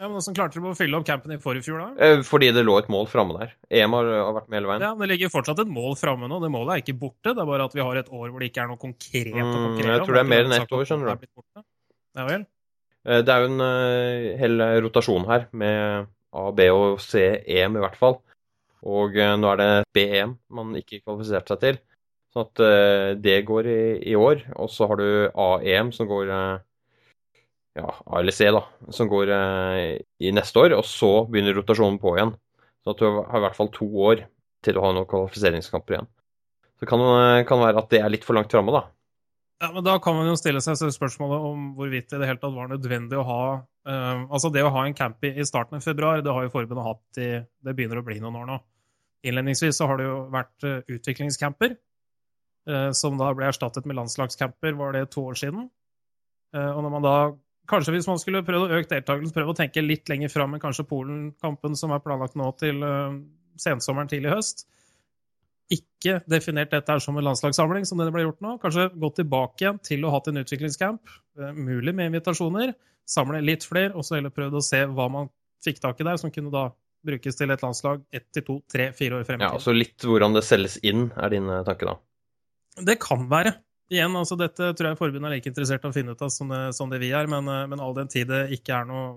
ja, 0.00 0.08
men 0.08 0.16
Hvordan 0.16 0.36
klarte 0.36 0.56
dere 0.56 0.70
å 0.72 0.76
fylle 0.78 0.96
opp 0.96 1.04
campen 1.04 1.34
i 1.34 1.36
forrige 1.42 1.66
fjor, 1.66 1.80
da? 1.82 1.88
Eh, 2.00 2.22
fordi 2.24 2.48
det 2.56 2.62
lå 2.64 2.78
et 2.80 2.86
mål 2.88 3.04
framme 3.10 3.34
der. 3.36 3.50
EM 3.68 3.92
har, 3.98 4.06
har, 4.16 4.30
vært 4.38 4.46
med 4.48 4.56
hele 4.56 4.70
veien. 4.70 4.84
Ja, 4.86 4.94
men 4.96 5.04
Det 5.04 5.10
ligger 5.10 5.32
fortsatt 5.34 5.58
et 5.60 5.72
mål 5.76 5.98
framme 6.00 6.30
nå. 6.30 6.38
Det 6.40 6.48
målet 6.54 6.72
er 6.72 6.84
ikke 6.84 6.94
borte. 7.02 7.34
Det 7.34 7.42
er 7.42 7.48
bare 7.50 7.66
at 7.68 7.76
vi 7.76 7.82
har 7.84 8.00
et 8.00 8.08
år 8.08 8.30
hvor 8.30 8.40
det 8.40 8.48
ikke 8.48 8.62
er 8.64 8.70
noe 8.70 8.80
konkret 8.80 9.28
å 9.28 9.36
mm, 9.36 9.50
konkurrere 9.50 9.90
om. 9.90 9.92
Jeg 9.92 10.06
tror 10.06 10.16
det 10.16 10.22
er 10.22 10.30
mer 10.30 10.48
enn 10.48 10.56
ett 10.56 10.72
år, 10.78 10.86
skjønner 10.88 11.20
du. 11.20 11.28
Ja 12.16 12.26
vel? 12.30 12.46
Eh, 13.04 13.20
det 13.26 13.34
er 13.34 13.44
jo 13.44 13.50
en 13.50 13.66
uh, 13.66 14.30
hel 14.40 14.64
rotasjon 14.86 15.28
her, 15.28 15.44
med 15.52 16.08
A, 16.08 16.48
B 16.56 16.70
og 16.72 17.04
C, 17.04 17.26
EM 17.44 17.76
i 17.76 17.84
hvert 17.84 18.00
fall. 18.00 18.16
Og 18.86 19.16
uh, 19.18 19.36
nå 19.36 19.52
er 19.52 19.60
det 19.60 19.70
BEM 19.96 20.36
man 20.56 20.74
ikke 20.78 21.02
kvalifiserte 21.02 21.54
seg 21.54 21.62
til. 21.64 21.80
Sånn 22.30 22.46
at 22.46 22.62
uh, 22.62 23.10
det 23.18 23.40
går 23.48 23.68
i, 23.68 23.80
i, 24.12 24.16
år. 24.16 24.46
Og 24.56 24.70
så 24.72 24.88
har 24.90 25.00
du 25.00 25.08
AEM 25.34 25.94
som 25.96 26.08
går 26.10 26.30
ja, 27.78 27.90
ALC, 28.06 28.38
da, 28.54 28.62
som 28.90 29.08
går 29.10 29.32
eh, 29.34 29.98
i 30.22 30.32
neste 30.34 30.62
år, 30.62 30.76
og 30.78 30.86
så 30.88 31.24
begynner 31.30 31.56
rotasjonen 31.58 32.00
på 32.02 32.14
igjen. 32.16 32.32
Så 32.84 32.94
at 32.94 33.02
du 33.02 33.08
har 33.10 33.36
i 33.38 33.44
hvert 33.44 33.58
fall 33.58 33.70
to 33.74 33.88
år 34.06 34.24
til 34.64 34.78
å 34.78 34.86
ha 34.86 34.94
noen 34.96 35.08
kvalifiseringskamper 35.08 35.96
igjen. 35.96 36.08
Så 36.80 36.88
kan 36.88 37.02
det 37.02 37.44
kan 37.48 37.60
være 37.60 37.82
at 37.82 37.92
det 37.92 38.00
er 38.00 38.12
litt 38.12 38.24
for 38.26 38.36
langt 38.36 38.52
framme, 38.52 38.72
da. 38.72 38.86
Ja, 39.60 39.68
men 39.74 39.84
Da 39.84 39.98
kan 40.00 40.16
man 40.16 40.30
jo 40.30 40.38
stille 40.40 40.62
seg 40.64 40.78
spørsmålet 40.80 41.42
om 41.44 41.64
hvorvidt 41.76 42.08
det 42.08 42.16
i 42.16 42.22
det 42.22 42.30
hele 42.30 42.52
var 42.54 42.70
nødvendig 42.70 43.18
å 43.20 43.26
ha 43.28 43.42
uh, 43.60 44.22
Altså 44.32 44.48
det 44.48 44.62
å 44.64 44.70
ha 44.72 44.86
en 44.86 44.96
camp 44.96 45.20
i 45.28 45.44
starten 45.44 45.76
av 45.76 45.84
februar, 45.84 46.22
det 46.24 46.32
har 46.32 46.46
jo 46.46 46.52
forbundet 46.54 46.86
hatt 46.86 47.20
i 47.20 47.28
Det 47.44 47.74
begynner 47.76 48.00
å 48.00 48.06
bli 48.06 48.16
noen 48.22 48.38
år 48.40 48.48
nå. 48.48 48.56
Innledningsvis 49.26 49.76
så 49.76 49.88
har 49.90 50.00
det 50.00 50.08
jo 50.08 50.16
vært 50.32 50.66
uh, 50.66 50.80
utviklingscamper, 50.88 51.76
uh, 52.70 52.90
som 52.96 53.20
da 53.20 53.30
ble 53.36 53.50
erstattet 53.50 53.88
med 53.88 53.98
landslagscamper, 53.98 54.76
var 54.78 54.96
det 54.96 55.10
to 55.14 55.26
år 55.32 55.38
siden. 55.38 55.68
og 56.50 56.80
når 56.82 56.90
man 56.90 57.04
da 57.04 57.16
kanskje 57.70 57.92
hvis 57.94 58.08
man 58.10 58.18
skulle 58.18 58.42
prøvd 58.42 58.64
å 58.64 58.78
øke 58.80 58.90
deltakelsen, 58.90 59.34
prøve 59.34 59.52
å 59.52 59.58
tenke 59.58 59.84
litt 59.84 60.08
lenger 60.10 60.32
fram 60.32 60.56
enn 60.56 60.62
kanskje 60.62 60.88
Polen-kampen 60.90 61.76
som 61.78 61.92
er 61.94 62.02
planlagt 62.02 62.34
nå 62.34 62.48
til 62.58 62.82
sensommeren 63.54 64.10
tidlig 64.10 64.32
høst. 64.32 64.64
Ikke 65.70 66.16
definert 66.26 66.72
dette 66.74 66.96
som 67.04 67.14
en 67.14 67.28
landslagssamling, 67.28 67.86
som 67.86 68.02
det 68.02 68.10
ble 68.10 68.24
gjort 68.24 68.42
nå. 68.42 68.56
Kanskje 68.58 68.88
gått 68.98 69.20
tilbake 69.20 69.62
igjen 69.62 69.78
til 69.86 70.02
å 70.02 70.10
ha 70.10 70.18
hatt 70.18 70.32
en 70.32 70.42
utviklingscamp, 70.42 71.14
mulig 71.54 71.94
med 71.94 72.10
invitasjoner. 72.10 72.74
Samle 73.06 73.44
litt 73.46 73.62
flere, 73.66 73.94
og 73.94 74.02
så 74.02 74.18
heller 74.18 74.34
prøvd 74.34 74.58
å 74.58 74.66
se 74.66 74.82
hva 74.90 75.06
man 75.12 75.30
fikk 75.64 75.78
tak 75.82 76.02
i 76.02 76.06
der, 76.06 76.18
som 76.18 76.34
kunne 76.34 76.50
da 76.50 76.72
brukes 77.06 77.38
til 77.38 77.52
et 77.52 77.64
landslag 77.64 78.04
ett 78.12 78.28
til 78.34 78.44
to, 78.46 78.60
tre, 78.70 78.90
fire 78.96 79.20
år 79.20 79.26
frem 79.28 79.40
i 79.40 79.42
tid. 79.42 79.48
Ja, 79.48 79.56
altså 79.56 79.74
litt 79.74 80.06
hvordan 80.06 80.36
det 80.36 80.44
selges 80.46 80.78
inn, 80.86 81.08
er 81.16 81.32
din 81.32 81.48
tanke 81.66 81.88
da? 81.88 81.96
Det 82.80 82.96
kan 83.02 83.26
være 83.30 83.56
igjen, 83.90 84.14
altså 84.16 84.38
dette 84.38 84.70
tror 84.76 84.92
jeg 84.92 85.00
forbundet 85.00 85.28
er 85.28 85.36
like 85.36 85.50
interessert 85.50 85.84
i 85.84 85.90
å 85.90 85.94
finne 85.94 86.14
ut 86.14 86.22
av 86.22 86.30
som 86.32 86.50
det, 86.52 86.62
som 86.76 86.90
det 86.92 87.00
vi 87.02 87.10
er, 87.16 87.28
men, 87.30 87.48
eh, 87.50 87.66
men, 87.70 87.82
all 87.82 87.96
den 87.96 88.10
tid 88.10 88.30
det 88.30 88.46
ikke 88.56 88.82
er 88.82 88.90
noe 88.90 89.12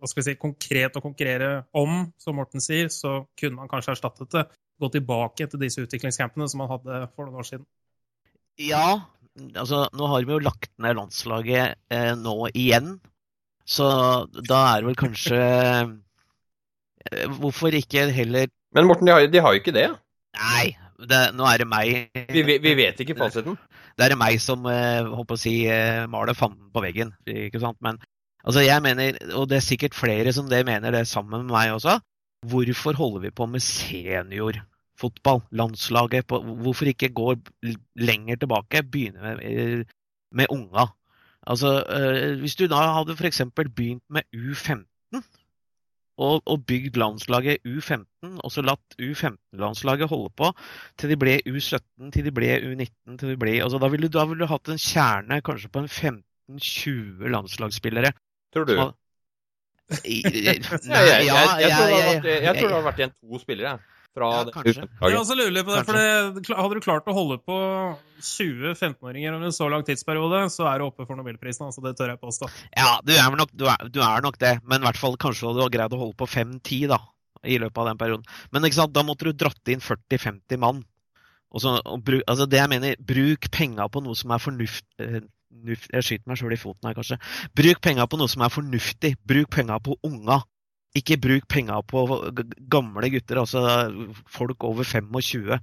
hva 0.00 0.08
skal 0.08 0.22
vi 0.22 0.30
si, 0.30 0.40
konkret 0.40 0.94
å 0.96 1.02
konkurrere 1.04 1.48
om, 1.76 2.06
som 2.16 2.38
Morten 2.40 2.62
sier, 2.64 2.88
så 2.88 3.18
kunne 3.36 3.58
man 3.58 3.68
kanskje 3.68 3.92
erstattet 3.92 4.32
det. 4.32 4.46
Gå 4.80 4.88
tilbake 4.94 5.44
til 5.44 5.60
disse 5.60 5.82
utviklingscampene 5.84 6.46
som 6.48 6.62
man 6.62 6.70
hadde 6.70 7.02
for 7.12 7.28
noen 7.28 7.42
år 7.42 7.48
siden. 7.50 7.66
Ja, 8.64 9.02
altså 9.52 9.82
nå 9.92 10.08
har 10.08 10.24
vi 10.24 10.32
jo 10.32 10.40
lagt 10.40 10.72
ned 10.80 10.96
landslaget 10.96 11.76
eh, 11.92 12.14
nå 12.16 12.48
igjen. 12.54 12.94
Så 13.68 13.90
da 14.40 14.62
er 14.70 14.80
det 14.80 14.88
vel 14.88 14.98
kanskje 15.02 15.42
Hvorfor 17.40 17.74
ikke 17.74 18.10
heller 18.12 18.50
Men 18.76 18.86
Morten, 18.86 19.08
de 19.08 19.12
har, 19.12 19.26
de 19.26 19.40
har 19.40 19.54
jo 19.54 19.62
ikke 19.62 19.74
det? 19.74 19.88
Nei, 20.36 20.66
det, 21.10 21.20
nå 21.34 21.46
er 21.48 21.62
det 21.62 21.66
meg 21.68 22.10
vi, 22.30 22.42
vi, 22.44 22.74
vet 22.78 23.00
ikke 23.02 23.16
fasiten? 23.18 23.56
det 23.98 24.06
er 24.06 24.18
meg 24.20 24.40
som 24.40 24.64
håper 24.64 25.36
å 25.36 25.40
si, 25.40 25.54
maler 26.12 26.36
fanden 26.36 26.70
på 26.72 26.82
veggen. 26.84 27.12
ikke 27.28 27.60
sant? 27.60 27.76
Men 27.84 27.98
altså, 28.44 28.62
jeg 28.64 28.82
mener, 28.84 29.18
og 29.34 29.48
det 29.50 29.58
er 29.58 29.66
sikkert 29.66 29.96
flere 29.96 30.32
som 30.32 30.48
det 30.48 30.62
mener 30.68 30.94
det 30.94 31.06
sammen 31.08 31.44
med 31.44 31.52
meg 31.52 31.74
også, 31.74 31.98
hvorfor 32.48 32.96
holder 32.96 33.26
vi 33.26 33.32
på 33.36 33.48
med 33.50 33.64
seniorfotball? 33.64 35.42
Landslaget? 35.52 36.28
På, 36.30 36.40
hvorfor 36.40 36.88
ikke 36.88 37.12
gå 37.12 37.34
lenger 38.00 38.40
tilbake? 38.40 38.84
Begynne 38.86 39.36
med, 39.36 39.84
med 40.32 40.46
unga? 40.48 40.88
Altså, 41.46 41.80
Hvis 42.40 42.56
du 42.56 42.66
da 42.68 42.86
hadde 42.94 43.16
f.eks. 43.18 43.42
begynt 43.56 44.04
med 44.08 44.22
U15 44.36 44.86
og, 46.20 46.42
og 46.44 46.64
bygd 46.68 46.98
landslaget 47.00 47.62
U15, 47.64 48.38
og 48.44 48.52
så 48.52 48.64
latt 48.64 48.96
U15-landslaget 49.00 50.10
holde 50.10 50.32
på 50.36 50.50
til 51.00 51.12
de 51.12 51.18
ble 51.20 51.38
U17, 51.48 52.10
til 52.14 52.26
de 52.26 52.32
ble 52.34 52.56
U19 52.64 53.20
til 53.20 53.34
de 53.34 53.36
ble, 53.40 53.58
altså, 53.62 53.80
da, 53.82 53.90
ville 53.92 54.08
du, 54.08 54.18
da 54.18 54.26
ville 54.28 54.44
du 54.44 54.50
hatt 54.50 54.72
en 54.72 54.80
kjerne 54.80 55.40
kanskje 55.46 55.70
på 55.72 55.84
en 55.84 55.90
15-20 55.90 57.30
landslagsspillere. 57.36 58.12
Tror 58.54 58.68
du? 58.68 58.74
Som, 58.76 58.96
Nei, 59.90 60.20
jeg, 60.22 60.60
jeg, 61.26 61.40
jeg, 61.66 62.42
jeg, 62.44 62.52
tror 62.54 62.68
det 62.68 62.76
hadde 62.76 62.84
vært 62.86 63.00
igjen 63.02 63.14
to 63.16 63.40
spillere. 63.42 63.78
Fra 64.16 64.30
ja, 64.34 64.44
kanskje. 64.54 64.86
Jeg 64.86 65.18
også 65.20 65.36
lurer 65.38 65.66
på 65.66 65.74
det, 65.74 65.82
for 65.88 66.56
Hadde 66.60 66.76
du 66.76 66.82
klart 66.84 67.08
å 67.10 67.14
holde 67.16 67.38
på 67.46 67.58
20 68.20 68.74
15-åringer 68.74 69.36
over 69.36 69.48
en 69.48 69.54
så 69.54 69.68
lang 69.72 69.84
tidsperiode, 69.86 70.42
så 70.52 70.66
er 70.70 70.80
du 70.80 70.88
oppe 70.88 71.06
for 71.06 71.18
Nobelprisen. 71.18 71.68
altså 71.68 71.84
Det 71.84 71.94
tør 71.98 72.12
jeg 72.14 72.22
påstå. 72.22 72.50
Ja, 72.76 72.98
du 73.06 73.14
er, 73.16 73.30
nok, 73.38 73.54
du, 73.54 73.66
er, 73.70 73.88
du 73.88 74.00
er 74.04 74.24
nok, 74.24 74.38
det. 74.42 74.58
Men 74.66 74.82
i 74.82 74.88
hvert 74.88 75.00
fall 75.00 75.18
kanskje 75.20 75.54
du 75.56 75.62
har 75.64 75.72
greid 75.72 75.96
å 75.96 76.02
holde 76.02 76.18
på 76.18 76.28
5-10 76.30 76.90
da, 76.92 77.00
i 77.46 77.58
løpet 77.62 77.82
av 77.82 77.90
den 77.92 78.00
perioden. 78.00 78.38
Men 78.52 78.68
ikke 78.68 78.82
sant, 78.82 78.94
da 78.96 79.06
måtte 79.06 79.30
du 79.30 79.36
dratt 79.44 79.72
inn 79.72 79.84
40-50 79.84 80.62
mann. 80.62 80.84
Og 81.50 81.64
så, 81.64 81.74
og 81.82 82.04
bruk, 82.06 82.22
altså 82.30 82.46
det 82.46 82.60
jeg 82.60 82.70
mener, 82.70 82.98
Bruk 83.02 83.50
penga 83.50 83.88
på 83.90 84.02
noe 84.04 84.14
som 84.18 84.30
er 84.30 84.42
fornuftig 84.42 85.06
eh, 85.06 85.24
Jeg 85.66 86.04
skyter 86.06 86.30
meg 86.30 86.38
sjøl 86.38 86.54
i 86.54 86.60
foten 86.60 86.86
her, 86.86 86.94
kanskje. 86.94 87.18
Bruk 87.58 87.80
penga 87.82 88.06
på 88.06 88.20
noe 88.20 88.30
som 88.30 88.44
er 88.46 88.52
fornuftig. 88.54 89.16
Bruk 89.26 89.50
penga 89.56 89.80
på 89.82 89.96
unga. 90.06 90.38
Ikke 90.98 91.20
bruk 91.22 91.46
penger 91.50 91.84
på 91.86 92.02
gamle 92.72 93.10
gutter, 93.12 93.38
altså 93.44 93.60
folk 94.26 94.64
over 94.66 94.86
25. 94.86 95.58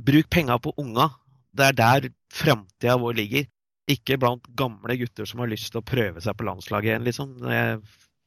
Bruk 0.00 0.30
penger 0.32 0.60
på 0.64 0.72
unga. 0.80 1.10
Det 1.52 1.66
er 1.66 1.76
der 1.76 2.06
framtida 2.32 2.96
vår 3.00 3.18
ligger. 3.18 3.48
Ikke 3.90 4.16
blant 4.20 4.46
gamle 4.56 4.96
gutter 4.96 5.28
som 5.28 5.42
har 5.42 5.50
lyst 5.50 5.72
til 5.72 5.82
å 5.82 5.86
prøve 5.86 6.22
seg 6.24 6.36
på 6.38 6.46
landslaget 6.48 6.92
igjen, 6.92 7.08
liksom. 7.08 7.34
Jeg... 7.44 7.80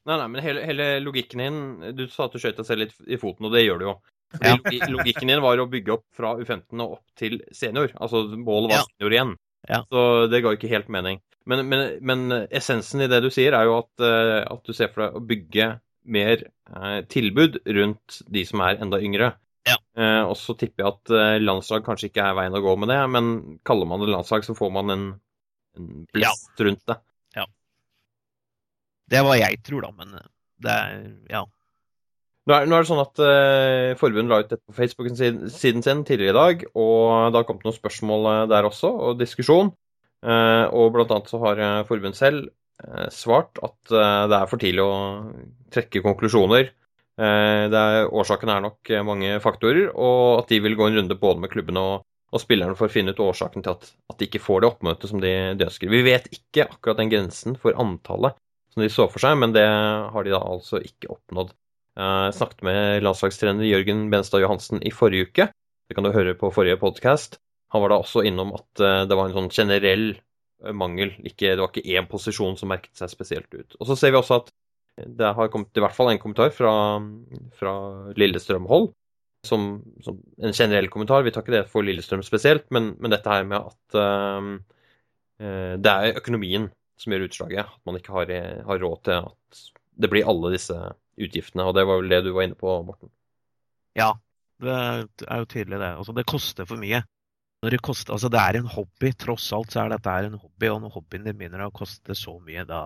Nei, 0.03 0.17
nei, 0.19 0.27
men 0.27 0.43
hele, 0.43 0.65
hele, 0.67 0.85
logikken 0.99 1.39
din 1.39 1.59
Du 1.95 2.01
sa 2.11 2.25
at 2.25 2.33
du 2.35 2.41
skjøt 2.41 2.57
deg 2.59 2.67
selv 2.67 2.83
litt 2.83 2.97
i 3.07 3.17
foten, 3.17 3.47
og 3.47 3.55
det 3.55 3.63
gjør 3.63 3.79
du 3.79 3.85
jo. 3.87 3.93
Ja. 4.41 4.57
Logikken 4.91 5.29
din 5.31 5.41
var 5.45 5.61
å 5.61 5.69
bygge 5.69 5.95
opp 5.95 6.05
fra 6.17 6.33
U15 6.37 6.81
og 6.83 6.97
opp 6.97 7.17
til 7.17 7.39
senior. 7.55 7.93
Altså 8.01 8.25
målet 8.33 8.73
var 8.73 8.81
ja. 8.81 8.87
senior 8.89 9.15
igjen. 9.15 9.33
Ja. 9.69 9.79
Så 9.87 10.03
det 10.29 10.41
ga 10.43 10.53
ikke 10.53 10.71
helt 10.71 10.89
mening. 10.91 11.21
Men, 11.49 11.65
men, 11.69 11.85
men, 12.03 12.35
essensen 12.51 13.03
i 13.03 13.09
det 13.11 13.19
du 13.23 13.29
sier, 13.33 13.55
er 13.55 13.67
jo 13.67 13.77
at, 13.81 13.91
eh, 14.03 14.41
at 14.47 14.63
du 14.67 14.75
ser 14.75 14.91
for 14.93 15.05
deg 15.05 15.17
å 15.17 15.23
bygge 15.27 15.69
mer 16.05 16.43
eh, 16.43 16.99
tilbud 17.09 17.61
rundt 17.77 18.19
de 18.31 18.43
som 18.47 18.63
er 18.65 18.81
enda 18.83 18.99
yngre. 19.03 19.33
Ja. 19.67 19.77
Eh, 19.95 20.21
og 20.27 20.35
så 20.39 20.55
tipper 20.59 20.83
jeg 20.83 20.91
at 20.91 21.13
eh, 21.15 21.39
landslag 21.43 21.85
kanskje 21.85 22.09
ikke 22.09 22.25
er 22.25 22.37
veien 22.37 22.55
å 22.57 22.63
gå 22.63 22.75
med 22.79 22.91
det, 22.91 22.99
men 23.13 23.33
kaller 23.67 23.87
man 23.87 24.03
det 24.03 24.11
landslag, 24.11 24.43
så 24.45 24.55
får 24.57 24.71
man 24.75 24.93
en, 24.93 25.09
en 25.79 25.89
blest 26.11 26.51
ja. 26.51 26.67
rundt 26.67 26.83
det. 26.89 26.97
Ja. 27.39 27.47
Det 29.09 29.19
er 29.19 29.27
hva 29.27 29.37
jeg 29.39 29.61
tror, 29.63 29.87
da, 29.87 29.91
men 29.99 30.15
det 30.63 30.79
er 30.79 31.03
Ja. 31.31 31.45
Nå 32.43 32.51
er, 32.57 32.65
nå 32.67 32.75
er, 32.75 32.83
det 32.83 32.89
sånn 32.89 32.99
at 32.99 33.19
eh, 33.23 33.93
Forbundet 33.95 34.27
la 34.27 34.41
ut 34.43 34.49
dette 34.49 34.65
på 34.67 34.75
Facebook-siden 34.75 35.45
sin 35.47 36.01
tidligere 36.03 36.33
i 36.33 36.35
dag, 36.35 36.65
og 36.75 37.31
det 37.31 37.39
har 37.39 37.45
kommet 37.47 37.63
noen 37.63 37.77
spørsmål 37.77 38.27
der 38.51 38.67
også, 38.67 38.91
og 38.91 39.21
diskusjon. 39.21 39.71
Eh, 40.27 40.65
og 40.75 40.91
blant 40.91 41.13
annet 41.15 41.31
så 41.31 41.39
har 41.39 41.63
forbundet 41.87 42.19
selv 42.19 42.51
svart 43.13 43.59
at 43.63 43.93
eh, 43.93 44.23
det 44.29 44.37
er 44.37 44.49
for 44.49 44.61
tidlig 44.61 44.83
å 44.85 44.95
trekke 45.73 46.03
konklusjoner. 46.05 46.71
Eh, 47.21 47.65
er, 47.69 48.07
årsaken 48.09 48.49
er 48.49 48.63
nok 48.65 48.93
mange 49.05 49.37
faktorer, 49.43 49.91
og 49.93 50.43
at 50.43 50.53
de 50.53 50.61
vil 50.63 50.77
gå 50.79 50.89
en 50.89 50.99
runde 50.99 51.19
både 51.19 51.43
med 51.43 51.53
klubbene 51.53 51.83
og, 51.83 52.07
og 52.33 52.41
spillerne 52.41 52.77
for 52.79 52.89
å 52.89 52.93
finne 52.93 53.13
ut 53.13 53.23
årsaken 53.23 53.65
til 53.65 53.75
at, 53.75 53.91
at, 54.09 54.17
de 54.19 54.29
ikke 54.29 54.43
får 54.43 54.63
det 54.63 54.71
oppmøtet 54.71 55.11
som 55.11 55.21
de, 55.23 55.33
de, 55.59 55.67
ønsker. 55.69 55.91
Vi 55.93 56.05
vet 56.05 56.29
ikke 56.33 56.67
akkurat 56.69 57.01
den 57.01 57.13
grensen 57.13 57.59
for 57.59 57.77
antallet 57.79 58.39
som 58.73 58.81
de 58.81 58.89
så 58.89 59.05
for 59.05 59.21
seg, 59.21 59.37
men 59.37 59.53
det 59.53 59.67
har 59.67 60.25
de 60.25 60.33
da 60.33 60.41
altså 60.41 60.81
ikke 60.81 61.11
oppnådd. 61.13 61.51
Jeg 61.93 62.33
snakket 62.33 62.63
med 62.65 63.03
landslagstrener 63.05 63.67
Jørgen 63.69 64.07
Benstad 64.09 64.41
Johansen 64.41 64.81
i 64.81 64.89
forrige 64.89 65.27
uke. 65.29 65.45
Det 65.85 65.93
kan 65.93 66.07
du 66.07 66.09
høre 66.09 66.33
på 66.33 66.49
forrige 66.55 66.79
podkast. 66.81 67.37
Han 67.69 67.83
var 67.83 67.93
da 67.93 67.99
også 68.01 68.23
innom 68.25 68.55
at 68.57 68.81
det 69.05 69.13
var 69.13 69.29
en 69.29 69.35
sånn 69.35 69.51
generell 69.53 70.07
mangel. 70.71 71.13
Ikke, 71.27 71.53
det 71.53 71.61
var 71.61 71.71
ikke 71.71 71.97
én 71.97 72.09
posisjon 72.09 72.57
som 72.59 72.71
merket 72.71 72.95
seg 72.97 73.11
spesielt 73.11 73.49
ut. 73.53 73.77
Og 73.79 73.89
så 73.89 73.97
ser 73.99 74.13
vi 74.13 74.19
også 74.19 74.41
at 74.41 74.51
det 74.93 75.31
har 75.35 75.49
kommet 75.51 75.73
i 75.77 75.81
hvert 75.81 75.95
fall 75.95 76.11
en 76.11 76.21
kommentar 76.21 76.53
fra, 76.53 76.73
fra 77.57 77.73
Lillestrøm-hold. 78.19 78.91
Som, 79.43 79.81
som, 79.99 80.21
en 80.39 80.53
generell 80.55 80.87
kommentar. 80.87 81.25
Vi 81.25 81.33
tar 81.35 81.43
ikke 81.43 81.57
det 81.57 81.65
for 81.71 81.83
Lillestrøm 81.83 82.21
spesielt, 82.23 82.63
men, 82.71 82.93
men 83.03 83.11
dette 83.11 83.27
her 83.27 83.43
med 83.43 83.59
at 83.59 83.97
uh, 83.99 84.53
det 85.83 85.91
er 85.91 86.19
økonomien 86.21 86.69
som 87.01 87.11
gjør 87.11 87.25
utslaget. 87.27 87.67
At 87.67 87.89
man 87.89 87.99
ikke 87.99 88.13
har, 88.15 88.31
har, 88.69 88.79
råd 88.79 89.01
til 89.03 89.17
at 89.25 89.63
det 89.99 90.09
blir 90.13 90.29
alle 90.29 90.53
disse 90.53 90.77
utgiftene. 91.19 91.65
Og 91.67 91.75
det 91.75 91.83
var 91.89 91.99
vel 91.99 92.13
det 92.13 92.21
du 92.23 92.31
var 92.31 92.47
inne 92.47 92.59
på, 92.59 92.77
Morten? 92.87 93.11
Ja, 93.99 94.13
det 94.63 94.77
er 95.27 95.43
jo 95.43 95.49
tydelig 95.49 95.81
det. 95.81 95.91
Altså, 95.91 96.15
det 96.15 96.29
koster 96.29 96.69
for 96.69 96.79
mye 96.79 97.03
det 97.71 97.79
koster 97.85 98.15
Altså, 98.15 98.29
det 98.33 98.41
er 98.41 98.59
en 98.59 98.67
hobby. 98.67 99.13
Tross 99.15 99.51
alt 99.55 99.71
så 99.71 99.83
er 99.83 99.93
dette 99.93 100.17
en 100.27 100.39
hobby, 100.41 100.67
og 100.71 100.81
når 100.83 100.95
hobbyen 100.97 101.29
din 101.29 101.37
begynner 101.39 101.67
å 101.67 101.73
koste 101.75 102.17
så 102.17 102.35
mye, 102.43 102.65
da 102.67 102.83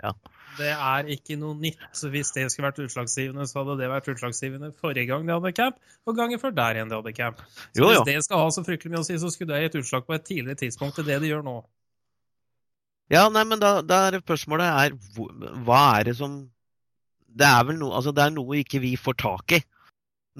ja. 0.00 0.12
Det 0.58 0.70
er 0.72 1.08
ikke 1.14 1.36
noe 1.38 1.54
nytt. 1.60 1.82
Hvis 2.12 2.32
det 2.34 2.46
skulle 2.50 2.70
vært 2.70 2.80
utslagsgivende, 2.82 3.46
så 3.48 3.60
hadde 3.60 3.76
det 3.80 3.90
vært 3.92 4.08
utslagsgivende 4.12 4.70
forrige 4.80 5.06
gang 5.10 5.26
de 5.26 5.34
hadde 5.36 5.52
camp, 5.56 5.76
og 6.08 6.16
gangen 6.18 6.40
før 6.42 6.54
der 6.56 6.78
igjen 6.78 6.90
de 6.90 6.98
hadde 6.98 7.12
camp. 7.16 7.42
Så 7.58 7.82
jo, 7.82 7.90
jo. 7.90 8.00
Hvis 8.00 8.08
det 8.08 8.24
skal 8.26 8.42
ha 8.42 8.48
så 8.54 8.64
fryktelig 8.66 8.94
mye 8.94 9.02
å 9.04 9.06
si, 9.06 9.18
så 9.20 9.30
skulle 9.32 9.54
det 9.54 9.68
gitt 9.68 9.78
utslag 9.82 10.06
på 10.08 10.16
et 10.16 10.26
tidligere 10.26 10.60
tidspunkt 10.64 10.98
til 10.98 11.06
det 11.06 11.20
de 11.22 11.30
gjør 11.30 11.44
nå. 11.46 11.56
Ja, 13.10 13.26
nei, 13.32 13.44
men 13.46 13.62
da, 13.62 13.78
da 13.82 14.04
er 14.08 14.20
spørsmålet 14.22 14.70
er 14.70 14.96
hva 15.66 15.80
er 15.98 16.06
det 16.06 16.12
som 16.20 16.44
Det 17.26 17.46
er 17.46 17.64
vel 17.66 17.80
noe 17.80 17.96
Altså, 17.98 18.12
det 18.14 18.22
er 18.22 18.34
noe 18.34 18.60
ikke 18.60 18.78
vi 18.82 18.92
får 18.98 19.16
tak 19.18 19.56
i. 19.58 19.60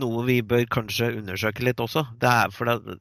Noe 0.00 0.22
vi 0.26 0.38
bør 0.46 0.68
kanskje 0.70 1.10
undersøke 1.18 1.66
litt 1.66 1.82
også. 1.82 2.04
Det 2.22 2.30
er 2.30 2.54
for 2.54 2.70
det, 2.70 2.96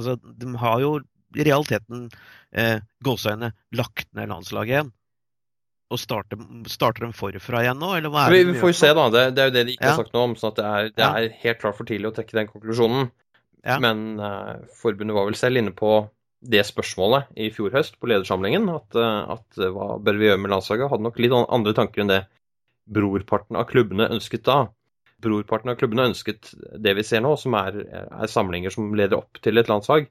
Altså, 0.00 0.16
de 0.16 0.54
har 0.60 0.80
jo 0.82 0.94
i 1.36 1.46
realiteten 1.46 2.08
eh, 2.56 2.80
gåseøyne 3.04 3.52
lagt 3.78 4.08
ned 4.16 4.32
landslaget 4.32 4.74
igjen. 4.74 4.92
Og 5.90 5.98
starter, 5.98 6.38
starter 6.70 7.08
de 7.08 7.16
forfra 7.18 7.64
igjen 7.64 7.80
nå, 7.82 7.90
eller 7.98 8.12
hva 8.14 8.26
er 8.26 8.34
det? 8.34 8.42
Vi, 8.44 8.52
vi 8.52 8.62
får 8.62 8.70
jo 8.70 8.78
se, 8.78 8.92
da. 8.94 9.08
Det, 9.10 9.24
det, 9.34 9.42
er 9.42 9.50
jo 9.50 9.54
det 9.56 9.64
de 9.66 9.74
ikke 9.74 9.88
ja. 9.88 9.92
har 9.92 10.04
sagt 10.04 10.14
noe 10.14 10.28
om. 10.28 10.36
Så 10.38 10.52
det 10.54 10.66
er, 10.66 10.90
det 10.94 11.06
er 11.08 11.36
helt 11.42 11.60
klart 11.62 11.78
for 11.78 11.88
tidlig 11.88 12.12
å 12.12 12.14
trekke 12.14 12.38
den 12.38 12.50
konklusjonen. 12.50 13.10
Ja. 13.66 13.76
Men 13.82 14.04
eh, 14.22 14.52
forbundet 14.80 15.18
var 15.18 15.26
vel 15.28 15.38
selv 15.38 15.60
inne 15.60 15.74
på 15.76 15.94
det 16.50 16.62
spørsmålet 16.64 17.34
i 17.36 17.50
fjor 17.52 17.74
høst 17.74 17.98
på 18.00 18.08
ledersamlingen. 18.10 18.70
At, 18.72 18.94
eh, 18.98 19.34
at 19.34 19.62
hva 19.74 19.96
bør 20.02 20.20
vi 20.20 20.30
gjøre 20.30 20.42
med 20.44 20.54
landslaget? 20.54 20.92
Hadde 20.92 21.08
nok 21.08 21.18
litt 21.22 21.34
andre 21.40 21.74
tanker 21.76 22.04
enn 22.04 22.14
det 22.14 22.22
brorparten 22.90 23.58
av 23.58 23.66
klubbene 23.70 24.08
ønsket 24.14 24.46
da 24.46 24.64
brorparten 25.22 25.72
av 25.72 25.78
klubbene 25.80 26.10
ønsket 26.10 26.52
det 26.80 26.94
vi 26.98 27.04
ser 27.06 27.22
nå, 27.24 27.34
som 27.40 27.54
er, 27.58 27.78
er, 27.90 28.30
samlinger 28.30 28.74
som 28.74 28.90
leder 28.96 29.20
opp 29.20 29.40
til 29.44 29.60
et 29.60 29.70
landslag. 29.70 30.08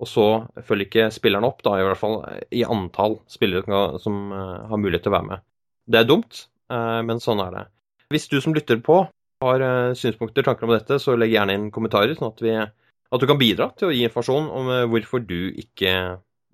Og 0.00 0.08
så 0.08 0.26
følger 0.64 0.86
ikke 0.86 1.08
spillerne 1.12 1.48
opp, 1.48 1.60
da, 1.66 1.74
i 1.76 1.84
hvert 1.84 2.00
fall 2.00 2.22
i 2.56 2.64
antall 2.64 3.18
spillere 3.28 3.82
som 4.00 4.30
uh, 4.32 4.70
har 4.70 4.80
mulighet 4.80 5.04
til 5.04 5.12
å 5.12 5.16
være 5.18 5.28
med. 5.28 5.44
Det 5.90 6.00
er 6.00 6.08
dumt, 6.08 6.44
uh, 6.72 7.00
men 7.04 7.20
sånn 7.20 7.42
er 7.44 7.52
det. 7.56 7.64
Hvis 8.14 8.30
du 8.32 8.38
som 8.40 8.56
lytter 8.56 8.80
på 8.84 9.02
har 9.44 9.64
uh, 9.64 9.92
synspunkter, 9.96 10.46
tanker 10.46 10.64
om 10.64 10.72
dette, 10.72 10.96
så 11.02 11.18
legg 11.20 11.34
gjerne 11.34 11.58
inn 11.58 11.68
kommentarer, 11.74 12.16
sånn 12.16 12.32
at, 12.32 12.40
vi, 12.44 12.56
at 12.56 13.20
du 13.20 13.28
kan 13.28 13.40
bidra 13.40 13.68
til 13.76 13.90
å 13.90 13.92
gi 13.92 14.06
informasjon 14.08 14.48
om 14.56 14.72
hvorfor 14.94 15.20
du 15.20 15.52
ikke 15.60 15.94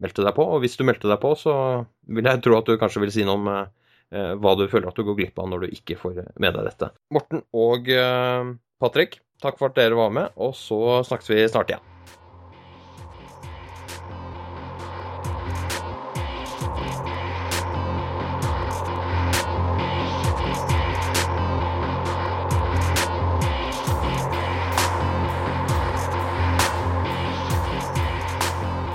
meldte 0.02 0.26
deg 0.26 0.34
på. 0.34 0.50
Og 0.57 0.64
hvis 0.66 0.74
du 0.78 0.82
meldte 0.88 1.11
deg 1.12 1.22
på, 1.22 1.36
så 1.38 1.54
vil 2.11 2.26
jeg 2.26 2.42
tro 2.42 2.59
at 2.59 2.66
du 2.66 2.74
kanskje 2.80 3.07
vil 3.07 3.14
si 3.14 3.28
noe 3.28 3.38
om 3.38 3.50
Eh, 3.50 3.66
hva 4.12 4.54
du 4.54 4.68
føler 4.70 4.88
at 4.90 4.98
du 4.98 5.02
går 5.07 5.18
glipp 5.18 5.40
av 5.42 5.50
når 5.50 5.66
du 5.66 5.74
ikke 5.74 5.98
får 5.98 6.22
med 6.38 6.54
deg 6.54 6.68
dette. 6.68 6.92
Morten 7.14 7.42
og 7.57 7.90
eh, 7.90 8.54
Patrick, 8.80 9.20
takk 9.42 9.59
for 9.59 9.72
at 9.72 9.78
dere 9.78 9.98
var 9.98 10.14
med, 10.14 10.32
og 10.36 10.54
så 10.54 11.02
snakkes 11.09 11.32
vi 11.32 11.44
snart 11.50 11.72
igjen. 11.74 11.92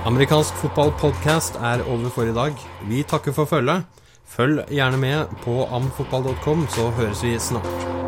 Amerikansk 0.02 0.56
fotballpodkast 0.58 1.60
er 1.62 1.84
over 1.86 2.10
for 2.10 2.26
i 2.26 2.34
dag. 2.34 2.56
Vi 2.90 3.04
takker 3.06 3.32
for 3.32 3.46
følget. 3.46 4.01
Følg 4.32 4.62
gjerne 4.72 4.96
med 4.96 5.34
på 5.44 5.64
amfotball.com, 5.76 6.64
så 6.72 6.88
høres 6.96 7.24
vi 7.24 7.38
snart. 7.38 8.01